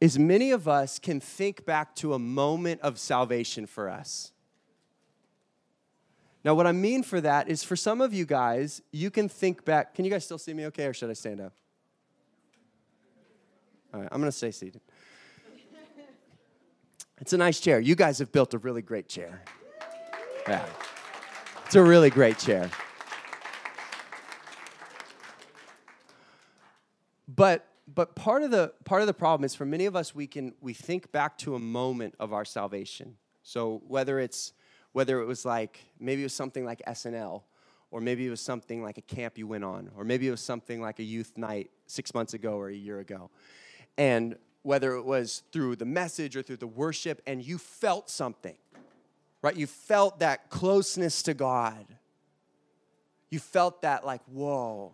is 0.00 0.20
many 0.20 0.52
of 0.52 0.68
us 0.68 1.00
can 1.00 1.18
think 1.18 1.66
back 1.66 1.96
to 1.96 2.14
a 2.14 2.18
moment 2.20 2.80
of 2.82 2.96
salvation 2.96 3.66
for 3.66 3.88
us. 3.88 4.30
Now, 6.42 6.54
what 6.54 6.66
I 6.66 6.72
mean 6.72 7.02
for 7.02 7.20
that 7.20 7.48
is 7.48 7.62
for 7.62 7.76
some 7.76 8.00
of 8.00 8.14
you 8.14 8.24
guys, 8.24 8.80
you 8.92 9.10
can 9.10 9.28
think 9.28 9.64
back. 9.64 9.94
Can 9.94 10.04
you 10.04 10.10
guys 10.10 10.24
still 10.24 10.38
see 10.38 10.54
me 10.54 10.66
okay, 10.66 10.86
or 10.86 10.94
should 10.94 11.10
I 11.10 11.14
stand 11.14 11.40
up? 11.40 11.52
All 13.92 14.00
right, 14.00 14.08
I'm 14.10 14.20
going 14.20 14.30
to 14.30 14.36
stay 14.36 14.50
seated. 14.50 14.80
It's 17.20 17.34
a 17.34 17.36
nice 17.36 17.60
chair. 17.60 17.80
You 17.80 17.94
guys 17.94 18.18
have 18.20 18.32
built 18.32 18.54
a 18.54 18.58
really 18.58 18.80
great 18.80 19.06
chair. 19.06 19.42
Yeah. 20.48 20.64
It's 21.66 21.74
a 21.74 21.82
really 21.82 22.08
great 22.08 22.38
chair. 22.38 22.70
But 27.28 27.66
but 27.86 28.14
part 28.16 28.42
of 28.42 28.50
the 28.50 28.72
part 28.84 29.02
of 29.02 29.06
the 29.06 29.14
problem 29.14 29.44
is 29.44 29.54
for 29.54 29.64
many 29.64 29.86
of 29.86 29.94
us 29.94 30.14
we 30.14 30.26
can 30.26 30.54
we 30.60 30.72
think 30.72 31.12
back 31.12 31.36
to 31.38 31.54
a 31.54 31.58
moment 31.58 32.14
of 32.18 32.32
our 32.32 32.44
salvation. 32.44 33.16
So 33.42 33.82
whether 33.86 34.18
it's 34.18 34.52
whether 34.92 35.20
it 35.20 35.26
was 35.26 35.44
like 35.44 35.80
maybe 35.98 36.22
it 36.22 36.24
was 36.24 36.34
something 36.34 36.64
like 36.64 36.82
SNL 36.86 37.42
or 37.90 38.00
maybe 38.00 38.26
it 38.26 38.30
was 38.30 38.40
something 38.40 38.82
like 38.82 38.98
a 38.98 39.02
camp 39.02 39.38
you 39.38 39.46
went 39.46 39.64
on 39.64 39.90
or 39.96 40.04
maybe 40.04 40.28
it 40.28 40.30
was 40.30 40.40
something 40.40 40.80
like 40.80 40.98
a 40.98 41.02
youth 41.02 41.36
night 41.36 41.70
6 41.86 42.14
months 42.14 42.34
ago 42.34 42.54
or 42.54 42.68
a 42.68 42.74
year 42.74 43.00
ago. 43.00 43.30
And 43.98 44.36
whether 44.62 44.94
it 44.94 45.04
was 45.04 45.42
through 45.52 45.76
the 45.76 45.86
message 45.86 46.36
or 46.36 46.42
through 46.42 46.58
the 46.58 46.66
worship 46.66 47.22
and 47.26 47.44
you 47.44 47.58
felt 47.58 48.10
something. 48.10 48.56
Right? 49.42 49.56
You 49.56 49.66
felt 49.66 50.18
that 50.18 50.50
closeness 50.50 51.22
to 51.22 51.32
God. 51.32 51.86
You 53.30 53.38
felt 53.38 53.82
that 53.82 54.04
like 54.04 54.20
whoa 54.26 54.92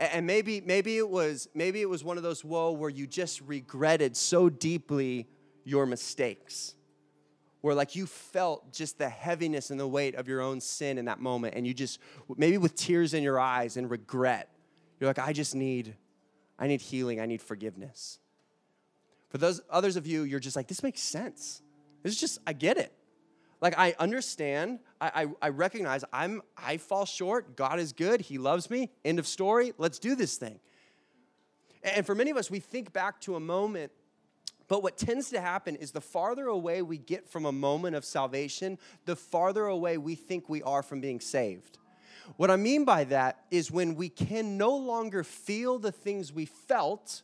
and 0.00 0.26
maybe, 0.26 0.62
maybe, 0.62 0.96
it 0.96 1.08
was, 1.08 1.46
maybe 1.54 1.82
it 1.82 1.88
was 1.88 2.02
one 2.02 2.16
of 2.16 2.22
those 2.22 2.42
whoa 2.42 2.72
where 2.72 2.88
you 2.88 3.06
just 3.06 3.42
regretted 3.42 4.16
so 4.16 4.48
deeply 4.48 5.28
your 5.64 5.84
mistakes. 5.84 6.74
Where 7.60 7.74
like 7.74 7.94
you 7.94 8.06
felt 8.06 8.72
just 8.72 8.98
the 8.98 9.08
heaviness 9.08 9.70
and 9.70 9.78
the 9.78 9.86
weight 9.86 10.14
of 10.14 10.28
your 10.28 10.40
own 10.40 10.60
sin 10.60 10.96
in 10.98 11.04
that 11.06 11.20
moment, 11.20 11.54
and 11.54 11.66
you 11.66 11.74
just 11.74 11.98
maybe 12.36 12.58
with 12.58 12.74
tears 12.74 13.12
in 13.12 13.22
your 13.22 13.38
eyes 13.38 13.76
and 13.76 13.90
regret, 13.90 14.48
you're 14.98 15.08
like, 15.08 15.18
I 15.18 15.32
just 15.32 15.54
need, 15.54 15.94
I 16.58 16.66
need 16.66 16.80
healing, 16.80 17.20
I 17.20 17.26
need 17.26 17.42
forgiveness. 17.42 18.18
For 19.28 19.38
those 19.38 19.60
others 19.70 19.96
of 19.96 20.06
you, 20.06 20.22
you're 20.22 20.40
just 20.40 20.56
like, 20.56 20.66
this 20.66 20.82
makes 20.82 21.00
sense. 21.00 21.62
This 22.02 22.14
is 22.14 22.20
just, 22.20 22.38
I 22.46 22.52
get 22.52 22.76
it. 22.76 22.92
Like 23.60 23.78
I 23.78 23.94
understand, 23.98 24.80
I, 25.00 25.24
I, 25.24 25.46
I, 25.46 25.48
recognize 25.50 26.02
I'm 26.12 26.40
I 26.56 26.78
fall 26.78 27.04
short. 27.04 27.56
God 27.56 27.78
is 27.78 27.92
good. 27.92 28.22
He 28.22 28.38
loves 28.38 28.70
me. 28.70 28.90
End 29.04 29.18
of 29.18 29.26
story. 29.26 29.72
Let's 29.76 29.98
do 29.98 30.14
this 30.14 30.36
thing. 30.36 30.60
And 31.82 32.06
for 32.06 32.14
many 32.14 32.30
of 32.30 32.36
us, 32.36 32.50
we 32.50 32.58
think 32.58 32.92
back 32.92 33.20
to 33.22 33.36
a 33.36 33.40
moment, 33.40 33.92
but 34.70 34.84
what 34.84 34.96
tends 34.96 35.30
to 35.30 35.40
happen 35.40 35.74
is 35.74 35.90
the 35.90 36.00
farther 36.00 36.46
away 36.46 36.80
we 36.80 36.96
get 36.96 37.28
from 37.28 37.44
a 37.44 37.50
moment 37.50 37.96
of 37.96 38.04
salvation, 38.04 38.78
the 39.04 39.16
farther 39.16 39.66
away 39.66 39.98
we 39.98 40.14
think 40.14 40.48
we 40.48 40.62
are 40.62 40.84
from 40.84 41.00
being 41.00 41.18
saved. 41.18 41.78
What 42.36 42.52
I 42.52 42.56
mean 42.56 42.84
by 42.84 43.02
that 43.04 43.44
is 43.50 43.72
when 43.72 43.96
we 43.96 44.08
can 44.08 44.56
no 44.56 44.76
longer 44.76 45.24
feel 45.24 45.80
the 45.80 45.90
things 45.90 46.32
we 46.32 46.44
felt 46.44 47.22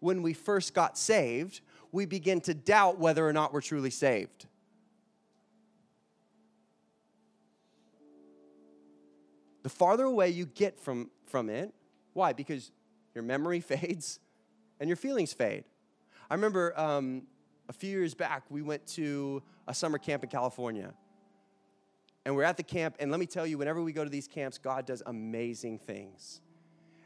when 0.00 0.22
we 0.22 0.34
first 0.34 0.74
got 0.74 0.98
saved, 0.98 1.60
we 1.92 2.04
begin 2.04 2.40
to 2.42 2.52
doubt 2.52 2.98
whether 2.98 3.26
or 3.26 3.32
not 3.32 3.52
we're 3.52 3.60
truly 3.60 3.90
saved. 3.90 4.46
the 9.62 9.74
farther 9.74 10.04
away 10.04 10.30
you 10.30 10.46
get 10.46 10.80
from, 10.80 11.10
from 11.26 11.50
it. 11.50 11.74
Why? 12.14 12.32
Because 12.32 12.72
your 13.14 13.22
memory 13.22 13.60
fades 13.60 14.18
and 14.80 14.88
your 14.88 14.96
feelings 14.96 15.34
fade. 15.34 15.64
I 16.30 16.34
remember 16.34 16.78
um, 16.78 17.22
a 17.68 17.72
few 17.72 17.90
years 17.90 18.14
back, 18.14 18.44
we 18.50 18.62
went 18.62 18.86
to 18.88 19.42
a 19.66 19.74
summer 19.74 19.98
camp 19.98 20.24
in 20.24 20.30
California. 20.30 20.92
And 22.24 22.36
we're 22.36 22.44
at 22.44 22.56
the 22.56 22.62
camp, 22.62 22.96
and 23.00 23.10
let 23.10 23.20
me 23.20 23.26
tell 23.26 23.46
you, 23.46 23.56
whenever 23.58 23.82
we 23.82 23.92
go 23.92 24.04
to 24.04 24.10
these 24.10 24.28
camps, 24.28 24.58
God 24.58 24.84
does 24.84 25.02
amazing 25.06 25.78
things. 25.78 26.40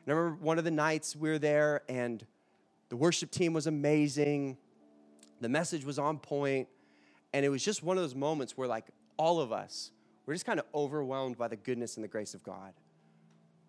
And 0.05 0.13
I 0.13 0.17
remember 0.17 0.45
one 0.45 0.59
of 0.59 0.65
the 0.65 0.71
nights 0.71 1.15
we 1.15 1.29
were 1.29 1.39
there, 1.39 1.83
and 1.89 2.27
the 2.89 2.97
worship 2.97 3.31
team 3.31 3.53
was 3.53 3.67
amazing. 3.67 4.57
The 5.41 5.49
message 5.49 5.85
was 5.85 5.99
on 5.99 6.19
point, 6.19 6.69
and 7.33 7.45
it 7.45 7.49
was 7.49 7.65
just 7.65 7.83
one 7.83 7.97
of 7.97 8.03
those 8.03 8.17
moments 8.17 8.57
where, 8.57 8.67
like, 8.67 8.87
all 9.17 9.41
of 9.41 9.53
us 9.53 9.93
we're 10.27 10.35
just 10.35 10.47
kind 10.47 10.61
of 10.61 10.67
overwhelmed 10.75 11.37
by 11.37 11.49
the 11.49 11.57
goodness 11.57 11.97
and 11.97 12.05
the 12.05 12.09
grace 12.09 12.35
of 12.35 12.43
God. 12.43 12.73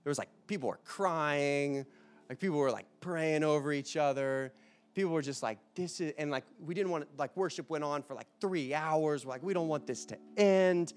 There 0.03 0.11
was 0.11 0.17
like 0.17 0.29
people 0.47 0.69
were 0.69 0.79
crying, 0.85 1.85
like 2.29 2.39
people 2.39 2.57
were 2.57 2.71
like 2.71 2.85
praying 2.99 3.43
over 3.43 3.71
each 3.71 3.97
other. 3.97 4.53
People 4.93 5.11
were 5.11 5.21
just 5.21 5.41
like, 5.41 5.57
this 5.75 5.99
is, 5.99 6.13
and 6.17 6.29
like 6.29 6.43
we 6.63 6.73
didn't 6.73 6.91
want, 6.91 7.07
like 7.17 7.35
worship 7.35 7.69
went 7.69 7.83
on 7.83 8.03
for 8.03 8.13
like 8.13 8.27
three 8.39 8.73
hours. 8.73 9.25
We're 9.25 9.31
like, 9.31 9.43
we 9.43 9.53
don't 9.53 9.67
want 9.67 9.87
this 9.87 10.05
to 10.05 10.17
end. 10.37 10.93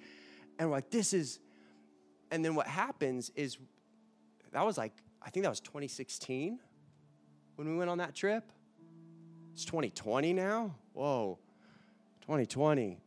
And 0.58 0.68
we're 0.68 0.76
like, 0.76 0.90
this 0.90 1.12
is, 1.12 1.38
and 2.30 2.44
then 2.44 2.54
what 2.54 2.66
happens 2.66 3.30
is 3.36 3.58
that 4.52 4.64
was 4.64 4.76
like, 4.76 4.92
I 5.22 5.30
think 5.30 5.44
that 5.44 5.50
was 5.50 5.60
2016 5.60 6.58
when 7.56 7.68
we 7.68 7.76
went 7.76 7.90
on 7.90 7.98
that 7.98 8.14
trip. 8.14 8.52
It's 9.54 9.64
2020 9.64 10.34
now. 10.34 10.74
Whoa, 10.92 11.38
2020. 12.22 12.98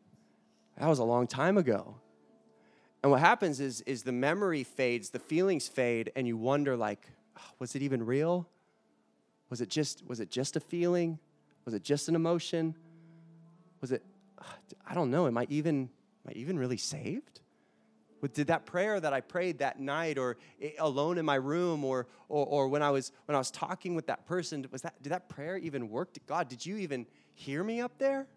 That 0.78 0.88
was 0.88 1.00
a 1.00 1.04
long 1.04 1.28
time 1.28 1.58
ago. 1.58 1.96
And 3.04 3.12
what 3.12 3.20
happens 3.20 3.60
is, 3.60 3.82
is 3.82 4.04
the 4.04 4.12
memory 4.12 4.64
fades, 4.64 5.12
the 5.12 5.20
feelings 5.20 5.68
fade, 5.68 6.12
and 6.16 6.28
you 6.28 6.38
wonder 6.38 6.76
like, 6.76 7.08
was 7.60 7.76
it 7.76 7.82
even 7.82 8.06
real? 8.06 8.50
Was 9.50 9.62
it 9.62 9.70
just 9.70 10.04
was 10.06 10.20
it 10.20 10.30
just 10.30 10.56
a 10.56 10.60
feeling? 10.60 11.20
Was 11.66 11.74
it 11.74 11.84
just 11.84 12.10
an 12.10 12.16
emotion? 12.16 12.76
Was 13.82 13.92
it 13.92 14.04
I 14.86 14.94
don't 14.94 15.12
know, 15.12 15.28
am 15.28 15.38
I 15.38 15.48
even 15.50 15.90
am 16.26 16.30
I 16.30 16.32
even 16.34 16.58
really 16.58 16.78
saved? 16.78 17.42
Did 18.34 18.48
that 18.48 18.66
prayer 18.66 19.00
that 19.00 19.14
I 19.14 19.22
prayed 19.22 19.60
that 19.60 19.80
night 19.80 20.18
or 20.18 20.36
alone 20.78 21.18
in 21.18 21.26
my 21.26 21.36
room 21.36 21.86
or, 21.86 22.08
or, 22.28 22.46
or 22.46 22.68
when 22.68 22.84
I 22.84 22.90
was 22.90 23.14
when 23.26 23.36
I 23.36 23.40
was 23.40 23.50
talking 23.50 23.96
with 23.96 24.08
that 24.08 24.26
person, 24.26 24.66
was 24.72 24.82
that 24.82 25.02
did 25.02 25.12
that 25.12 25.30
prayer 25.30 25.58
even 25.58 25.90
work? 25.90 26.10
God, 26.28 26.50
did 26.50 26.66
you 26.66 26.78
even 26.78 27.06
hear 27.34 27.64
me 27.64 27.80
up 27.80 27.98
there? 27.98 28.28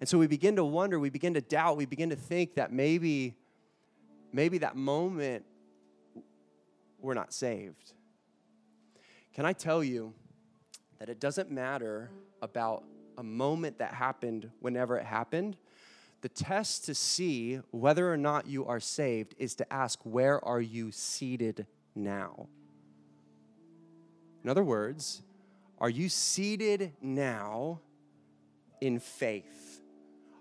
And 0.00 0.08
so 0.08 0.18
we 0.18 0.26
begin 0.26 0.56
to 0.56 0.64
wonder, 0.64 0.98
we 0.98 1.10
begin 1.10 1.34
to 1.34 1.40
doubt, 1.40 1.76
we 1.76 1.86
begin 1.86 2.10
to 2.10 2.16
think 2.16 2.56
that 2.56 2.72
maybe, 2.72 3.34
maybe 4.32 4.58
that 4.58 4.76
moment 4.76 5.44
we're 6.98 7.14
not 7.14 7.32
saved. 7.32 7.92
Can 9.36 9.44
I 9.44 9.52
tell 9.52 9.84
you 9.84 10.14
that 10.98 11.10
it 11.10 11.20
doesn't 11.20 11.50
matter 11.50 12.10
about 12.40 12.84
a 13.18 13.22
moment 13.22 13.80
that 13.80 13.92
happened 13.92 14.50
whenever 14.60 14.96
it 14.96 15.04
happened? 15.04 15.58
The 16.22 16.30
test 16.30 16.86
to 16.86 16.94
see 16.94 17.60
whether 17.70 18.10
or 18.10 18.16
not 18.16 18.46
you 18.46 18.64
are 18.64 18.80
saved 18.80 19.34
is 19.36 19.54
to 19.56 19.70
ask, 19.70 19.98
where 20.04 20.42
are 20.42 20.62
you 20.62 20.90
seated 20.90 21.66
now? 21.94 22.48
In 24.42 24.48
other 24.48 24.64
words, 24.64 25.20
are 25.80 25.90
you 25.90 26.08
seated 26.08 26.94
now 27.02 27.82
in 28.80 28.98
faith? 28.98 29.82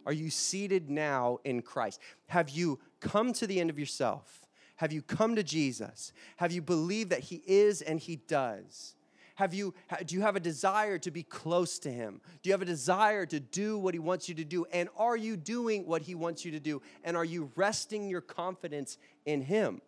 Are 0.05 0.13
you 0.13 0.29
seated 0.29 0.89
now 0.89 1.39
in 1.43 1.61
Christ? 1.63 1.99
Have 2.27 2.47
you 2.47 2.79
come 3.01 3.33
to 3.33 3.45
the 3.45 3.59
end 3.59 3.69
of 3.69 3.77
yourself? 3.77 4.44
Have 4.77 4.91
you 4.91 5.01
come 5.01 5.35
to 5.35 5.43
Jesus? 5.43 6.11
Have 6.37 6.51
you 6.51 6.61
believed 6.61 7.11
that 7.11 7.21
He 7.21 7.41
is 7.45 7.81
and 7.81 7.99
He 7.99 8.17
does? 8.17 8.95
Have 9.35 9.53
you, 9.53 9.73
do 10.05 10.15
you 10.15 10.21
have 10.21 10.37
a 10.37 10.39
desire 10.39 10.97
to 10.99 11.11
be 11.11 11.23
close 11.23 11.77
to 11.79 11.91
Him? 11.91 12.21
Do 12.41 12.49
you 12.49 12.53
have 12.53 12.61
a 12.61 12.65
desire 12.65 13.25
to 13.25 13.39
do 13.39 13.77
what 13.77 13.93
He 13.93 13.99
wants 13.99 14.29
you 14.29 14.35
to 14.35 14.45
do? 14.45 14.65
And 14.71 14.87
are 14.97 15.17
you 15.17 15.35
doing 15.35 15.85
what 15.85 16.01
He 16.01 16.15
wants 16.15 16.45
you 16.45 16.51
to 16.51 16.59
do? 16.59 16.81
And 17.03 17.17
are 17.17 17.25
you 17.25 17.51
resting 17.55 18.07
your 18.07 18.21
confidence 18.21 18.97
in 19.25 19.41
Him? 19.41 19.81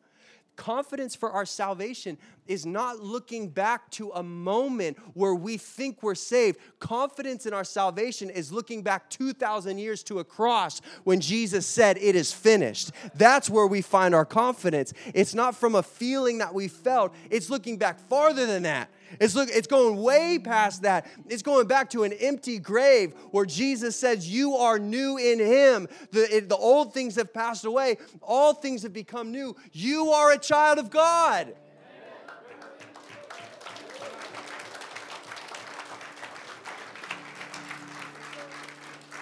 Confidence 0.57 1.15
for 1.15 1.31
our 1.31 1.45
salvation 1.45 2.17
is 2.47 2.65
not 2.65 2.99
looking 2.99 3.49
back 3.49 3.89
to 3.91 4.11
a 4.11 4.23
moment 4.23 4.97
where 5.13 5.35
we 5.35 5.57
think 5.57 6.03
we're 6.03 6.15
saved. 6.15 6.59
Confidence 6.79 7.45
in 7.45 7.53
our 7.53 7.63
salvation 7.63 8.29
is 8.29 8.51
looking 8.51 8.81
back 8.81 9.09
2,000 9.09 9.77
years 9.77 10.03
to 10.03 10.19
a 10.19 10.23
cross 10.23 10.81
when 11.03 11.21
Jesus 11.21 11.65
said, 11.65 11.97
It 11.97 12.15
is 12.15 12.33
finished. 12.33 12.91
That's 13.15 13.49
where 13.49 13.67
we 13.67 13.81
find 13.81 14.13
our 14.13 14.25
confidence. 14.25 14.93
It's 15.13 15.35
not 15.35 15.55
from 15.55 15.75
a 15.75 15.83
feeling 15.83 16.39
that 16.39 16.53
we 16.53 16.67
felt, 16.67 17.13
it's 17.29 17.49
looking 17.49 17.77
back 17.77 17.99
farther 17.99 18.45
than 18.45 18.63
that. 18.63 18.89
It's, 19.19 19.35
look, 19.35 19.49
it's 19.51 19.67
going 19.67 20.01
way 20.01 20.39
past 20.39 20.83
that. 20.83 21.07
It's 21.27 21.43
going 21.43 21.67
back 21.67 21.89
to 21.91 22.03
an 22.03 22.13
empty 22.13 22.59
grave 22.59 23.13
where 23.31 23.45
Jesus 23.45 23.95
says, 23.95 24.31
You 24.31 24.55
are 24.55 24.79
new 24.79 25.17
in 25.17 25.39
Him. 25.39 25.87
The, 26.11 26.37
it, 26.37 26.49
the 26.49 26.57
old 26.57 26.93
things 26.93 27.15
have 27.15 27.33
passed 27.33 27.65
away, 27.65 27.97
all 28.21 28.53
things 28.53 28.83
have 28.83 28.93
become 28.93 29.31
new. 29.31 29.55
You 29.71 30.09
are 30.11 30.31
a 30.31 30.37
child 30.37 30.79
of 30.79 30.89
God. 30.89 31.53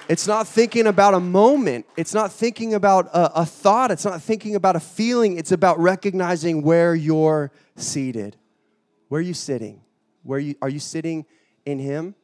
It's 0.07 0.27
not 0.27 0.47
thinking 0.47 0.85
about 0.85 1.15
a 1.15 1.19
moment. 1.19 1.87
It's 1.97 2.13
not 2.13 2.31
thinking 2.31 2.75
about 2.75 3.07
a, 3.07 3.41
a, 3.41 3.45
thought. 3.45 3.89
It's 3.89 4.05
not 4.05 4.21
thinking 4.21 4.55
about 4.55 4.75
a 4.75 4.79
feeling. 4.79 5.37
It's 5.37 5.51
about 5.51 5.79
recognizing 5.79 6.61
where 6.61 6.93
you're 6.93 7.51
seated. 7.75 8.37
Where 9.09 9.19
are 9.19 9.23
you 9.23 9.33
sitting? 9.33 9.81
Where 10.23 10.37
are 10.37 10.41
you, 10.41 10.55
are 10.61 10.69
you 10.69 10.79
sitting 10.79 11.25
in 11.65 11.79
Him? 11.79 12.15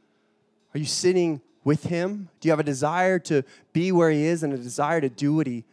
Are 0.74 0.80
you 0.80 0.86
sitting 0.86 1.42
with 1.64 1.84
Him? 1.84 2.30
Do 2.40 2.48
you 2.48 2.52
have 2.52 2.60
a 2.60 2.64
desire 2.64 3.20
to 3.20 3.44
be 3.74 3.92
where 3.92 4.10
He 4.10 4.26
is 4.26 4.44
and 4.44 4.54
a 4.54 4.58
desire 4.58 5.02
to 5.02 5.10
do 5.10 5.34
what 5.34 5.48
He 5.48 5.64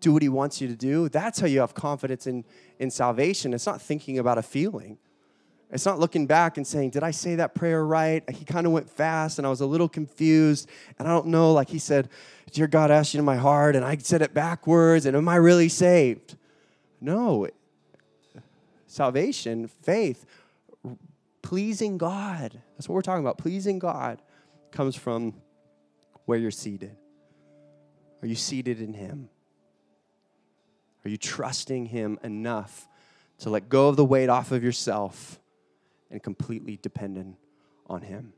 do 0.00 0.12
what 0.12 0.22
He 0.22 0.28
wants 0.28 0.60
you 0.60 0.68
to 0.68 0.76
do? 0.76 1.08
That's 1.08 1.40
how 1.40 1.46
you 1.46 1.60
have 1.60 1.74
confidence 1.74 2.26
in, 2.26 2.44
in 2.78 2.90
salvation. 2.90 3.54
It's 3.54 3.66
not 3.66 3.80
thinking 3.80 4.18
about 4.18 4.38
a 4.38 4.42
feeling. 4.42 4.98
It's 5.70 5.86
not 5.86 5.98
looking 5.98 6.26
back 6.26 6.56
and 6.56 6.66
saying, 6.66 6.90
Did 6.90 7.02
I 7.02 7.10
say 7.10 7.34
that 7.36 7.54
prayer 7.54 7.84
right? 7.84 8.28
He 8.30 8.44
kind 8.44 8.66
of 8.66 8.72
went 8.72 8.88
fast 8.88 9.38
and 9.38 9.46
I 9.46 9.50
was 9.50 9.60
a 9.60 9.66
little 9.66 9.88
confused. 9.88 10.68
And 10.98 11.08
I 11.08 11.10
don't 11.10 11.26
know, 11.26 11.52
like 11.52 11.68
he 11.68 11.78
said, 11.78 12.08
Dear 12.52 12.68
God, 12.68 12.90
I 12.90 12.96
asked 12.96 13.12
you 13.12 13.18
in 13.18 13.24
my 13.24 13.36
heart, 13.36 13.74
and 13.74 13.84
I 13.84 13.96
said 13.96 14.22
it 14.22 14.32
backwards, 14.32 15.06
and 15.06 15.16
am 15.16 15.28
I 15.28 15.34
really 15.34 15.68
saved? 15.68 16.36
No, 17.00 17.48
salvation, 18.86 19.66
faith, 19.66 20.24
pleasing 21.44 21.98
God, 21.98 22.60
that's 22.72 22.88
what 22.88 22.94
we're 22.94 23.02
talking 23.02 23.22
about. 23.22 23.38
Pleasing 23.38 23.78
God 23.78 24.20
comes 24.72 24.96
from 24.96 25.34
where 26.24 26.38
you're 26.38 26.50
seated. 26.50 26.96
Are 28.22 28.26
you 28.26 28.34
seated 28.34 28.80
in 28.80 28.94
Him? 28.94 29.28
Are 31.04 31.10
you 31.10 31.18
trusting 31.18 31.86
Him 31.86 32.18
enough 32.24 32.88
to 33.40 33.50
let 33.50 33.68
go 33.68 33.88
of 33.88 33.96
the 33.96 34.04
weight 34.04 34.30
off 34.30 34.52
of 34.52 34.64
yourself 34.64 35.38
and 36.10 36.22
completely 36.22 36.78
dependent 36.80 37.36
on 37.86 38.00
Him? 38.00 38.32